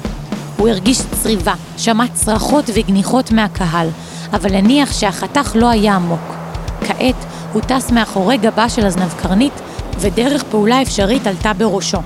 הוא 0.60 0.70
הרגיש 0.70 1.01
צריבה, 1.24 1.53
שמע 1.78 2.05
צרחות 2.14 2.70
וגניחות 2.74 3.32
מהקהל, 3.32 3.88
אבל 4.34 4.55
הניח 4.55 4.93
שהחתך 4.93 5.51
לא 5.55 5.70
היה 5.70 5.95
עמוק. 5.95 6.36
כעת 6.88 7.16
הוא 7.53 7.62
טס 7.62 7.91
מאחורי 7.91 8.38
גבה 8.38 8.70
של 8.70 8.86
הזנב 8.86 9.14
קרנית, 9.14 9.53
ודרך 9.99 10.43
פעולה 10.43 10.82
אפשרית 10.82 11.28
עלתה 11.28 11.53
בראשו. 11.53 11.97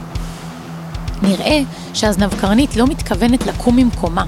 נראה 1.22 1.62
שהזנבקרנית 1.94 2.76
לא 2.76 2.88
מתכוונת 2.88 3.48
לקום 3.48 3.76
ממקומה. 3.76 4.24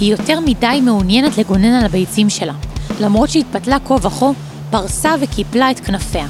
היא 0.00 0.10
יותר 0.10 0.40
מדי 0.40 0.80
מעוניינת 0.82 1.38
לגונן 1.38 1.72
על 1.72 1.84
הביצים 1.84 2.30
שלה. 2.30 2.54
למרות 3.00 3.30
שהתפתלה 3.30 3.76
כה 3.84 3.94
וכה, 3.94 4.26
פרסה 4.70 5.10
וקיפלה 5.20 5.70
את 5.70 5.80
כנפיה, 5.80 6.26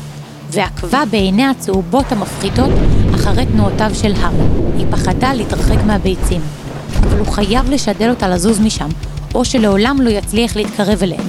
ועקבה 0.50 1.02
בעיניה 1.10 1.50
הצהובות 1.50 2.12
המפחידות 2.12 2.70
אחרי 3.14 3.46
תנועותיו 3.46 3.90
של 3.94 4.12
הארי. 4.20 4.48
היא 4.76 4.86
פחדה 4.90 5.32
להתרחק 5.34 5.78
מהביצים. 5.86 6.59
אבל 7.02 7.18
הוא 7.18 7.26
חייב 7.26 7.70
לשדל 7.70 8.10
אותה 8.10 8.28
לזוז 8.28 8.60
משם, 8.60 8.88
או 9.34 9.44
שלעולם 9.44 10.00
לא 10.00 10.10
יצליח 10.10 10.56
להתקרב 10.56 11.02
אליהן. 11.02 11.26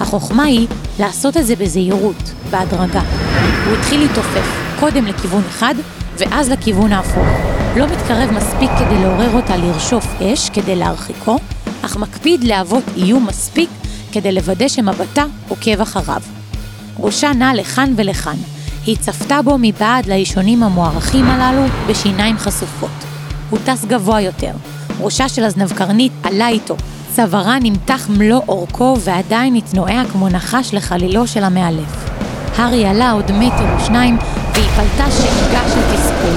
החוכמה 0.00 0.42
היא 0.42 0.66
לעשות 0.98 1.36
את 1.36 1.46
זה 1.46 1.56
בזהירות, 1.56 2.32
בהדרגה. 2.50 3.02
הוא 3.66 3.76
התחיל 3.76 4.00
להתעופף, 4.00 4.46
קודם 4.80 5.06
לכיוון 5.06 5.42
אחד, 5.48 5.74
ואז 6.18 6.50
לכיוון 6.50 6.92
ההפוך. 6.92 7.26
לא 7.76 7.86
מתקרב 7.86 8.30
מספיק 8.30 8.70
כדי 8.78 9.02
לעורר 9.02 9.36
אותה 9.36 9.56
לרשוף 9.56 10.06
אש 10.22 10.50
כדי 10.50 10.76
להרחיקו, 10.76 11.38
אך 11.82 11.96
מקפיד 11.96 12.44
להוות 12.44 12.84
איום 12.96 13.26
מספיק 13.26 13.70
כדי 14.12 14.32
לוודא 14.32 14.68
שמבטה 14.68 15.24
עוקב 15.48 15.80
אחריו. 15.80 16.20
ראשה 16.98 17.32
נע 17.32 17.54
לכאן 17.54 17.92
ולכאן. 17.96 18.36
היא 18.86 18.96
צפתה 18.96 19.42
בו 19.42 19.56
מבעד 19.60 20.06
לאישונים 20.06 20.62
המוערכים 20.62 21.24
הללו 21.24 21.62
בשיניים 21.86 22.38
חשופות. 22.38 22.90
הוא 23.50 23.58
טס 23.64 23.84
גבוה 23.84 24.20
יותר. 24.20 24.52
ראשה 25.04 25.28
של 25.28 25.44
הזנבקרנית 25.44 26.12
עלה 26.22 26.48
איתו. 26.48 26.76
צווארה 27.16 27.58
נמתח 27.62 28.06
מלוא 28.08 28.40
אורכו 28.48 28.96
ועדיין 29.00 29.54
התנועע 29.54 30.02
כמו 30.12 30.28
נחש 30.28 30.74
לחלילו 30.74 31.26
של 31.26 31.44
המאלף. 31.44 32.10
הארי 32.56 32.86
עלה 32.86 33.10
עוד 33.10 33.32
מטר 33.32 33.74
או 33.74 33.84
שניים 33.86 34.16
והיא 34.52 34.68
פלטה 34.68 35.10
שאיגה 35.10 35.60
של 35.68 35.96
תסכול. 35.96 36.36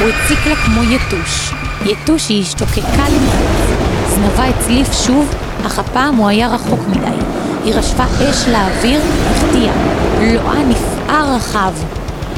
הוא 0.00 0.08
הציק 0.08 0.46
לה 0.46 0.56
כמו 0.56 0.82
יתוש. 0.82 1.52
יתוש 1.84 2.28
היא 2.28 2.42
השתוקקה 2.42 3.08
למחוץ. 3.08 3.76
זנבה 4.14 4.44
הצליף 4.44 4.92
שוב, 5.06 5.34
אך 5.66 5.78
הפעם 5.78 6.16
הוא 6.16 6.28
היה 6.28 6.48
רחוק 6.48 6.80
מדי. 6.88 7.22
היא 7.64 7.74
רשפה 7.74 8.04
אש 8.04 8.48
לאוויר, 8.48 9.00
החטיאה. 9.30 9.72
לועה 10.20 10.64
נפער 10.64 11.34
רחב. 11.34 11.72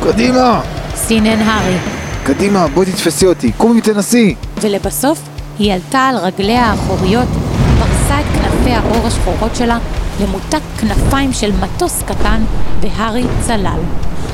קדימה! 0.02 0.60
סינן 0.94 1.40
הארי. 1.40 1.76
קדימה, 2.24 2.66
בואי 2.68 2.86
תתפסי 2.86 3.26
אותי, 3.26 3.52
קומי 3.52 3.78
ותנסי! 3.78 4.34
ולבסוף 4.60 5.27
היא 5.58 5.72
עלתה 5.72 6.00
על 6.00 6.16
רגליה 6.16 6.66
האחוריות, 6.66 7.28
פרסה 7.78 8.20
את 8.20 8.24
כנפי 8.24 8.70
האור 8.70 9.06
השחורות 9.06 9.56
שלה 9.56 9.78
למוטת 10.20 10.60
כנפיים 10.78 11.32
של 11.32 11.50
מטוס 11.60 12.02
קטן, 12.02 12.42
והארי 12.80 13.24
צלל. 13.40 13.80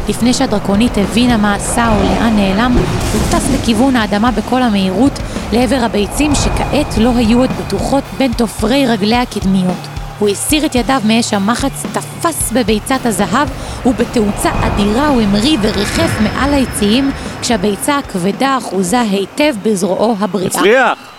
לפני 0.09 0.35
שהדרקונית 0.35 0.99
הבינה 0.99 1.37
מה 1.37 1.55
עשה 1.55 1.89
או 1.97 2.03
לאן 2.03 2.37
נעלם, 2.37 2.77
הוא 3.13 3.21
טס 3.31 3.51
לכיוון 3.55 3.97
האדמה 3.97 4.31
בכל 4.31 4.63
המהירות 4.63 5.19
לעבר 5.53 5.79
הביצים 5.85 6.35
שכעת 6.35 6.99
לא 6.99 7.13
היו 7.17 7.39
עוד 7.39 7.51
בטוחות 7.61 8.05
בין 8.19 8.33
תופרי 8.33 8.87
רגליה 8.87 9.23
הקדמיות. 9.23 9.77
הוא 10.19 10.29
הסיר 10.29 10.67
את 10.67 10.75
ידיו 10.75 11.01
מאש 11.05 11.35
המחץ, 11.35 11.87
תפס 11.93 12.53
בביצת 12.53 13.07
הזהב, 13.07 13.49
ובתאוצה 13.87 14.51
אדירה 14.61 15.09
הוא 15.09 15.23
המריא 15.23 15.59
וריחף 15.63 16.21
מעל 16.21 16.55
היציעים, 16.55 17.11
כשהביצה 17.41 17.99
הכבדה 17.99 18.59
אחוזה 18.59 19.01
היטב 19.01 19.55
בזרועו 19.63 20.17
הבריאה. 20.21 20.47
הצליח! 20.47 21.14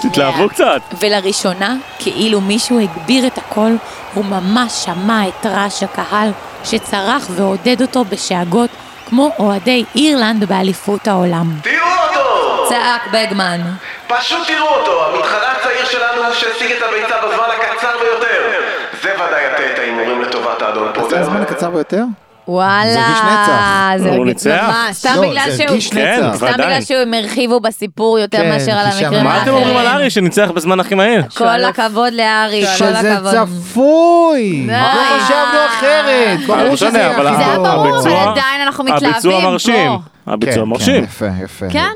תתלהבו 0.00 0.48
קצת. 0.48 0.80
ולראשונה, 1.00 1.74
כאילו 1.98 2.40
מישהו 2.40 2.80
הגביר 2.80 3.26
את 3.26 3.38
הקול, 3.38 3.76
הוא 4.14 4.24
ממש 4.24 4.72
שמע 4.72 5.28
את 5.28 5.46
רעש 5.46 5.82
הקהל 5.82 6.30
שצרח 6.64 7.26
ועודד 7.30 7.82
אותו 7.82 8.04
בשאגות, 8.04 8.70
כמו 9.08 9.30
אוהדי 9.38 9.84
אירלנד 9.96 10.44
באליפות 10.44 11.08
העולם. 11.08 11.50
תראו 11.62 11.74
אותו! 12.08 12.66
צעק 12.68 13.06
בגמן. 13.12 13.60
פשוט 14.08 14.46
תראו 14.46 14.68
אותו, 14.68 15.04
המתחרה 15.06 15.52
הצעיר 15.52 15.84
שלנו 15.84 16.34
שהשיג 16.34 16.72
את 16.72 16.82
הביצה 16.82 17.14
בזמן 17.26 17.44
הקצר 17.58 17.96
ביותר. 18.00 18.60
זה 19.02 19.14
ודאי 19.14 19.44
יטה 19.46 19.72
את 19.72 19.78
ההימורים 19.78 20.22
לטובת 20.22 20.62
האדון 20.62 20.88
זה 20.94 21.00
פוטר. 21.00 21.18
הזמן 21.18 21.42
הקצר 21.42 21.70
ביותר? 21.70 22.02
וואלה. 22.48 22.92
זה 22.92 23.00
הרגיש 23.00 23.18
נצח. 23.22 24.02
זה 24.02 24.16
הוא 24.16 24.26
ניצח? 24.26 24.64
ממש. 24.68 24.96
סתם 24.96 25.12
לא, 25.16 25.28
בגלל 25.28 25.50
זה 25.50 25.56
שהוא... 25.56 25.78
כן, 26.00 26.20
נצח. 26.24 26.36
סתם 26.36 26.46
ודאי. 26.46 26.66
בגלל 26.66 26.80
שהם 26.80 27.14
הרחיבו 27.14 27.60
בסיפור 27.60 28.18
יותר 28.18 28.38
כן, 28.38 28.48
מאשר 28.48 28.72
על 28.72 28.90
כי 28.90 28.96
שם- 28.98 29.04
המקרים 29.04 29.24
מה 29.24 29.42
אתם 29.42 29.50
אומרים 29.50 29.76
על 29.76 29.86
הארי 29.86 30.10
שניצח 30.10 30.50
בזמן 30.54 30.80
הכי 30.80 30.94
מהר? 30.94 31.20
כל 31.36 31.64
הכבוד 31.64 32.12
לארי, 32.12 32.66
כל 32.66 32.72
שזה 32.72 33.14
הכבוד. 33.14 33.34
צפוי! 33.34 34.64
די. 34.66 34.72
לא 34.72 35.22
חשבנו 35.24 35.58
אחרת! 35.68 36.38
לא 36.48 36.56
ברור 36.56 36.72
משנה, 36.72 36.90
שזה 36.90 37.16
אבל 37.16 37.26
יחזור. 37.26 37.36
זה 37.38 37.44
היה 37.50 37.58
ברור, 37.58 37.88
אבל 37.88 37.90
הביצוע- 38.10 38.30
עדיין 38.32 38.60
אנחנו 38.60 38.84
הביצוע 38.88 39.08
מתלהבים 39.10 39.42
מרשים. 39.50 39.88
פה. 40.24 40.32
הביצוע 40.32 40.54
כן, 40.64 40.68
מרשים. 40.70 40.94
כן, 40.94 41.04
יפה, 41.04 41.26
יפה. 41.44 41.66
כן? 41.70 41.88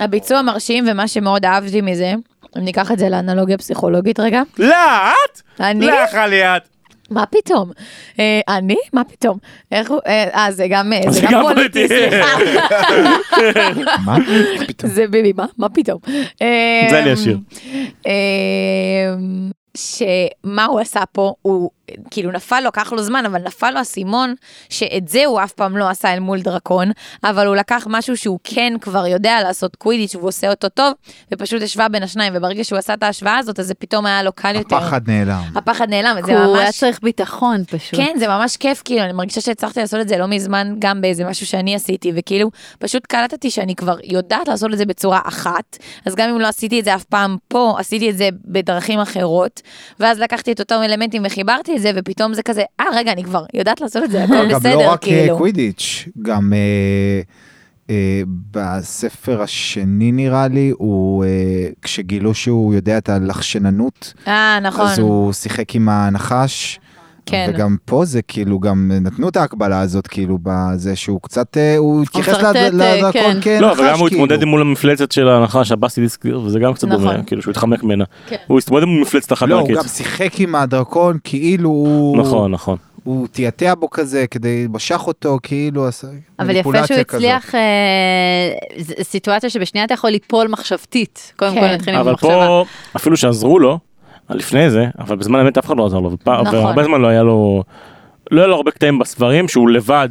הביצוע 0.00 0.42
מרשים, 0.42 0.84
ומה 0.90 1.08
שמאוד 1.08 1.44
אהבתי 1.44 1.80
מזה, 1.80 2.12
אם 2.58 2.64
ניקח 2.64 2.92
את 2.92 2.98
זה 2.98 3.08
לאנלוגיה 3.08 3.58
פסיכולוגית 3.58 4.20
רגע, 4.20 4.42
לא, 4.58 4.74
את? 5.34 5.40
אני? 5.60 5.86
לא 5.86 5.92
יכלה 5.92 6.56
את. 6.56 6.62
מה 7.10 7.26
פתאום? 7.26 7.70
אה, 8.18 8.40
אני? 8.48 8.76
מה 8.92 9.04
פתאום? 9.04 9.38
איך 9.72 9.90
הוא... 9.90 10.00
אה, 10.06 10.24
אה, 10.34 10.52
זה 10.52 10.66
גם 10.70 10.92
אה, 10.92 11.00
זה 11.04 11.10
זה 11.10 11.26
גם 11.26 11.32
גם 11.32 11.42
פוליטי. 11.54 11.88
סליחה. 11.88 12.26
מה? 14.04 14.16
פתאום. 14.68 14.90
זה 14.90 15.06
ביבי, 15.08 15.32
מה? 15.36 15.46
מה 15.58 15.68
פתאום? 15.68 15.98
זה 16.90 16.98
אני 17.02 17.12
אשיר. 17.14 17.38
אה, 18.06 19.14
שמה 19.76 20.64
הוא 20.64 20.80
עשה 20.80 21.00
פה, 21.12 21.32
הוא 21.42 21.70
כאילו 22.10 22.32
נפל 22.32 22.60
לו, 22.60 22.68
לקח 22.68 22.92
לו 22.92 23.02
זמן, 23.02 23.26
אבל 23.26 23.42
נפל 23.42 23.70
לו 23.70 23.78
האסימון, 23.78 24.34
שאת 24.68 25.08
זה 25.08 25.26
הוא 25.26 25.42
אף 25.44 25.52
פעם 25.52 25.76
לא 25.76 25.88
עשה 25.88 26.14
אל 26.14 26.20
מול 26.20 26.40
דרקון, 26.40 26.90
אבל 27.24 27.46
הוא 27.46 27.56
לקח 27.56 27.86
משהו 27.90 28.16
שהוא 28.16 28.38
כן 28.44 28.72
כבר 28.80 29.06
יודע 29.06 29.42
לעשות 29.42 29.76
קווידיץ' 29.76 30.14
והוא 30.14 30.28
עושה 30.28 30.50
אותו 30.50 30.68
טוב, 30.68 30.92
ופשוט 31.32 31.62
השווה 31.62 31.88
בין 31.88 32.02
השניים, 32.02 32.32
וברגע 32.36 32.64
שהוא 32.64 32.78
עשה 32.78 32.94
את 32.94 33.02
ההשוואה 33.02 33.38
הזאת, 33.38 33.60
אז 33.60 33.66
זה 33.66 33.74
פתאום 33.74 34.06
היה 34.06 34.22
לו 34.22 34.32
קל 34.32 34.54
יותר. 34.54 34.76
הפחד 34.76 35.10
נעלם. 35.10 35.42
הפחד 35.54 35.90
נעלם, 35.90 36.16
וזה 36.18 36.26
כי 36.26 36.34
הוא 36.34 36.56
היה 36.56 36.66
ממש... 36.66 36.78
צריך 36.78 37.00
ביטחון 37.02 37.64
פשוט. 37.64 38.00
כן, 38.00 38.16
זה 38.18 38.28
ממש 38.28 38.56
כיף, 38.56 38.82
כאילו, 38.84 39.02
אני 39.02 39.12
מרגישה 39.12 39.40
שהצלחתי 39.40 39.80
לעשות 39.80 40.00
את 40.00 40.08
זה 40.08 40.18
לא 40.18 40.26
מזמן, 40.26 40.74
גם 40.78 41.00
באיזה 41.00 41.24
משהו 41.24 41.46
שאני 41.46 41.74
עשיתי, 41.74 42.12
וכאילו, 42.16 42.50
פשוט 42.78 43.06
קלטתי 43.06 43.50
שאני 43.50 43.74
כבר 43.74 43.96
יודעת 44.04 44.48
לעשות 44.48 44.72
את 44.72 44.78
זה 44.78 44.86
בצורה 44.86 45.20
אחת, 45.24 45.78
אז 46.06 46.14
גם 46.14 46.30
אם 46.30 46.40
לא 46.40 46.46
עשיתי 46.46 46.80
את 46.80 46.84
זה 46.84 46.94
אף 46.94 47.04
פעם 47.04 47.36
פה, 47.48 47.76
עשיתי 47.78 48.10
את 48.10 48.18
זה 48.18 48.28
בדרכים 48.44 49.00
אחרות, 49.00 49.62
ואז 50.00 50.20
לקחתי 50.20 50.52
את 50.52 50.60
אותם 50.60 50.80
אלמנטים 50.84 51.22
וחיברתי 51.26 51.75
את 51.76 51.82
זה, 51.82 51.90
ופתאום 51.94 52.34
זה 52.34 52.42
כזה, 52.42 52.62
אה, 52.80 52.84
רגע, 52.94 53.12
אני 53.12 53.24
כבר 53.24 53.44
יודעת 53.54 53.80
לעשות 53.80 54.04
את 54.04 54.10
זה, 54.10 54.24
הכל 54.24 54.50
גם 54.50 54.58
בסדר, 54.58 54.76
לא 54.76 54.90
רק 54.90 55.04
אה, 55.04 55.08
כאילו. 55.08 55.36
קווידיץ', 55.36 56.08
גם 56.22 56.52
אה, 56.52 57.20
אה, 57.90 58.22
בספר 58.50 59.42
השני 59.42 60.12
נראה 60.12 60.48
לי, 60.48 60.72
הוא, 60.78 61.24
אה, 61.24 61.28
כשגילו 61.82 62.34
שהוא 62.34 62.74
יודע 62.74 62.98
את 62.98 63.08
הלחשננות, 63.08 64.14
אה, 64.26 64.58
נכון. 64.62 64.86
אז 64.86 64.98
הוא 64.98 65.32
שיחק 65.32 65.74
עם 65.74 65.88
הנחש. 65.88 66.78
כן. 67.26 67.50
וגם 67.54 67.76
פה 67.84 68.04
זה 68.04 68.22
כאילו 68.22 68.58
גם 68.60 68.90
נתנו 69.00 69.28
את 69.28 69.36
ההקבלה 69.36 69.80
הזאת 69.80 70.06
כאילו 70.06 70.38
בזה 70.42 70.96
שהוא 70.96 71.20
קצת 71.22 71.56
אה, 71.56 71.76
הוא 71.76 72.02
התייחס 72.02 72.28
מפרטט, 72.34 72.56
לד- 72.56 72.80
אה, 72.80 72.96
לדרקון 72.96 73.12
כן. 73.22 73.40
כנחש 73.40 73.60
לא, 73.60 73.72
וגם 73.72 73.98
הוא 73.98 74.08
כאילו. 74.08 74.24
התמודד 74.24 74.44
מול 74.44 74.60
המפלצת 74.60 75.12
של 75.12 75.28
הנחש, 75.28 75.72
הבאסיליסק, 75.72 76.24
וזה 76.44 76.58
גם 76.58 76.74
קצת 76.74 76.88
נכון. 76.88 77.00
דומה, 77.00 77.22
כאילו 77.22 77.42
שהוא 77.42 77.50
התחמק 77.52 77.82
ממנה. 77.82 78.04
כן. 78.28 78.36
הוא 78.46 78.58
התמודד 78.58 78.84
מול 78.84 79.00
מפלצת 79.02 79.32
אחת 79.32 79.48
לא, 79.48 79.60
הוא. 79.60 79.68
גם 79.76 79.84
שיחק 79.88 80.40
עם 80.40 80.54
הדרקון 80.54 81.18
כאילו 81.24 81.68
הוא 81.68 82.16
נכון, 82.18 82.50
נכון. 82.52 82.76
הוא 83.04 83.26
תיעתע 83.28 83.74
בו 83.74 83.90
כזה 83.90 84.24
כדי 84.30 84.66
משך 84.70 85.00
אותו 85.06 85.38
כאילו 85.42 85.86
עשה 85.86 86.06
אבל 86.38 86.56
יפה 86.56 86.86
שהוא. 86.86 87.00
הצליח, 87.00 87.54
אה, 87.54 87.60
סיטואציה 89.02 89.50
שבשנייה 89.50 89.84
אתה 89.84 89.94
יכול 89.94 90.10
ליפול 90.10 90.48
מחשבתית. 90.48 91.32
קודם 91.36 91.54
כן. 91.54 91.60
כל 91.60 91.74
נתחיל 91.74 91.94
עם 91.94 92.00
אבל 92.00 92.10
המחשבה. 92.10 92.28
פה, 92.30 92.64
אפילו 92.96 93.16
שעזרו 93.16 93.58
לו, 93.58 93.78
לפני 94.30 94.70
זה, 94.70 94.86
אבל 94.98 95.16
בזמן 95.16 95.38
האמת 95.38 95.58
אף 95.58 95.66
אחד 95.66 95.76
לא 95.76 95.86
עזר 95.86 95.98
לו, 95.98 96.10
נכון. 96.26 96.54
והרבה 96.54 96.84
זמן 96.84 97.00
לא 97.00 97.06
היה 97.06 97.22
לו, 97.22 97.62
לא 98.30 98.40
היה 98.40 98.48
לו 98.48 98.56
הרבה 98.56 98.70
קטעים 98.70 98.98
בספרים 98.98 99.48
שהוא 99.48 99.68
לבד 99.68 100.08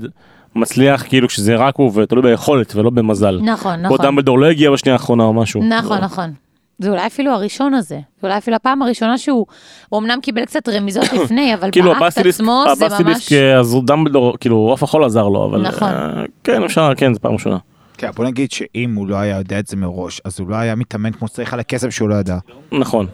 מצליח 0.55 1.03
כאילו 1.07 1.28
כשזה 1.28 1.55
רק 1.55 1.76
הוא 1.76 1.91
ותלוי 1.95 2.22
ביכולת 2.22 2.76
ולא 2.76 2.89
במזל. 2.89 3.39
נכון, 3.43 3.82
נכון. 3.82 3.97
דמבלדור 4.01 4.39
לא 4.39 4.45
הגיע 4.45 4.72
בשנייה 4.72 4.93
האחרונה 4.93 5.24
או 5.24 5.34
משהו. 5.34 5.63
נכון, 5.63 5.97
נכון. 5.97 6.34
זה 6.80 6.89
אולי 6.89 7.07
אפילו 7.07 7.32
הראשון 7.32 7.74
הזה. 7.74 7.95
זה 7.95 8.28
אולי 8.28 8.38
אפילו 8.38 8.55
הפעם 8.55 8.82
הראשונה 8.82 9.18
שהוא, 9.18 9.45
הוא 9.89 9.99
אמנם 9.99 10.20
קיבל 10.22 10.45
קצת 10.45 10.70
רמיזות 10.70 11.13
לפני, 11.24 11.53
אבל 11.53 11.72
כאילו 11.72 11.93
באקט 11.99 12.18
עצמו 12.18 12.63
זה 12.76 12.86
ממש... 12.86 12.93
הבאסיליסק 12.93 13.32
אה, 13.32 13.59
עזרו 13.59 13.82
דמבלדור, 13.82 14.38
כאילו 14.39 14.55
עוף 14.55 14.84
החול 14.84 15.03
עזר 15.03 15.28
לו, 15.28 15.45
אבל 15.45 15.61
נכון. 15.61 15.89
אה, 15.89 16.24
כן 16.43 16.63
אפשר, 16.63 16.91
כן 16.97 17.13
זה 17.13 17.20
פעם 17.20 17.34
ראשונה. 17.34 17.57
כן, 17.97 18.11
בוא 18.16 18.26
נגיד 18.26 18.51
שאם 18.51 18.95
הוא 18.95 19.07
לא 19.07 19.16
היה 19.16 19.38
יודע 19.38 19.59
את 19.59 19.68
זה 19.68 19.78
מראש 19.78 20.22
אז 20.26 20.39
הוא 20.39 20.49
לא 20.49 20.55
היה 20.55 20.76
מתאמן 20.76 21.11
כמו 21.11 21.28
שצריך 21.28 21.53
על 21.53 21.59
הכסף 21.59 21.89
שהוא 21.89 22.09
לא 22.09 22.16
ידע. 22.16 22.38
נכון. 22.72 23.07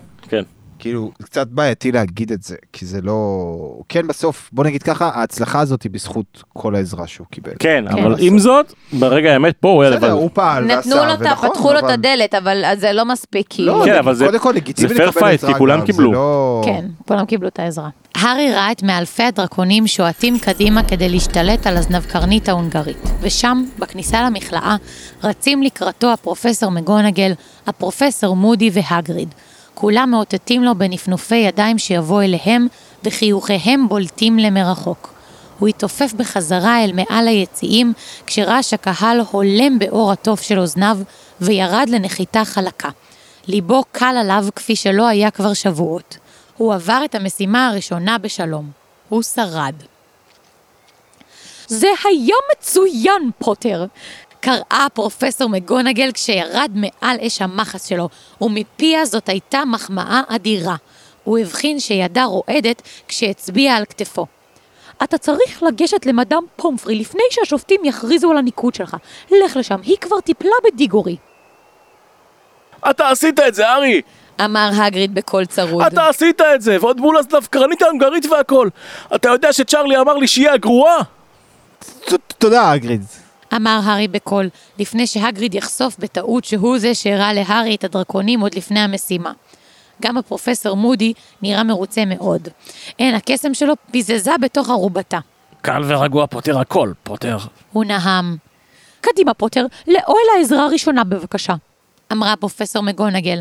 כאילו 0.82 1.12
זה 1.20 1.26
קצת 1.26 1.48
בעייתי 1.48 1.92
להגיד 1.92 2.32
את 2.32 2.44
זה 2.44 2.56
כי 2.74 2.86
זה 2.86 3.02
לא 3.02 3.48
כן 3.90 4.08
בסוף 4.08 4.50
בוא 4.54 4.64
נגיד 4.64 4.84
ככה 4.84 5.10
ההצלחה 5.14 5.60
הזאת 5.60 5.84
היא 5.84 5.92
בזכות 5.92 6.44
כל 6.54 6.76
העזרה 6.76 7.08
שהוא 7.08 7.28
קיבל. 7.32 7.52
כן, 7.60 7.86
כן. 7.92 7.98
אבל 8.04 8.16
עם 8.20 8.40
זאת, 8.40 8.74
ברגע 8.94 9.34
האמת 9.34 9.56
פה 9.60 9.70
הוא 9.70 9.84
היה 9.84 9.92
בסדר 9.92 10.08
לבד. 10.08 10.18
הוא 10.22 10.30
פעל 10.34 10.64
ועשה 10.64 10.90
נתנו 10.90 11.06
לו 11.06 11.14
את 11.14 11.22
ה... 11.22 11.24
ונכון, 11.30 11.50
פתחו 11.50 11.74
לו 11.74 11.80
את 11.80 11.84
אבל- 11.84 11.94
הדלת, 11.94 12.36
אבל 12.36 12.66
אז 12.66 12.80
זה 12.80 12.94
לא 12.94 13.06
מספיק, 13.06 13.46
כאילו. 13.50 13.80
לא, 13.80 13.86
כן, 13.86 13.92
זה- 13.94 14.00
אבל 14.00 14.14
זה- 14.16 14.26
קודם 14.26 14.40
כל 14.40 14.54
לגיטימי 14.56 14.88
זה 14.88 14.94
לקבל 14.94 15.08
עזרה 15.34 15.54
כי 15.54 15.58
כולם 15.58 15.86
קיבלו. 15.86 16.10
זה 16.10 16.16
לא- 16.16 16.62
כן, 16.66 16.86
כולם 17.08 17.26
קיבלו 17.26 17.48
את 17.48 17.60
העזרה. 17.60 17.90
הארי 18.16 18.52
ראה 18.54 18.72
את 18.72 18.84
מאלפי 18.84 19.24
הדרקונים 19.24 19.88
שועטים 19.88 20.40
קדימה 20.40 20.84
כדי 20.84 21.10
להשתלט 21.10 21.68
על 21.68 21.78
הזנבקרנית 21.78 22.50
ההונגרית, 22.50 22.98
ושם, 23.22 23.64
בכניסה 23.80 24.24
למכלאה, 24.24 24.76
רצים 25.24 25.64
לקראתו 25.64 26.14
הפרופסור 26.14 26.72
מגונגל, 26.72 27.32
הפרופסור 27.68 28.36
מודי 28.36 28.70
והגריד. 28.74 29.30
כולם 29.74 30.12
מאותתים 30.12 30.64
לו 30.64 30.76
בנפנופי 30.76 31.36
ידיים 31.36 31.78
שיבוא 31.78 32.24
אליהם, 32.24 32.68
וחיוכיהם 33.04 33.90
בולטים 33.90 34.40
למרחוק. 34.40 35.14
הוא 35.60 35.68
התעופף 35.68 36.14
בחזרה 36.14 36.84
אל 36.84 36.92
מעל 36.94 37.28
היציעים, 37.28 37.94
כשרעש 38.26 38.74
הקהל 38.74 39.22
הולם 39.32 39.80
באור 39.80 40.12
התוף 40.12 40.42
של 40.42 40.60
אוזניו, 40.60 40.98
וירד 41.42 41.90
לנחיתה 41.90 42.46
חלקה. 42.46 42.90
ליבו 43.48 43.84
קל 43.92 44.16
עליו 44.20 44.46
כפי 44.56 44.76
שלא 44.76 45.08
היה 45.08 45.32
כבר 45.32 45.54
שבועות. 45.54 46.18
הוא 46.58 46.74
עבר 46.74 47.02
את 47.06 47.16
המשימה 47.16 47.68
הראשונה 47.68 48.18
בשלום. 48.18 48.72
הוא 49.10 49.24
שרד. 49.24 49.76
זה 51.68 51.88
היה 52.04 52.36
מצוין, 52.52 53.30
פוטר! 53.40 53.86
קראה 54.42 54.88
פרופסור 54.94 55.50
מגונגל 55.50 56.12
כשירד 56.14 56.72
מעל 56.74 57.18
אש 57.28 57.42
המחץ 57.42 57.90
שלו, 57.90 58.10
ומפיה 58.42 59.06
זאת 59.06 59.30
הייתה 59.30 59.66
מחמאה 59.66 60.22
אדירה. 60.28 60.76
הוא 61.24 61.38
הבחין 61.38 61.80
שידה 61.80 62.24
רועדת 62.24 62.82
כשהצביע 63.08 63.76
על 63.76 63.86
כתפו. 63.86 64.26
אתה 65.04 65.18
צריך 65.18 65.64
לגשת 65.64 66.06
למדאם 66.06 66.44
פומפרי 66.56 66.96
לפני 66.96 67.24
שהשופטים 67.30 67.82
יכריזו 67.84 68.32
על 68.32 68.38
הניקוד 68.38 68.76
שלך. 68.76 68.98
לך 69.32 69.58
לשם, 69.58 69.80
היא 69.84 69.98
כבר 70.02 70.20
טיפלה 70.20 70.52
בדיגורי. 70.64 71.18
אתה 72.90 73.10
עשית 73.10 73.40
את 73.40 73.56
זה, 73.56 73.70
ארי! 73.74 74.02
אמר 74.46 74.70
הגריד 74.74 75.16
בקול 75.16 75.46
צרוד. 75.46 75.86
אתה 75.86 76.08
עשית 76.08 76.42
את 76.42 76.62
זה, 76.62 76.78
ועוד 76.82 77.00
מול 77.02 77.18
הזנבקרנית 77.18 77.82
ההונגרית 77.82 78.26
והכל. 78.26 78.70
אתה 79.16 79.30
יודע 79.30 79.54
שצ'רלי 79.54 79.98
אמר 79.98 80.14
לי 80.14 80.28
שהיא 80.28 80.50
הגרועה? 80.50 80.98
תודה 82.38 82.76
אגריד. 82.76 83.04
אמר 83.56 83.80
הארי 83.84 84.08
בקול, 84.08 84.50
לפני 84.80 85.08
שהגריד 85.08 85.56
יחשוף 85.56 85.96
בטעות 86.00 86.46
שהוא 86.46 86.78
זה 86.78 86.96
שהראה 86.96 87.34
להארי 87.34 87.76
את 87.76 87.84
הדרקונים 87.84 88.40
עוד 88.40 88.56
לפני 88.56 88.80
המשימה. 88.80 89.32
גם 90.02 90.18
הפרופסור 90.18 90.78
מודי 90.78 91.14
נראה 91.42 91.64
מרוצה 91.64 92.06
מאוד. 92.06 92.48
אין, 93.00 93.16
הקסם 93.16 93.54
שלו 93.54 93.74
פיזזה 93.92 94.32
בתוך 94.42 94.70
ערובתה. 94.70 95.20
קל 95.62 95.84
ורגוע 95.88 96.28
פותר 96.28 96.60
הכל, 96.60 96.92
פותר. 97.04 97.38
הוא 97.72 97.86
נהם. 97.86 98.38
קדימה, 99.02 99.34
פוטר, 99.34 99.66
לאוהל 99.88 100.26
העזרה 100.38 100.66
הראשונה 100.66 101.04
בבקשה. 101.04 101.54
אמרה 102.12 102.36
פרופסור 102.36 102.84
מגונגל. 102.84 103.40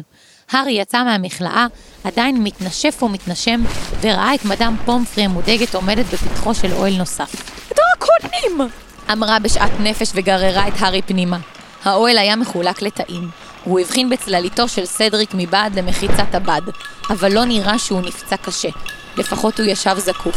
הארי 0.51 0.73
יצא 0.73 1.05
מהמכלאה, 1.05 1.67
עדיין 2.05 2.43
מתנשף 2.43 3.03
ומתנשם, 3.03 3.61
וראה 4.01 4.35
את 4.35 4.45
מדאם 4.45 4.77
פומפרי 4.85 5.25
המודאגת 5.25 5.75
עומדת 5.75 6.07
בפתחו 6.07 6.55
של 6.55 6.73
אוהל 6.73 6.99
נוסף. 6.99 7.61
דרקונים! 7.69 8.71
אמרה 9.13 9.39
בשאט 9.39 9.71
נפש 9.81 10.13
וגררה 10.15 10.69
את 10.69 10.73
הארי 10.79 11.03
פנימה. 11.03 11.37
האוהל 11.85 12.19
היה 12.19 12.37
מחולק 12.37 12.83
לתאים. 12.83 13.31
הוא 13.65 13.81
הבחין 13.81 14.11
בצלליתו 14.11 14.69
של 14.69 14.85
סדריק 14.87 15.31
מבעד 15.35 15.79
למחיצת 15.79 16.35
הבד, 16.35 16.63
אבל 17.11 17.33
לא 17.33 17.45
נראה 17.45 17.79
שהוא 17.79 18.01
נפצע 18.01 18.37
קשה. 18.37 18.69
לפחות 19.17 19.61
הוא 19.61 19.67
ישב 19.67 19.97
זקוף. 19.99 20.37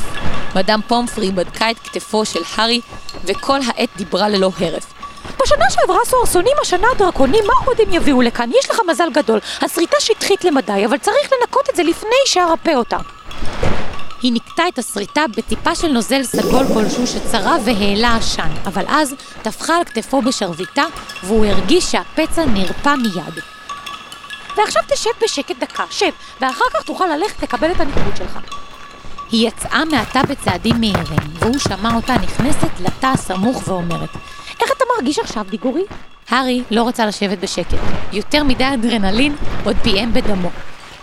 מדאם 0.55 0.81
פומפרי 0.81 1.31
בדקה 1.31 1.71
את 1.71 1.79
כתפו 1.79 2.25
של 2.25 2.39
הארי, 2.55 2.81
וכל 3.25 3.59
העת 3.67 3.89
דיברה 3.97 4.29
ללא 4.29 4.51
הרף. 4.59 4.93
בשנה 5.43 5.65
שעברה 5.69 5.99
סוהרסונים, 6.05 6.53
השנה 6.61 6.87
הדרקונים, 6.95 7.43
מה 7.47 7.53
עוד 7.65 7.77
הם 7.81 7.93
יביאו 7.93 8.21
לכאן? 8.21 8.49
יש 8.59 8.69
לך 8.69 8.79
מזל 8.89 9.09
גדול. 9.13 9.39
השריטה 9.61 9.97
שטחית 9.99 10.45
למדי, 10.45 10.85
אבל 10.85 10.97
צריך 10.97 11.29
לנקות 11.41 11.69
את 11.69 11.75
זה 11.75 11.83
לפני 11.83 12.09
שארפא 12.25 12.71
אותה. 12.75 12.97
היא 14.23 14.33
נקטה 14.33 14.63
את 14.67 14.79
השריטה 14.79 15.21
בטיפה 15.37 15.75
של 15.75 15.87
נוזל 15.87 16.23
סגול 16.23 16.65
כלשהו 16.73 17.07
שצרב 17.07 17.61
והעלה 17.65 18.15
עשן, 18.15 18.49
אבל 18.65 18.83
אז 18.87 19.15
טפחה 19.41 19.77
על 19.77 19.83
כתפו 19.83 20.21
בשרביטה, 20.21 20.83
והוא 21.23 21.45
הרגיש 21.45 21.91
שהפצע 21.91 22.45
נרפא 22.45 22.95
מיד. 22.95 23.43
ועכשיו 24.57 24.81
תשב 24.93 25.09
בשקט 25.23 25.55
דקה, 25.59 25.83
שב, 25.89 26.09
ואחר 26.41 26.65
כך 26.73 26.83
תוכל 26.83 27.05
ללכת 27.05 27.43
לקבל 27.43 27.71
את 27.71 27.79
הניקוד 27.79 28.17
שלך. 28.17 28.39
היא 29.31 29.47
יצאה 29.47 29.85
מעטה 29.85 30.21
בצעדים 30.23 30.75
מהירים, 30.79 31.33
והוא 31.39 31.59
שמע 31.59 31.95
אותה 31.95 32.13
נכנסת 32.13 32.79
לתא 32.79 33.07
הסמוך 33.07 33.67
ואומרת, 33.67 34.09
איך 34.61 34.71
אתה 34.77 34.85
מרגיש 34.97 35.19
עכשיו, 35.19 35.45
דיגורי? 35.49 35.83
הארי 36.29 36.63
לא 36.71 36.87
רצה 36.87 37.05
לשבת 37.05 37.37
בשקט. 37.37 37.77
יותר 38.13 38.43
מדי 38.43 38.73
אדרנלין 38.73 39.35
עוד 39.65 39.75
פיהם 39.83 40.13
בדמו. 40.13 40.49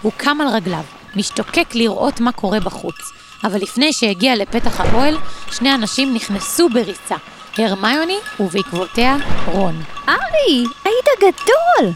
הוא 0.03 0.13
קם 0.17 0.41
על 0.41 0.49
רגליו, 0.49 0.85
משתוקק 1.17 1.75
לראות 1.75 2.21
מה 2.21 2.33
קורה 2.33 2.61
בחוץ. 2.61 3.13
אבל 3.45 3.59
לפני 3.59 3.93
שהגיע 3.93 4.37
לפתח 4.37 4.81
האוהל, 4.81 5.17
שני 5.51 5.75
אנשים 5.75 6.15
נכנסו 6.15 6.69
בריצה. 6.69 7.17
הרמיוני 7.59 8.19
ובעקבותיה 8.41 9.17
רון. 9.47 9.83
ארי, 10.09 10.65
היית 10.85 11.07
גדול! 11.19 11.93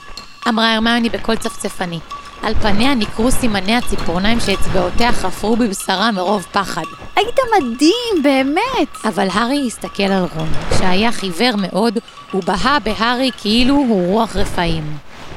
אמרה 0.48 0.74
הרמיוני 0.74 1.08
בקול 1.08 1.36
צפצפני. 1.36 1.98
על 2.42 2.54
פניה 2.54 2.94
ניכרו 2.94 3.30
סימני 3.30 3.76
הציפורניים 3.76 4.40
שאצבעותיה 4.40 5.12
חפרו 5.12 5.56
בבשרה 5.56 6.10
מרוב 6.10 6.46
פחד. 6.52 6.82
היית 7.16 7.36
מדהים, 7.56 8.22
באמת! 8.22 9.04
אבל 9.04 9.28
הארי 9.32 9.64
הסתכל 9.66 10.02
על 10.02 10.26
רון, 10.36 10.48
שהיה 10.78 11.12
חיוור 11.12 11.56
מאוד, 11.56 11.98
ובהה 12.34 12.78
בהארי 12.78 13.30
כאילו 13.40 13.74
הוא 13.74 14.06
רוח 14.06 14.36
רפאים. 14.36 14.96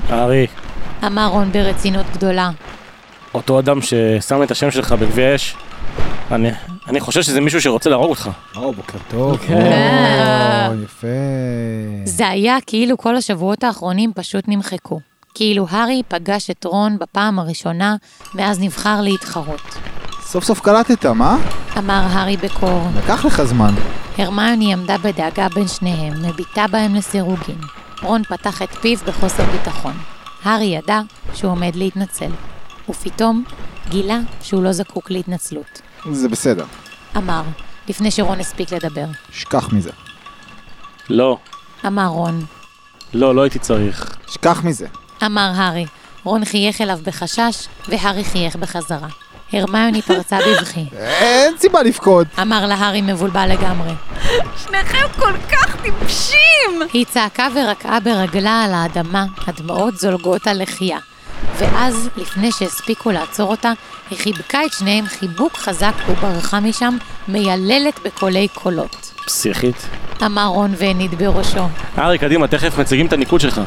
ארי, 0.09 0.47
אמר 1.05 1.27
רון 1.27 1.51
ברצינות 1.51 2.05
גדולה. 2.13 2.49
אותו 3.33 3.59
אדם 3.59 3.81
ששם 3.81 4.43
את 4.43 4.51
השם 4.51 4.71
שלך 4.71 4.91
בגביע 4.91 5.35
אש, 5.35 5.55
אני, 6.31 6.51
אני 6.87 6.99
חושב 6.99 7.21
שזה 7.21 7.41
מישהו 7.41 7.61
שרוצה 7.61 7.89
להרוג 7.89 8.09
אותך. 8.09 8.29
או, 8.55 8.73
בוקר 8.73 8.97
טוב. 9.07 9.37
כן. 9.47 10.67
או, 10.71 10.83
יפה. 10.83 11.07
זה 12.05 12.27
היה 12.27 12.57
כאילו 12.65 12.97
כל 12.97 13.15
השבועות 13.15 13.63
האחרונים 13.63 14.11
פשוט 14.15 14.43
נמחקו. 14.47 14.99
כאילו 15.33 15.67
הארי 15.69 16.01
פגש 16.07 16.49
את 16.49 16.65
רון 16.65 16.97
בפעם 16.99 17.39
הראשונה 17.39 17.95
מאז 18.33 18.59
נבחר 18.59 19.01
להתחרות. 19.01 19.61
סוף 20.21 20.43
סוף 20.43 20.59
קלטת, 20.59 21.05
מה? 21.05 21.37
אמר 21.77 22.03
הארי 22.09 22.37
בקור. 22.37 22.81
לקח 22.97 23.25
לך 23.25 23.43
זמן. 23.43 23.73
הרמיוני 24.17 24.73
עמדה 24.73 24.97
בדאגה 24.97 25.47
בין 25.49 25.67
שניהם, 25.67 26.13
מביטה 26.13 26.65
בהם 26.71 26.95
לסירוגין. 26.95 27.57
רון 28.03 28.23
פתח 28.23 28.61
את 28.61 28.69
פיו 28.69 28.97
בחוסר 29.07 29.43
ביטחון. 29.51 29.93
הארי 30.43 30.65
ידע 30.65 30.99
שהוא 31.33 31.51
עומד 31.51 31.75
להתנצל. 31.75 32.29
ופתאום 32.89 33.43
גילה 33.89 34.19
שהוא 34.41 34.63
לא 34.63 34.71
זקוק 34.71 35.11
להתנצלות. 35.11 35.81
זה 36.11 36.29
בסדר. 36.29 36.65
אמר, 37.17 37.41
לפני 37.87 38.11
שרון 38.11 38.39
הספיק 38.39 38.73
לדבר. 38.73 39.05
שכח 39.31 39.73
מזה. 39.73 39.91
לא, 41.09 41.37
אמר 41.85 42.07
רון. 42.07 42.45
לא, 43.13 43.35
לא 43.35 43.41
הייתי 43.41 43.59
צריך. 43.59 44.17
שכח 44.27 44.63
מזה. 44.63 44.87
אמר 45.25 45.51
הארי. 45.55 45.85
רון 46.23 46.45
חייך 46.45 46.81
אליו 46.81 46.99
בחשש, 47.03 47.67
והארי 47.87 48.23
חייך 48.23 48.55
בחזרה. 48.55 49.07
הרמיוני 49.53 50.01
פרצה 50.01 50.37
בבכי. 50.47 50.85
אין 50.97 51.57
סיבה 51.57 51.83
לבכות. 51.83 52.27
אמר 52.41 52.65
לה 52.65 52.75
הארי 52.75 53.01
מבולבל 53.01 53.51
לגמרי. 53.51 53.91
שניכם 54.65 55.07
כל 55.19 55.33
כך 55.51 55.81
טיפשים! 55.81 56.81
היא 56.93 57.05
צעקה 57.05 57.47
ורקעה 57.55 57.99
ברגלה 57.99 58.63
על 58.63 58.73
האדמה, 58.73 59.25
הדמעות 59.47 59.97
זולגות 59.97 60.47
על 60.47 60.61
לחייה. 60.61 60.97
ואז, 61.57 62.09
לפני 62.17 62.51
שהספיקו 62.51 63.11
לעצור 63.11 63.51
אותה, 63.51 63.71
היא 64.09 64.19
חיבקה 64.19 64.65
את 64.65 64.73
שניהם 64.73 65.05
חיבוק 65.05 65.57
חזק 65.57 65.93
וברחה 66.09 66.59
משם, 66.59 66.97
מייללת 67.27 67.99
בקולי 68.05 68.47
קולות. 68.53 69.11
פסיכית. 69.25 69.89
אמר 70.25 70.45
רון 70.45 70.73
והניד 70.77 71.15
בראשו. 71.15 71.63
ארי, 71.97 72.17
קדימה, 72.17 72.47
תכף 72.47 72.79
מציגים 72.79 73.05
את 73.05 73.13
הניקוד 73.13 73.41
שלך. 73.41 73.61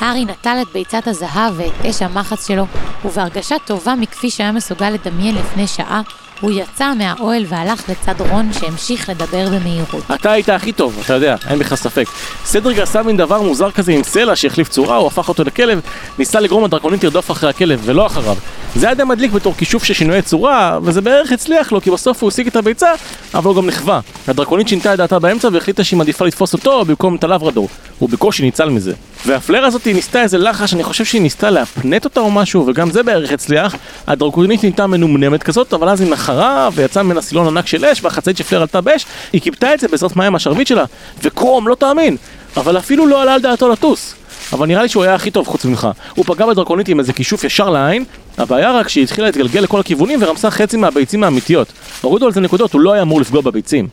הארי 0.00 0.24
נטל 0.24 0.58
את 0.62 0.66
ביצת 0.72 1.08
הזהב 1.08 1.54
ואת 1.56 1.86
אש 1.86 2.02
המחץ 2.02 2.48
שלו, 2.48 2.66
ובהרגשה 3.04 3.56
טובה 3.64 3.94
מכפי 3.94 4.30
שהיה 4.30 4.52
מסוגל 4.52 4.90
לדמיין 4.90 5.34
לפני 5.34 5.66
שעה, 5.66 6.02
הוא 6.40 6.50
יצא 6.50 6.94
מהאוהל 6.94 7.44
והלך 7.48 7.88
לצד 7.88 8.20
רון 8.20 8.52
שהמשיך 8.52 9.08
לדבר 9.08 9.48
במהירות. 9.48 10.04
אתה 10.14 10.32
היית 10.32 10.48
הכי 10.48 10.72
טוב, 10.72 11.00
אתה 11.04 11.14
יודע, 11.14 11.36
אין 11.50 11.58
בכלל 11.58 11.76
ספק. 11.76 12.04
סדריק 12.44 12.78
עשה 12.78 13.02
מין 13.02 13.16
דבר 13.16 13.42
מוזר 13.42 13.70
כזה 13.70 13.92
עם 13.92 14.02
סלע 14.02 14.36
שהחליף 14.36 14.68
צורה, 14.68 14.96
הוא 14.96 15.06
הפך 15.06 15.28
אותו 15.28 15.44
לכלב, 15.44 15.80
ניסה 16.18 16.40
לגרום 16.40 16.64
לדרקונית 16.64 17.04
לרדוף 17.04 17.30
אחרי 17.30 17.50
הכלב 17.50 17.80
ולא 17.84 18.06
אחריו. 18.06 18.36
זה 18.74 18.86
היה 18.86 18.94
די 18.94 19.04
מדליק 19.04 19.32
בתור 19.32 19.54
כישוף 19.58 19.84
של 19.84 19.94
שינויי 19.94 20.22
צורה, 20.22 20.78
וזה 20.82 21.00
בערך 21.00 21.32
הצליח 21.32 21.72
לו, 21.72 21.80
כי 21.80 21.90
בסוף 21.90 22.22
הוא 22.22 22.28
השיג 22.28 22.46
את 22.46 22.56
הביצה, 22.56 22.92
אבל 23.34 23.48
הוא 23.48 23.56
גם 23.56 23.66
נכווה. 23.66 24.00
הדרקונית 24.28 24.68
שינתה 24.68 24.92
את 24.94 24.98
דעתה 24.98 25.18
באמצע 25.18 25.48
והחליטה 25.52 25.84
שהיא 25.84 25.98
מעדיפה 25.98 26.24
לתפוס 26.24 26.52
אותו 26.52 26.84
במקום 26.84 27.16
את 27.16 27.24
הלברדור. 27.24 27.68
הוא 27.98 28.08
בקושי 28.08 28.42
ניצל 28.42 28.68
מזה. 28.68 28.92
והפלר 29.26 29.64
הזאת 29.64 29.86
ניסתה 29.86 30.22
איזה 30.22 30.38
לחש, 30.38 30.74
אני 30.74 30.82
חושב 30.82 31.04
שהיא 31.04 31.22
ניסתה 31.22 31.50
להפנט 31.50 32.04
אותה 32.04 32.20
או 32.20 32.30
משהו, 32.30 32.66
וגם 32.66 32.90
זה 32.90 33.02
בערך 33.02 33.32
הצליח. 33.32 33.74
הדרקונית 34.06 34.62
נהייתה 34.62 34.86
מנומנמת 34.86 35.42
כזאת, 35.42 35.74
אבל 35.74 35.88
אז 35.88 36.00
היא 36.00 36.10
נחרה, 36.10 36.68
ויצא 36.74 37.02
ממנה 37.02 37.22
סילון 37.22 37.46
ענק 37.46 37.66
של 37.66 37.84
אש, 37.84 38.04
והחצאית 38.04 38.36
של 38.36 38.44
פלר 38.44 38.60
עלתה 38.60 38.80
באש, 38.80 39.06
היא 39.32 39.40
כיבתה 39.40 39.74
את 39.74 39.80
זה 39.80 39.88
בעזרת 39.88 40.16
מים 40.16 40.34
השרביט 40.34 40.66
שלה, 40.66 40.84
וקרום, 41.22 41.68
לא 41.68 41.74
תאמין, 41.74 42.16
אבל 42.56 42.78
אפילו 42.78 43.06
לא 43.06 43.22
עלה 43.22 43.34
על 43.34 43.40
דעתו 43.40 43.68
לטוס. 43.68 44.14
אבל 44.52 44.66
נראה 44.66 44.82
לי 44.82 44.88
שהוא 44.88 45.02
היה 45.02 45.14
הכי 45.14 45.30
טוב 45.30 45.46
חוץ 45.46 45.64
ממך. 45.64 45.88
הוא 46.14 46.24
פגע 46.24 46.46
בדרקונית 46.46 46.88
עם 46.88 46.98
איזה 46.98 47.12
כישוף 47.12 47.44
ישר 47.44 47.70
לעין, 47.70 48.04
הבעיה 48.38 48.72
רק 48.72 48.88
שהיא 48.88 49.04
התחילה 49.04 49.26
להתגלגל 49.26 49.60
לכל 49.60 49.80
הכיוונים 49.80 50.22
ורמסה 50.22 50.50
חצי 50.50 50.76
מהביצים 50.76 51.24
האמיתיות. 51.24 51.72
הורידו 52.00 52.26
על 52.26 52.32
זה 52.32 52.40
נקודות, 52.40 52.72
הוא 52.72 52.80
לא 52.80 52.92
היה 52.92 53.02
אמור 53.02 53.20
לפגוע 53.20 53.40
בביצים. 53.40 53.88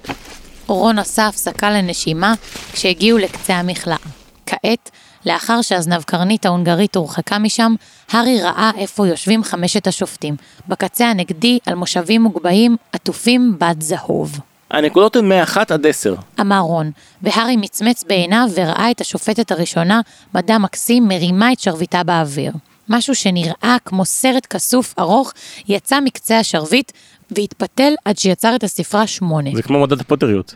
רון 0.67 0.99
עשה 0.99 1.27
הפסקה 1.27 1.69
לנשימה 1.69 2.33
כשהגיעו 2.73 3.17
לקצה 3.17 3.53
המכלאה. 3.53 3.97
כעת, 4.45 4.91
לאחר 5.25 5.61
שהזנב 5.61 6.03
קרנית 6.03 6.45
ההונגרית 6.45 6.95
הורחקה 6.95 7.39
משם, 7.39 7.75
הארי 8.11 8.41
ראה 8.41 8.71
איפה 8.77 9.07
יושבים 9.07 9.43
חמשת 9.43 9.87
השופטים, 9.87 10.35
בקצה 10.67 11.09
הנגדי 11.09 11.59
על 11.65 11.75
מושבים 11.75 12.21
מוגבהים 12.21 12.77
עטופים 12.91 13.55
בד 13.59 13.81
זהוב. 13.81 14.39
הנקודות 14.71 15.15
הן 15.15 15.31
מ-1 15.33 15.57
עד 15.69 15.85
10. 15.87 16.15
אמר 16.39 16.59
רון, 16.59 16.91
והארי 17.21 17.57
מצמץ 17.57 18.03
בעיניו 18.03 18.47
וראה 18.55 18.91
את 18.91 19.01
השופטת 19.01 19.51
הראשונה, 19.51 20.01
מדה 20.35 20.57
מקסים, 20.57 21.07
מרימה 21.07 21.51
את 21.51 21.59
שרביטה 21.59 22.03
באוויר. 22.03 22.51
משהו 22.89 23.15
שנראה 23.15 23.77
כמו 23.85 24.05
סרט 24.05 24.45
כסוף 24.45 24.93
ארוך, 24.99 25.33
יצא 25.67 25.99
מקצה 25.99 26.39
השרביט 26.39 26.91
והתפתל 27.31 27.93
עד 28.05 28.17
שיצר 28.17 28.55
את 28.55 28.63
הספרה 28.63 29.07
שמונה. 29.07 29.49
זה 29.55 29.61
כמו 29.61 29.79
מדד 29.79 30.01
הפוטריות. 30.01 30.55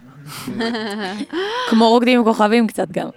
כמו 1.70 1.90
רוקדים 1.90 2.20
עם 2.20 2.26
כוכבים 2.26 2.68
קצת 2.68 2.88
גם. 2.92 3.10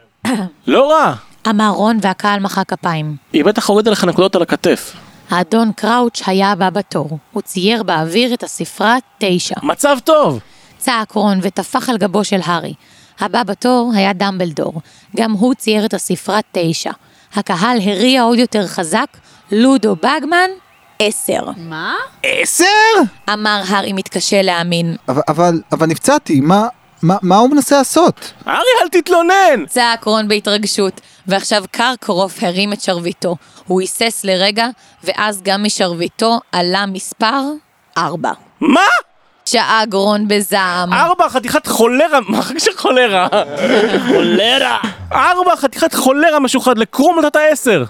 לא 0.67 0.91
רע! 0.91 1.30
אמר 1.49 1.69
רון 1.69 1.99
והקהל 2.03 2.41
מחא 2.41 2.65
כפיים. 2.65 3.17
היא 3.33 3.45
בטח 3.45 3.69
הורידה 3.69 3.91
לך 3.91 4.05
נקודות 4.05 4.37
על 4.37 4.43
הכתף. 4.43 4.97
האדון 5.31 5.73
קראוץ' 5.73 6.23
היה 6.27 6.53
הבא 6.53 6.71
בתור. 6.71 7.19
הוא 7.33 7.43
צייר 7.43 7.83
באוויר 7.83 8.35
את 8.35 8.43
הספרה 8.43 8.97
תשע. 9.19 9.55
מצב 9.63 9.97
טוב! 10.05 10.41
צעק 10.79 11.13
רון 11.13 11.39
וטפח 11.43 11.89
על 11.89 11.97
גבו 11.97 12.25
של 12.25 12.41
הארי. 12.45 12.75
הבא 13.21 13.43
בתור 13.43 13.93
היה 13.95 14.13
דמבלדור. 14.13 14.81
גם 15.17 15.33
הוא 15.33 15.55
צייר 15.55 15.85
את 15.85 15.95
הספרה 15.95 16.39
תשע. 16.53 16.91
הקהל 17.35 17.79
הריע 17.85 18.23
עוד 18.23 18.39
יותר 18.39 18.67
חזק, 18.67 19.07
לודו 19.53 19.97
בגמן, 19.97 20.51
עשר. 20.99 21.45
מה? 21.57 21.95
עשר? 22.23 22.65
אמר 23.33 23.63
הארי 23.69 23.93
מתקשה 23.93 24.43
להאמין. 24.43 24.97
אבל, 25.09 25.21
אבל, 25.29 25.63
אבל 25.73 25.87
נפצעתי, 25.87 26.41
מה, 26.41 26.69
מה, 27.03 27.17
מה 27.23 27.37
הוא 27.37 27.51
מנסה 27.51 27.79
לעשות? 27.79 28.33
ארי, 28.47 28.57
אל 28.83 28.89
תתלונן! 28.89 29.67
צעק 29.69 30.05
רון 30.05 30.29
בהתרגשות, 30.29 31.01
ועכשיו 31.27 31.65
קרקרוף 31.71 32.43
הרים 32.43 32.73
את 32.73 32.81
שרביטו. 32.81 33.37
הוא 33.67 33.81
היסס 33.81 34.25
לרגע, 34.25 34.67
ואז 35.05 35.43
גם 35.43 35.65
משרביטו 35.65 36.41
עלה 36.53 36.87
מספר 36.87 37.43
ארבע. 37.99 38.33
מה? 38.61 38.81
שאג 39.47 39.95
רון 39.95 40.29
בזעם. 40.29 40.93
ארבע, 40.93 41.29
חתיכת 41.29 41.67
חולרה, 41.67 42.21
מה 42.29 42.43
של 42.59 42.77
חולרה? 42.77 43.29
חולרה! 44.09 44.79
ארבע, 45.13 45.57
חתיכת 45.57 45.95
חולרה 45.95 46.41
משוחד, 46.41 46.79
לקרום 46.79 47.21
נתת 47.21 47.37
עשר! 47.51 47.85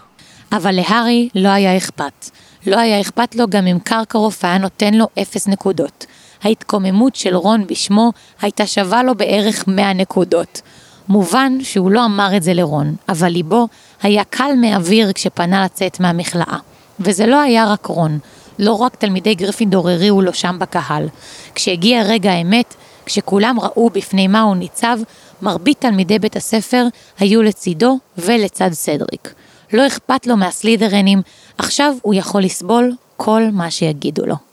אבל 0.52 0.72
להארי 0.72 1.28
לא 1.34 1.48
היה 1.48 1.76
אכפת. 1.76 2.30
לא 2.66 2.78
היה 2.78 3.00
אכפת 3.00 3.34
לו 3.34 3.48
גם 3.48 3.66
אם 3.66 3.78
קרקרוף 3.84 4.44
היה 4.44 4.58
נותן 4.58 4.94
לו 4.94 5.06
אפס 5.22 5.48
נקודות. 5.48 6.06
ההתקוממות 6.42 7.16
של 7.16 7.34
רון 7.34 7.66
בשמו 7.66 8.12
הייתה 8.40 8.66
שווה 8.66 9.02
לו 9.02 9.14
בערך 9.14 9.64
100 9.66 9.92
נקודות. 9.92 10.60
מובן 11.08 11.58
שהוא 11.62 11.90
לא 11.90 12.04
אמר 12.04 12.36
את 12.36 12.42
זה 12.42 12.54
לרון, 12.54 12.94
אבל 13.08 13.28
ליבו 13.28 13.68
היה 14.02 14.24
קל 14.24 14.50
מאוויר 14.56 15.12
כשפנה 15.12 15.64
לצאת 15.64 16.00
מהמכלאה. 16.00 16.58
וזה 17.00 17.26
לא 17.26 17.40
היה 17.40 17.72
רק 17.72 17.86
רון, 17.86 18.18
לא 18.58 18.72
רק 18.72 18.96
תלמידי 18.96 19.34
גריפינדור 19.34 19.90
הריעו 19.90 20.22
לו 20.22 20.34
שם 20.34 20.56
בקהל. 20.60 21.08
כשהגיע 21.54 22.02
רגע 22.02 22.32
האמת, 22.32 22.74
כשכולם 23.06 23.60
ראו 23.60 23.90
בפני 23.90 24.28
מה 24.28 24.40
הוא 24.40 24.56
ניצב, 24.56 24.98
מרבית 25.42 25.80
תלמידי 25.80 26.18
בית 26.18 26.36
הספר 26.36 26.86
היו 27.18 27.42
לצידו 27.42 27.98
ולצד 28.18 28.70
סדריק. 28.72 29.34
לא 29.72 29.86
אכפת 29.86 30.26
לו 30.26 30.36
מהסלידרנים, 30.36 31.22
עכשיו 31.58 31.94
הוא 32.02 32.14
יכול 32.14 32.42
לסבול 32.42 32.92
כל 33.16 33.42
מה 33.52 33.70
שיגידו 33.70 34.26
לו. 34.26 34.49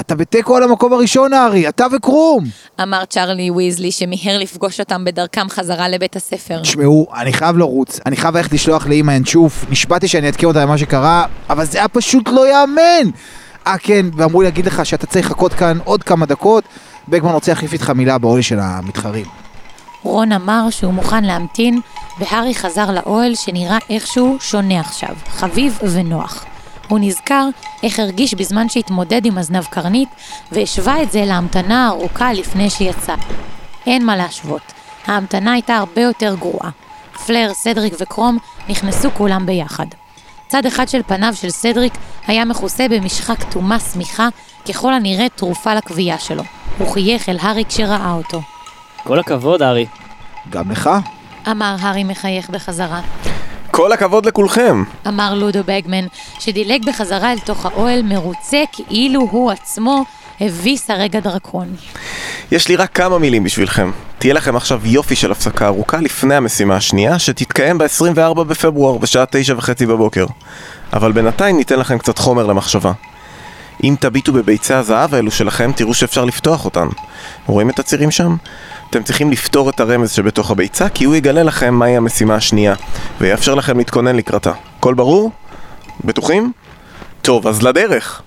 אתה 0.00 0.14
בתיקו 0.14 0.56
על 0.56 0.62
המקום 0.62 0.92
הראשון, 0.92 1.32
הארי, 1.32 1.68
אתה 1.68 1.86
וקרום. 1.96 2.44
אמר 2.82 3.04
צ'רלי 3.04 3.50
ויזלי 3.50 3.92
שמיהר 3.92 4.38
לפגוש 4.38 4.80
אותם 4.80 5.04
בדרכם 5.04 5.48
חזרה 5.48 5.88
לבית 5.88 6.16
הספר. 6.16 6.60
תשמעו, 6.62 7.06
אני 7.14 7.32
חייב 7.32 7.58
לרוץ, 7.58 8.00
אני 8.06 8.16
חייב 8.16 8.36
ללכת 8.36 8.52
לשלוח 8.52 8.86
לאמא 8.86 9.12
ינשוף, 9.12 9.64
נשבעתי 9.70 10.08
שאני 10.08 10.26
אעדכן 10.26 10.46
אותה 10.46 10.66
במה 10.66 10.78
שקרה, 10.78 11.24
אבל 11.50 11.64
זה 11.64 11.78
היה 11.78 11.88
פשוט 11.88 12.28
לא 12.28 12.50
יאמן! 12.50 13.10
אה 13.66 13.78
כן, 13.78 14.06
ואמרו 14.16 14.40
לי 14.40 14.46
להגיד 14.46 14.66
לך 14.66 14.86
שאתה 14.86 15.06
צריך 15.06 15.26
לחכות 15.26 15.54
כאן 15.54 15.78
עוד 15.84 16.02
כמה 16.02 16.26
דקות, 16.26 16.64
בגמן 17.08 17.32
רוצה 17.32 17.52
להחליף 17.52 17.72
איתך 17.72 17.90
מילה 17.90 18.18
באוהל 18.18 18.42
של 18.42 18.58
המתחרים. 18.60 19.26
רון 20.02 20.32
אמר 20.32 20.66
שהוא 20.70 20.92
מוכן 20.92 21.24
להמתין, 21.24 21.80
והארי 22.18 22.54
חזר 22.54 22.90
לאוהל 22.90 23.34
שנראה 23.34 23.78
איכשהו 23.90 24.36
שונה 24.40 24.80
עכשיו, 24.80 25.14
חביב 25.28 25.78
ונוח. 25.82 26.44
הוא 26.90 26.98
נזכר 27.02 27.48
איך 27.82 27.98
הרגיש 27.98 28.34
בזמן 28.34 28.68
שהתמודד 28.68 29.26
עם 29.26 29.38
הזנב 29.38 29.64
קרנית, 29.64 30.08
והשווה 30.52 31.02
את 31.02 31.12
זה 31.12 31.24
להמתנה 31.24 31.86
הארוכה 31.86 32.32
לפני 32.32 32.70
שיצא. 32.70 33.14
אין 33.86 34.06
מה 34.06 34.16
להשוות, 34.16 34.72
ההמתנה 35.06 35.52
הייתה 35.52 35.76
הרבה 35.76 36.02
יותר 36.02 36.34
גרועה. 36.34 36.70
פלר, 37.26 37.50
סדריק 37.54 37.94
וקרום 38.00 38.38
נכנסו 38.68 39.10
כולם 39.10 39.46
ביחד. 39.46 39.86
צד 40.48 40.66
אחד 40.66 40.88
של 40.88 41.02
פניו 41.06 41.34
של 41.34 41.50
סדריק 41.50 41.92
היה 42.26 42.44
מכוסה 42.44 42.88
במשחה 42.88 43.36
כתומה 43.36 43.80
שמיכה, 43.80 44.28
ככל 44.68 44.94
הנראה 44.94 45.28
תרופה 45.28 45.74
לכווייה 45.74 46.18
שלו. 46.18 46.42
הוא 46.78 46.92
חייך 46.92 47.28
אל 47.28 47.38
הארי 47.40 47.64
כשראה 47.64 48.12
אותו. 48.12 48.40
כל 49.04 49.18
הכבוד, 49.18 49.62
ארי. 49.62 49.86
גם 50.50 50.70
לך? 50.70 50.90
אמר 51.50 51.76
הארי 51.80 52.04
מחייך 52.04 52.50
בחזרה. 52.50 53.00
כל 53.70 53.92
הכבוד 53.92 54.26
לכולכם. 54.26 54.84
אמר 55.08 55.34
לודו 55.34 55.60
בגמן, 55.66 56.06
שדילג 56.38 56.86
בחזרה 56.86 57.32
אל 57.32 57.38
תוך 57.38 57.66
האוהל 57.66 58.02
מרוצה 58.02 58.62
כאילו 58.72 59.20
הוא 59.30 59.50
עצמו 59.50 60.04
הביס 60.40 60.90
הרגע 60.90 61.20
דרקון. 61.20 61.74
יש 62.52 62.68
לי 62.68 62.76
רק 62.76 62.90
כמה 62.94 63.18
מילים 63.18 63.44
בשבילכם. 63.44 63.90
תהיה 64.18 64.34
לכם 64.34 64.56
עכשיו 64.56 64.80
יופי 64.84 65.16
של 65.16 65.32
הפסקה 65.32 65.66
ארוכה 65.66 66.00
לפני 66.00 66.34
המשימה 66.34 66.76
השנייה, 66.76 67.18
שתתקיים 67.18 67.78
ב-24 67.78 68.44
בפברואר 68.44 68.98
בשעה 68.98 69.24
תשע 69.30 69.54
וחצי 69.56 69.86
בבוקר. 69.86 70.26
אבל 70.92 71.12
בינתיים 71.12 71.56
ניתן 71.56 71.78
לכם 71.78 71.98
קצת 71.98 72.18
חומר 72.18 72.46
למחשבה. 72.46 72.92
אם 73.84 73.94
תביטו 74.00 74.32
בביצי 74.32 74.74
הזהב 74.74 75.14
האלו 75.14 75.30
שלכם, 75.30 75.72
תראו 75.76 75.94
שאפשר 75.94 76.24
לפתוח 76.24 76.64
אותן. 76.64 76.86
רואים 77.46 77.70
את 77.70 77.78
הצירים 77.78 78.10
שם? 78.10 78.36
אתם 78.90 79.02
צריכים 79.02 79.30
לפתור 79.30 79.70
את 79.70 79.80
הרמז 79.80 80.12
שבתוך 80.12 80.50
הביצה, 80.50 80.88
כי 80.88 81.04
הוא 81.04 81.14
יגלה 81.14 81.42
לכם 81.42 81.74
מהי 81.74 81.96
המשימה 81.96 82.34
השנייה, 82.34 82.74
ויאפשר 83.20 83.54
לכם 83.54 83.78
להתכונן 83.78 84.16
לקראתה. 84.16 84.52
הכל 84.78 84.94
ברור? 84.94 85.30
בטוחים? 86.04 86.52
טוב, 87.22 87.46
אז 87.46 87.62
לדרך. 87.62 88.22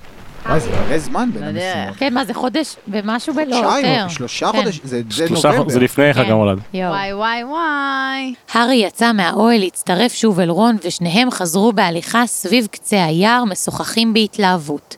וואי, 0.45 0.59
זה 0.59 0.69
מלא 0.87 0.97
זמן 0.99 1.29
בין. 1.33 1.43
המשימות. 1.43 1.97
כן, 1.97 2.13
מה 2.13 2.25
זה 2.25 2.33
חודש 2.33 2.75
ומשהו 2.87 3.33
בלא 3.33 3.55
יותר. 3.55 3.69
חודשיים, 3.69 4.09
שלושה 4.09 4.51
כן. 4.51 4.57
חודשים, 4.57 4.81
זה 4.85 5.01
נובמבר. 5.29 5.57
חודשים, 5.57 5.69
זה 5.69 5.79
לפני 5.79 6.13
חג 6.13 6.23
כן. 6.23 6.31
המולד. 6.31 6.59
וואי 6.73 7.13
וואי 7.13 7.43
וואי. 7.43 8.33
הארי 8.53 8.75
יצא 8.75 9.11
מהאוהל 9.11 9.59
להצטרף 9.59 10.13
שוב 10.13 10.39
אל 10.39 10.49
רון, 10.49 10.77
ושניהם 10.83 11.31
חזרו 11.31 11.73
בהליכה 11.73 12.23
סביב 12.27 12.67
קצה 12.71 13.05
היער, 13.05 13.43
משוחחים 13.43 14.13
בהתלהבות. 14.13 14.97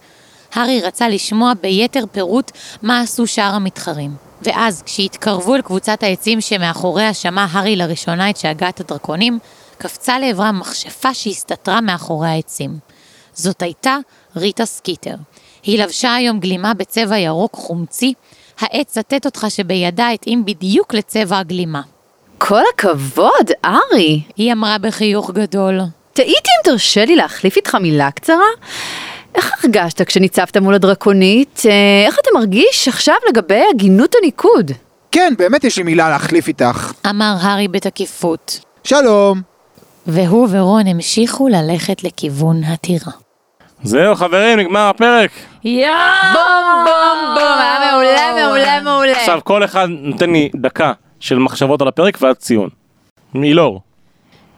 הארי 0.55 0.81
רצה 0.81 1.09
לשמוע 1.09 1.53
ביתר 1.61 2.03
פירוט 2.11 2.51
מה 2.81 3.01
עשו 3.01 3.27
שאר 3.27 3.53
המתחרים. 3.55 4.11
ואז, 4.41 4.83
כשהתקרבו 4.85 5.55
אל 5.55 5.61
קבוצת 5.61 6.03
העצים 6.03 6.41
שמאחוריה 6.41 7.13
שמע 7.13 7.45
הארי 7.51 7.75
לראשונה 7.75 8.29
את 8.29 8.37
שאגת 8.37 8.79
הדרקונים, 8.79 9.39
קפצה 9.77 10.19
לעברה 10.19 10.51
מכשפה 10.51 11.13
שהסתתרה 11.13 11.81
מאחורי 11.81 12.27
העצים. 12.27 12.77
זאת 13.33 13.61
הייתה 13.61 13.97
ריטה 14.35 14.65
סקיטר. 14.65 15.15
היא 15.63 15.83
לבשה 15.83 16.15
היום 16.15 16.39
גלימה 16.39 16.73
בצבע 16.73 17.17
ירוק 17.17 17.53
חומצי, 17.55 18.13
העט 18.59 18.87
צטט 18.87 19.25
אותך 19.25 19.45
שבידה 19.49 20.09
התאים 20.09 20.45
בדיוק 20.45 20.93
לצבע 20.93 21.37
הגלימה. 21.37 21.81
כל 22.37 22.61
הכבוד, 22.73 23.51
ארי. 23.65 24.21
היא 24.35 24.53
אמרה 24.53 24.77
בחיוך 24.77 25.31
גדול. 25.31 25.79
תהיתי 26.13 26.31
אם 26.31 26.63
תרשה 26.63 27.05
לי 27.05 27.15
להחליף 27.15 27.57
איתך 27.57 27.75
מילה 27.75 28.11
קצרה? 28.11 28.45
איך 29.35 29.63
הרגשת 29.63 30.01
כשניצבת 30.01 30.57
מול 30.57 30.73
הדרקונית? 30.73 31.61
אה, 31.65 32.05
איך 32.07 32.19
אתה 32.19 32.29
מרגיש 32.33 32.87
עכשיו 32.87 33.15
לגבי 33.29 33.61
הגינות 33.73 34.15
הניקוד? 34.21 34.71
כן, 35.11 35.33
באמת 35.37 35.63
יש 35.63 35.77
לי 35.77 35.83
מילה 35.83 36.09
להחליף 36.09 36.47
איתך. 36.47 36.93
אמר 37.09 37.35
הארי 37.41 37.67
בתקיפות. 37.67 38.59
שלום. 38.83 39.41
והוא 40.07 40.47
ורון 40.51 40.87
המשיכו 40.87 41.47
ללכת 41.47 42.03
לכיוון 42.03 42.63
הטירה. 42.63 43.11
זהו 43.83 44.15
חברים, 44.15 44.59
נגמר 44.59 44.79
הפרק. 44.89 45.31
יואו! 45.63 45.91
בום 46.33 46.85
בום 46.85 47.35
בום, 47.35 47.59
היה 47.59 47.91
מעולה 47.91 48.45
מעולה 48.45 48.81
מעולה. 48.81 49.11
עכשיו 49.19 49.39
כל 49.43 49.63
אחד 49.63 49.87
נותן 49.89 50.29
לי 50.29 50.49
דקה 50.55 50.93
של 51.19 51.39
מחשבות 51.39 51.81
על 51.81 51.87
הפרק 51.87 52.17
ואז 52.21 52.35
ציון. 52.35 52.69
מילור. 53.33 53.81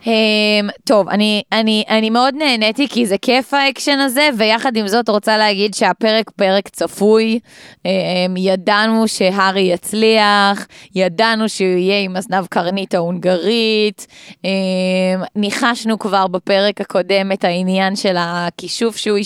אמ, 0.06 0.70
טוב, 0.84 1.10
אני, 1.10 1.42
אני, 1.52 1.84
אני 1.90 2.10
מאוד 2.10 2.36
נהניתי 2.36 2.88
כי 2.88 3.06
זה 3.06 3.18
כיף 3.18 3.54
האקשן 3.54 4.00
הזה, 4.00 4.30
ויחד 4.38 4.78
עם 4.78 4.88
זאת 4.88 5.10
רוצה 5.10 5.38
להגיד 5.38 5.74
שהפרק 5.74 6.30
פרק 6.30 6.70
צפוי. 6.70 7.40
אמ, 7.86 7.92
ידענו 8.38 9.08
שהארי 9.08 9.62
יצליח, 9.62 10.68
ידענו 10.96 11.50
שהוא 11.50 11.68
יהיה 11.68 12.00
עם 12.00 12.16
הזנב 12.16 12.46
קרנית 12.46 12.94
ההונגרית, 12.94 14.08
אמ, 14.44 14.50
ניחשנו 15.36 16.00
כבר 16.00 16.28
בפרק 16.28 16.82
הקודם 16.82 17.32
את 17.32 17.44
העניין 17.44 17.96
של 17.96 18.16
הכישוף 18.20 18.98
שהוא 18.98 19.18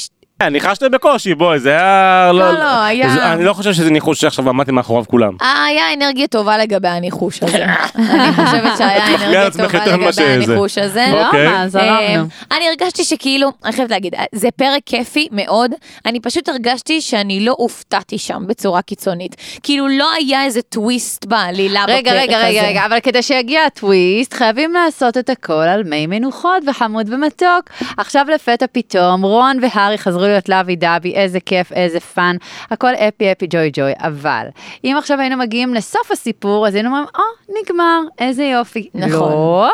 ניחשתם 0.50 0.92
בקושי, 0.92 1.36
בואי, 1.36 1.60
זה 1.60 1.70
היה... 1.70 2.32
לא, 2.34 2.52
לא, 2.54 2.84
היה- 2.84 3.10
זה- 3.10 3.34
אני 3.34 3.44
לא 3.46 3.54
חושב 3.54 3.74
שזה 3.74 3.90
ניחוש 3.92 4.22
שעכשיו 4.22 4.50
עמדתם 4.50 4.76
מאחוריו 4.76 5.04
כולם. 5.08 5.34
אה, 5.42 5.66
היה 5.66 5.94
אנרגיה 5.94 6.28
טובה 6.28 6.58
לגבי 6.58 6.88
הניחוש 6.88 7.44
הזה. 7.44 7.58
אני 7.96 8.34
חושבת 8.46 8.78
שהיה 8.78 9.08
אנרגיה 9.08 9.52
טובה 9.52 9.86
לגבי. 9.86 10.24
הניחוש 10.24 10.78
הזה. 10.78 11.06
אוקיי. 11.26 11.48
למה? 11.48 11.68
זרמנו. 11.68 11.92
אמ, 12.24 12.26
אני 12.52 12.66
הרגשתי 12.70 13.04
שכאילו, 13.04 13.52
אני 13.66 13.74
חייבת 13.74 13.92
להגיד, 13.92 14.14
זה 14.36 14.48
פרק 14.56 14.82
כיפי 14.86 15.28
מאוד, 15.32 15.72
אני 16.06 16.20
פשוט 16.20 16.50
הרגשתי 16.50 17.02
שאני 17.02 17.46
לא 17.46 17.56
הופתעתי 17.58 18.18
שם 18.18 18.44
בצורה 18.48 18.82
קיצונית. 18.82 19.36
כאילו 19.64 19.88
לא 19.88 20.10
היה 20.18 20.44
איזה 20.46 20.62
טוויסט 20.62 21.26
בעלילה 21.26 21.84
בפרק 21.84 22.00
הזה. 22.08 22.12
רגע, 22.12 22.22
רגע, 22.22 22.48
רגע, 22.48 22.68
רגע, 22.68 22.86
אבל 22.86 23.00
כדי 23.00 23.22
שיגיע 23.24 23.62
הטוויסט, 23.66 24.34
חייבים 24.34 24.74
לעשות 24.74 25.18
את 25.18 25.30
הכל 25.30 25.54
על 25.54 25.84
מי 25.84 26.08
מנוחות 26.08 26.64
וחמוד 26.68 27.14
ומתוק. 27.14 27.70
עכשיו 27.98 28.26
לפתע 28.36 28.66
פתאום, 28.72 29.26
רון 29.26 29.58
והארי 29.62 29.98
חזרו 29.98 30.26
להיות 30.32 30.50
lovey 30.50 30.76
dovey, 30.76 31.14
איזה 31.14 31.40
כיף, 31.40 31.72
איזה 31.72 32.00
fun, 32.00 32.36
הכל 32.72 32.94
אפי 32.94 33.32
אפי 33.32 33.48
ג'וי 33.50 33.70
ג'וי, 33.74 33.92
אבל 33.98 34.48
אם 34.84 34.96
עכשיו 34.98 35.20
היינו 35.20 35.38
מגיעים 35.38 35.74
לסוף 35.74 36.12
הסיפור, 36.12 36.68
אז 36.68 36.76
היינו 36.76 36.90
אומרים, 36.90 37.06
או, 37.16 37.54
נגמר, 37.62 38.02
איזה 38.20 38.44
יופי. 38.44 38.90
נכון. 38.94 39.32
לא, 39.32 39.72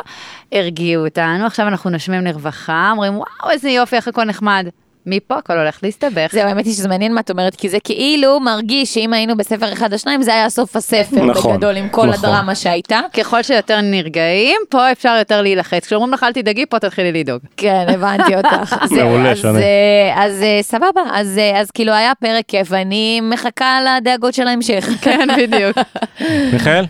הרגיעו 0.52 1.06
אותנו, 1.06 1.46
עכשיו 1.46 1.68
אנחנו 1.68 1.90
נושמים 1.90 2.26
לרווחה, 2.26 2.90
אומרים, 2.92 3.18
וואו, 3.18 3.52
איזה 3.52 3.70
יופי, 3.70 3.96
איך 3.96 4.08
הכל 4.08 4.24
נחמד. 4.24 4.68
מפה 5.08 5.36
הכל 5.38 5.58
הולך 5.58 5.80
להסתבך. 5.84 6.30
זהו, 6.32 6.48
האמת 6.48 6.66
היא 6.66 6.74
שזה 6.74 6.88
מעניין 6.88 7.14
מה 7.14 7.22
את 7.22 7.32
אומרת, 7.32 7.56
כי 7.56 7.70
זה 7.70 7.78
כאילו 7.84 8.40
מרגיש 8.40 8.94
שאם 8.94 9.14
היינו 9.14 9.38
בספר 9.38 9.74
אחד 9.74 9.94
או 9.94 10.00
שניים, 10.00 10.22
זה 10.22 10.34
היה 10.34 10.50
סוף 10.50 10.76
הספר 10.76 11.26
נכון, 11.26 11.54
בגדול, 11.54 11.78
עם 11.78 11.90
כל 11.90 12.08
נכון. 12.08 12.30
הדרמה 12.30 12.56
שהייתה. 12.56 13.00
ככל 13.14 13.44
שיותר 13.44 13.82
נרגעים, 13.82 14.62
פה 14.70 14.92
אפשר 14.92 15.16
יותר 15.20 15.42
להילחץ. 15.42 15.86
כשאומרים 15.86 16.14
לך 16.14 16.24
אל 16.24 16.34
תדאגי, 16.34 16.66
פה 16.66 16.80
תתחילי 16.80 17.12
לדאוג. 17.20 17.42
כן, 17.58 17.86
הבנתי 17.90 18.36
אותך. 18.38 18.76
זהו, 18.86 19.10
מעולה, 19.10 19.32
אז, 19.32 19.38
שני. 19.38 19.60
אה, 19.60 20.24
אז 20.26 20.42
אה, 20.42 20.60
סבבה, 20.62 21.02
אז, 21.14 21.38
אה, 21.38 21.60
אז 21.60 21.72
כאילו 21.72 21.94
היה 21.94 22.12
פרק 22.20 22.46
כיף, 22.48 22.68
ואני 22.72 23.22
מחכה 23.22 23.80
לדאגות 23.82 24.34
של 24.34 24.48
ההמשך. 24.48 24.90
כן, 25.02 25.28
בדיוק. 25.38 25.78
מיכאל? 26.54 26.86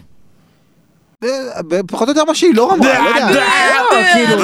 פחות 1.87 2.07
או 2.07 2.13
יותר 2.13 2.23
מה 2.27 2.35
שהיא 2.35 2.55
לא 2.55 2.73
אמרה, 2.73 2.99
לא 2.99 3.29
יודע. 3.29 3.29
לא, 3.91 3.97
כאילו, 4.13 4.43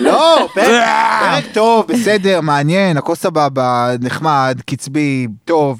לא, 0.10 0.48
פרק 0.54 1.44
טוב, 1.52 1.86
בסדר, 1.88 2.40
מעניין, 2.40 2.96
הכל 2.96 3.14
סבבה, 3.14 3.88
נחמד, 4.00 4.58
קצבי, 4.66 5.26
טוב, 5.44 5.78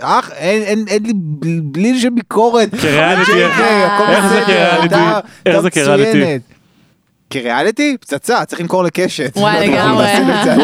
אח, 0.00 0.30
אין- 0.36 0.62
לי 1.06 1.12
בל- 1.14 1.60
בליל 1.62 2.00
של 2.00 2.10
ביקורת. 2.10 2.68
הכל 3.86 4.04
איך 4.10 4.26
זה? 4.28 4.84
אתה- 4.84 5.20
איך 5.46 5.60
זה 5.60 5.70
כריאליטי? 5.70 6.38
כריאליטי? 7.30 7.96
פצצה, 8.00 8.44
צריך 8.44 8.60
למכור 8.60 8.84
לקשת. 8.84 9.32
וואי, 9.36 9.68
לגמרי. 9.68 10.06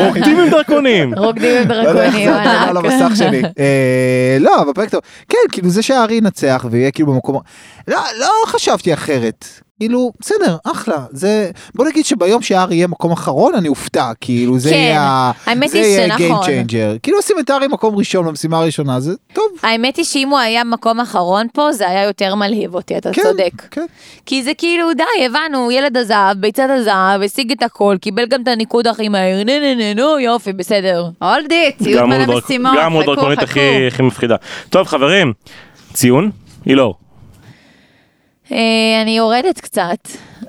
רוקדים 0.07 0.41
עם 0.41 0.51
דרקונים. 0.51 1.15
רוקדים 1.15 1.63
עם 1.63 1.69
לא 1.69 1.89
יודע 1.89 2.05
איך 2.05 2.15
דרקונים, 2.15 2.33
זה 2.33 2.39
עובר 2.39 2.51
על 2.69 2.77
וואלה. 2.77 2.95
המסך 2.95 3.17
שלי. 3.17 3.43
אה, 3.59 4.37
לא, 4.41 4.63
אבל 4.63 4.73
פרק 4.73 4.89
טוב. 4.89 5.01
כן, 5.29 5.39
כאילו 5.53 5.71
זה 5.71 5.83
שהארי 5.83 6.15
ינצח 6.15 6.67
ויהיה 6.71 6.91
כאילו 6.91 7.13
במקום... 7.13 7.41
לא, 7.89 8.01
לא 8.19 8.29
חשבתי 8.47 8.95
אחרת. 8.95 9.66
כאילו, 9.81 10.13
בסדר, 10.21 10.57
אחלה. 10.65 11.05
זה... 11.11 11.51
בוא 11.75 11.85
נגיד 11.87 12.05
שביום 12.05 12.43
שהארי 12.43 12.75
יהיה 12.77 12.87
מקום 12.87 13.13
אחרון, 13.13 13.55
אני 13.55 13.69
אופתע. 13.69 14.13
כאילו, 14.21 14.59
זה 14.59 14.71
כן, 14.71 14.77
יהיה... 14.77 15.33
זה 15.69 15.79
יהיה. 15.79 16.17
Game 16.17 16.21
changer. 16.45 16.99
כאילו 17.03 17.19
עושים 17.19 17.37
את 17.39 17.51
הארי 17.51 17.67
מקום 17.69 17.97
ראשון 17.97 18.27
במשימה 18.27 18.59
הראשונה, 18.59 19.01
זה 19.01 19.13
טוב. 19.33 19.45
האמת 19.63 19.97
היא 19.97 20.05
שאם 20.05 20.29
הוא 20.29 20.39
היה 20.39 20.65
מקום 20.65 21.01
אחרון 21.01 21.47
פה, 21.53 21.73
זה 21.73 21.89
היה 21.89 22.05
יותר 22.05 22.35
מלהיב 22.35 22.75
אותי, 22.75 22.99
אתה 22.99 23.13
כן, 23.13 23.23
צודק. 23.23 23.53
כן. 23.71 23.87
כי 24.27 24.43
זה 24.43 24.55
כאילו, 24.59 24.93
די, 24.95 25.25
הבנו, 25.27 25.71
ילד 25.71 25.97
הזהב, 25.97 26.37
ביצת 26.41 26.67
הזהב, 26.71 27.23
השיג 27.23 27.53
את 27.53 27.63
הכל, 27.63 27.97
קיבל 28.01 28.27
גם 28.27 28.43
את 28.43 28.49
הניקוד 28.49 28.87
הכי 28.87 29.09
מהר, 29.09 29.37
נו 29.45 29.53
נו 29.53 29.75
נו 29.95 30.13
נו, 30.13 30.19
יופי, 30.19 30.53
בסדר. 30.53 31.05
הולדי, 31.23 31.71
ציוד 31.83 32.01
גם 32.01 32.09
מלא 32.09 32.27
מול 32.27 32.35
דרק- 32.35 32.45
משימות, 32.45 32.73
גם 32.83 32.93
חכו, 33.03 33.15
דרקונית 33.15 33.43
הכי 33.43 34.03
מפחידה. 34.03 34.37
טוב 34.71 34.87
חברים, 34.87 35.33
ציון? 35.93 36.31
אילור. 36.67 36.95
אה, 38.53 38.59
אני 39.03 39.17
יורדת 39.17 39.61
קצת. 39.61 40.09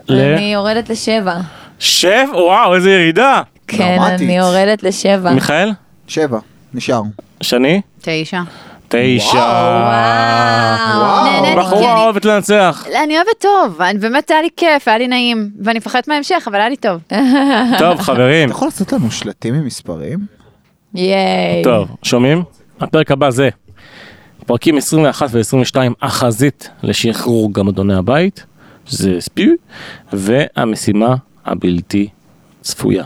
ל? 0.10 0.20
אני 0.22 0.54
יורדת 0.54 0.90
לשבע. 0.90 1.36
שב? 1.80 2.26
וואו 2.34 2.76
איזה 2.76 2.92
ירידה. 2.92 3.42
כן. 3.68 3.98
אני 4.02 4.38
יורדת 4.38 4.84
לשבע. 4.84 5.32
מיכאל? 5.34 5.70
שבע, 6.08 6.40
נשאר. 6.74 7.02
שני? 7.42 7.82
תשע. 8.02 8.42
תשע. 8.88 9.34
וואו. 9.38 11.58
בחורה 11.58 12.04
אוהבת 12.04 12.26
לנצח. 12.26 12.86
אני 13.04 13.16
אוהבת 13.16 13.30
טוב, 13.40 13.82
אני- 13.82 14.00
באמת 14.00 14.32
היה 14.32 14.42
לי 14.42 14.50
כיף, 14.58 14.88
היה 14.88 14.98
לי 14.98 15.08
נעים, 15.08 15.50
ואני 15.64 15.78
מפחדת 15.80 16.08
מההמשך, 16.08 16.44
אבל 16.48 16.56
היה 16.56 16.70
לי 16.70 16.78
טוב. 16.78 17.02
טוב 17.80 18.00
חברים. 18.00 18.50
אתה 18.50 18.56
יכול 18.58 18.68
לעשות 18.68 18.94
לנו 18.94 19.12
שלטים 19.12 19.54
עם 19.54 19.66
מספרים? 19.66 20.20
ייי. 20.96 21.64
טוב, 21.64 21.88
שומעים? 22.04 22.44
הפרק 22.82 23.12
הבא 23.12 23.30
זה 23.30 23.50
פרקים 24.48 24.78
21 24.78 25.30
ו-22, 25.32 25.78
החזית 26.02 26.70
לשחרור 26.84 27.54
גם 27.54 27.68
אדוני 27.68 27.94
הבית, 27.96 28.46
זה 28.88 29.16
ספיו, 29.20 29.54
והמשימה 30.14 31.16
הבלתי 31.46 32.10
צפויה. 32.62 33.04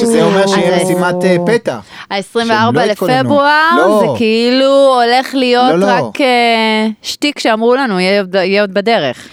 שזה 0.00 0.22
אומר 0.24 0.46
שיהיה 0.46 0.84
משימת 0.84 1.14
אה, 1.24 1.36
פתע. 1.46 1.78
ה-24 2.10 2.22
שהם 2.48 2.74
לא 2.76 2.80
התכוננו. 2.80 3.14
לפברואר, 3.22 3.70
לא. 3.76 4.00
זה 4.00 4.18
כאילו 4.18 4.66
הולך 5.02 5.34
להיות 5.34 5.70
לא, 5.74 5.78
לא. 5.78 5.86
רק 5.86 6.20
אה, 6.20 6.86
שטיק 7.02 7.38
שאמרו 7.38 7.74
לנו, 7.74 8.00
יהיה 8.00 8.20
עוד- 8.60 8.74
בדרך. 8.74 9.28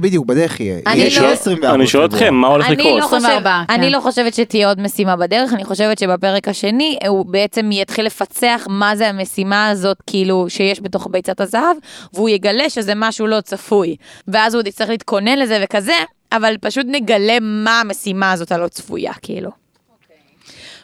בדיוק, 0.00 0.26
בדרך 0.26 0.60
יהיה. 0.60 0.78
אני 0.86 0.94
יהיה 0.96 1.04
לא- 1.04 1.10
שיהיה 1.14 1.32
24 1.32 1.74
אני 1.74 1.86
שואל. 1.86 2.04
אתכם, 2.04 2.34
מה 2.34 2.46
הולך 2.48 2.66
אני 2.66 2.76
לקרות? 2.76 2.98
לא, 3.00 3.04
חושב, 3.04 3.16
24, 3.16 3.62
כן. 3.68 3.74
אני 3.74 3.90
לא 3.90 4.00
חושבת 4.00 4.34
שתהיה 4.34 4.68
עוד 4.68 4.80
משימה 4.80 5.16
בדרך, 5.16 5.52
אני 5.54 5.64
חושבת 5.64 5.98
שבפרק 5.98 6.48
השני 6.48 6.98
הוא 7.08 7.26
בעצם 7.26 7.72
יתחיל 7.72 8.06
לפצח 8.06 8.66
מה 8.70 8.96
זה 8.96 9.08
המשימה 9.08 9.68
הזאת, 9.68 9.96
כאילו, 10.06 10.46
שיש 10.48 10.80
בתוך 10.82 11.08
ביצת 11.10 11.40
הזהב, 11.40 11.76
והוא 12.14 12.28
יגלה 12.28 12.70
שזה 12.70 12.92
משהו 12.96 13.26
לא 13.26 13.40
צפוי. 13.40 13.96
ואז 14.28 14.54
הוא 14.54 14.60
עוד 14.60 14.66
יצטרך 14.66 14.88
להתכונן 14.88 15.38
לזה 15.38 15.58
וכזה, 15.62 15.92
אבל 16.32 16.56
פשוט 16.60 16.86
נגלה 16.88 17.40
מה 17.40 17.80
המשימה 17.80 18.32
הזאת 18.32 18.52
הלא 18.52 18.68
צפויה, 18.68 19.12
כאילו. 19.22 19.50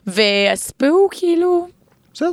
והספו, 0.06 1.08
כאילו, 1.10 1.68
בסדר. 2.14 2.30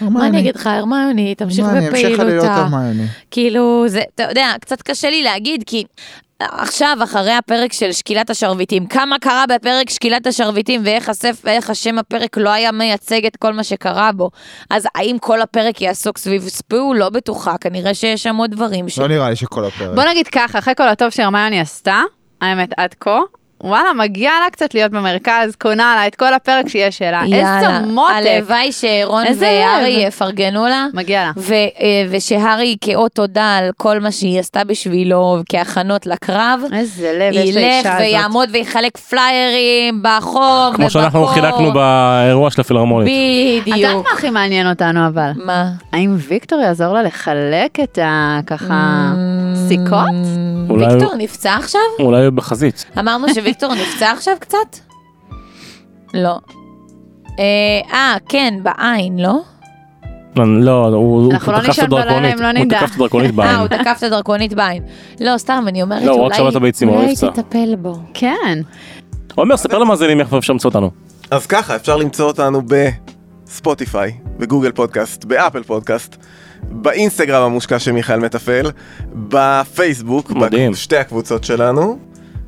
מה 0.00 0.26
אני 0.26 0.40
אגיד 0.40 0.56
לך, 0.56 0.66
הרמיוני, 0.66 1.34
תמשיך 1.34 1.66
בפעילותה. 1.66 2.54
הרמיוני. 2.54 3.06
כאילו, 3.30 3.84
זה, 3.88 4.02
אתה 4.14 4.22
יודע, 4.22 4.52
קצת 4.60 4.82
קשה 4.82 5.10
לי 5.10 5.22
להגיד, 5.22 5.64
כי 5.66 5.84
עכשיו, 6.40 6.98
אחרי 7.02 7.32
הפרק 7.32 7.72
של 7.72 7.92
שקילת 7.92 8.30
השרביטים, 8.30 8.86
כמה 8.86 9.18
קרה 9.18 9.44
בפרק 9.48 9.90
שקילת 9.90 10.26
השרביטים 10.26 10.82
ואיך 10.84 11.08
הסף 11.08 11.40
ואיך 11.44 11.70
השם 11.70 11.98
הפרק 11.98 12.36
לא 12.36 12.50
היה 12.50 12.72
מייצג 12.72 13.26
את 13.26 13.36
כל 13.36 13.52
מה 13.52 13.64
שקרה 13.64 14.12
בו. 14.12 14.30
אז 14.70 14.86
האם 14.94 15.16
כל 15.20 15.42
הפרק 15.42 15.80
יעסוק 15.80 16.18
סביב 16.18 16.48
ספו? 16.48 16.94
לא 16.94 17.08
בטוחה, 17.08 17.58
כנראה 17.58 17.94
שיש 17.94 18.22
שם 18.22 18.36
עוד 18.36 18.50
דברים 18.50 18.88
ש... 18.88 18.98
לא 18.98 19.08
נראה 19.08 19.30
לי 19.30 19.36
שכל 19.36 19.64
הפרק. 19.64 19.94
בוא 19.94 20.04
נגיד 20.04 20.28
ככה, 20.28 20.58
אחרי 20.58 20.74
כל 20.76 20.88
הטוב 20.88 21.10
שהרמיוני 21.10 21.60
עשתה, 21.60 22.02
האמת 22.44 22.70
עד 22.76 22.94
כה, 23.00 23.18
וואלה, 23.64 23.92
מגיע 23.92 24.30
לה 24.44 24.50
קצת 24.50 24.74
להיות 24.74 24.92
במרכז, 24.92 25.56
קונה 25.60 25.94
לה 25.96 26.06
את 26.06 26.14
כל 26.14 26.34
הפרק 26.34 26.68
שיש 26.68 27.02
לה. 27.02 27.22
יאללה, 27.26 27.56
איזה 27.58 27.86
מותק. 27.86 28.12
הלוואי 28.14 28.72
שרון 28.72 29.24
איזה 29.26 29.46
והארי. 29.46 30.04
יפרגנו 30.06 30.66
לה. 30.66 30.86
מגיע 30.94 31.24
לה. 31.24 31.30
ו- 31.36 31.54
אה, 31.54 31.68
ושהארי 32.10 32.76
כאות 32.80 33.12
תודה 33.12 33.56
על 33.56 33.70
כל 33.76 34.00
מה 34.00 34.12
שהיא 34.12 34.40
עשתה 34.40 34.64
בשבילו 34.64 35.36
כהכנות 35.48 36.06
לקרב. 36.06 36.60
איזה 36.72 37.12
לב 37.18 37.32
יש 37.32 37.54
לאישה 37.56 37.78
ילך 37.78 37.86
הזאת. 37.86 38.00
ויעמוד 38.00 38.48
ויחלק 38.52 38.96
פליירים 38.96 40.02
בחום 40.02 40.74
כמו 40.74 40.90
שאנחנו. 40.90 41.26
חילקנו 41.26 41.72
באירוע 41.72 42.50
של 42.50 42.60
הפילהרמונית. 42.60 43.08
את 43.62 43.66
יודעת 43.66 43.90
בדיוק. 43.90 44.06
מה 44.06 44.12
הכי 44.14 44.30
מעניין 44.30 44.70
אותנו 44.70 45.06
אבל? 45.06 45.30
מה? 45.44 45.68
האם 45.92 46.16
ויקטור 46.18 46.60
יעזור 46.60 46.92
לה 46.94 47.02
לחלק 47.02 47.80
את 47.82 47.98
ה... 47.98 48.40
ככה... 48.46 49.12
סיכות? 49.68 50.08
אולי- 50.70 50.86
ויקטור 50.86 51.14
נפצע 51.18 51.54
עכשיו? 51.54 51.80
אולי 51.98 52.24
הוא 52.24 52.32
בחזית. 52.32 52.84
אמרנו 52.98 53.34
שוויקטור 53.34 53.74
נפצע 53.82 54.10
עכשיו 54.10 54.34
קצת? 54.40 54.56
לא. 56.14 56.38
אה, 57.38 57.44
אה, 57.92 58.16
כן, 58.28 58.54
בעין, 58.62 59.18
לא? 59.18 59.38
לא, 60.36 60.44
לא, 60.64 60.96
הוא 60.96 61.22
הוא 61.24 61.32
אנחנו 61.32 61.52
לא 61.52 61.58
תקף 61.58 61.78
את 61.78 61.84
הדרקונית. 61.84 62.40
לא 62.40 62.46
הוא. 62.58 62.64
תקף 62.68 62.90
את 62.90 62.94
הדרקונית 62.94 63.30
אה, 63.30 63.36
בעין. 63.36 63.56
הוא 63.56 63.66
תקף 63.68 63.94
את 63.98 64.02
הדרקונית 64.02 64.54
בעין. 64.54 64.82
לא, 65.20 65.38
סתם, 65.38 65.64
אני 65.68 65.82
אומרת, 65.82 66.02
לא, 66.02 66.10
הוא 66.12 66.20
רק 66.20 66.24
אולי 66.26 66.36
שבר 66.36 66.48
את 66.48 66.54
הביצים, 66.56 66.88
הוא 66.88 66.96
לא 66.96 67.00
אולי 67.00 67.12
נפצע. 67.12 67.30
תטפל 67.30 67.74
בו. 67.76 67.94
כן. 68.14 68.60
עומר, 69.34 69.56
ספר 69.56 69.78
למאזינים 69.78 70.20
איפה 70.20 70.38
אפשר 70.38 70.52
למצוא 70.52 70.68
אותנו. 70.70 70.90
אז 71.30 71.46
ככה, 71.46 71.76
אפשר 71.76 71.96
למצוא 71.96 72.26
אותנו 72.26 72.62
בספוטיפיי, 73.46 74.12
בגוגל 74.38 74.72
פודקאסט, 74.72 75.24
באפל 75.24 75.62
פודקאסט, 75.62 76.16
באינסטגרם 76.70 77.42
המושקע 77.42 77.78
של 77.78 77.92
מיכאל 77.92 78.18
מתפעל, 78.18 78.70
בפייסבוק, 79.14 80.30
מדהים. 80.30 80.72
בשתי 80.72 80.96
הקבוצות 80.96 81.44
שלנו, 81.44 81.98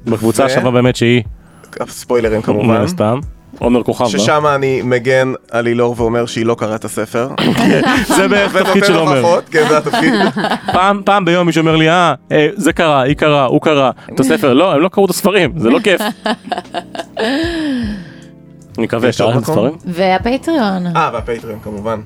בקבוצה 0.04 0.42
ו- 0.42 0.46
השווה 0.46 0.70
באמת 0.70 0.96
שהיא, 0.96 1.22
ספוילרים 1.88 2.36
מן 2.36 2.42
כמובן, 2.42 2.80
הסתם. 2.80 3.18
עומר 3.58 3.82
כוכב, 3.82 4.04
לא? 4.04 4.10
ששם 4.10 4.44
אני 4.54 4.82
מגן 4.82 5.32
על 5.50 5.66
אילור 5.66 5.94
ואומר 5.98 6.26
שהיא 6.26 6.46
לא 6.46 6.54
קראה 6.58 6.74
את 6.74 6.84
הספר. 6.84 7.28
זה 8.16 8.28
בערך 8.28 8.56
התפקיד 8.56 8.84
של 8.84 8.96
עומר. 8.96 9.40
כן, 9.50 9.64
זה 9.68 9.78
התפקיד. 9.78 10.12
פעם 10.72 11.02
פעם 11.04 11.24
ביום 11.24 11.46
מישהו 11.46 11.60
אומר 11.60 11.76
לי, 11.76 11.90
אה, 11.90 12.14
אה, 12.32 12.48
זה 12.54 12.72
קרה, 12.72 13.02
היא 13.02 13.16
קרה, 13.16 13.44
הוא 13.44 13.60
קרא, 13.60 13.90
את 14.14 14.20
הספר. 14.20 14.52
לא, 14.52 14.72
הם 14.72 14.80
לא 14.80 14.88
קראו 14.88 15.04
את 15.04 15.10
הספרים, 15.10 15.52
זה 15.56 15.70
לא 15.70 15.78
כיף. 15.78 16.00
אני 18.78 18.84
מקווה, 18.84 19.08
יש 19.08 19.20
עוד 19.20 19.32
קראתם 19.32 19.42
מקום? 19.52 19.54
ספרים? 19.54 19.94
והפטריון. 19.94 20.86
אה, 20.96 21.10
והפטריון 21.12 21.58
כמובן. 21.62 22.00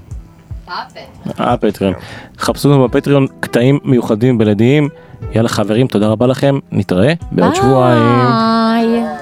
אה, 1.41 1.57
פטריון. 1.57 1.95
חפשו 2.39 2.69
לנו 2.69 2.89
בפטריון 2.89 3.27
קטעים 3.41 3.79
מיוחדים 3.85 4.39
בלעדיים. 4.39 4.89
יאללה 5.35 5.49
חברים, 5.49 5.87
תודה 5.87 6.07
רבה 6.07 6.27
לכם, 6.27 6.59
נתראה 6.73 7.13
בעוד 7.33 7.55
שבועיים. 7.55 8.03
ביי. 8.03 9.20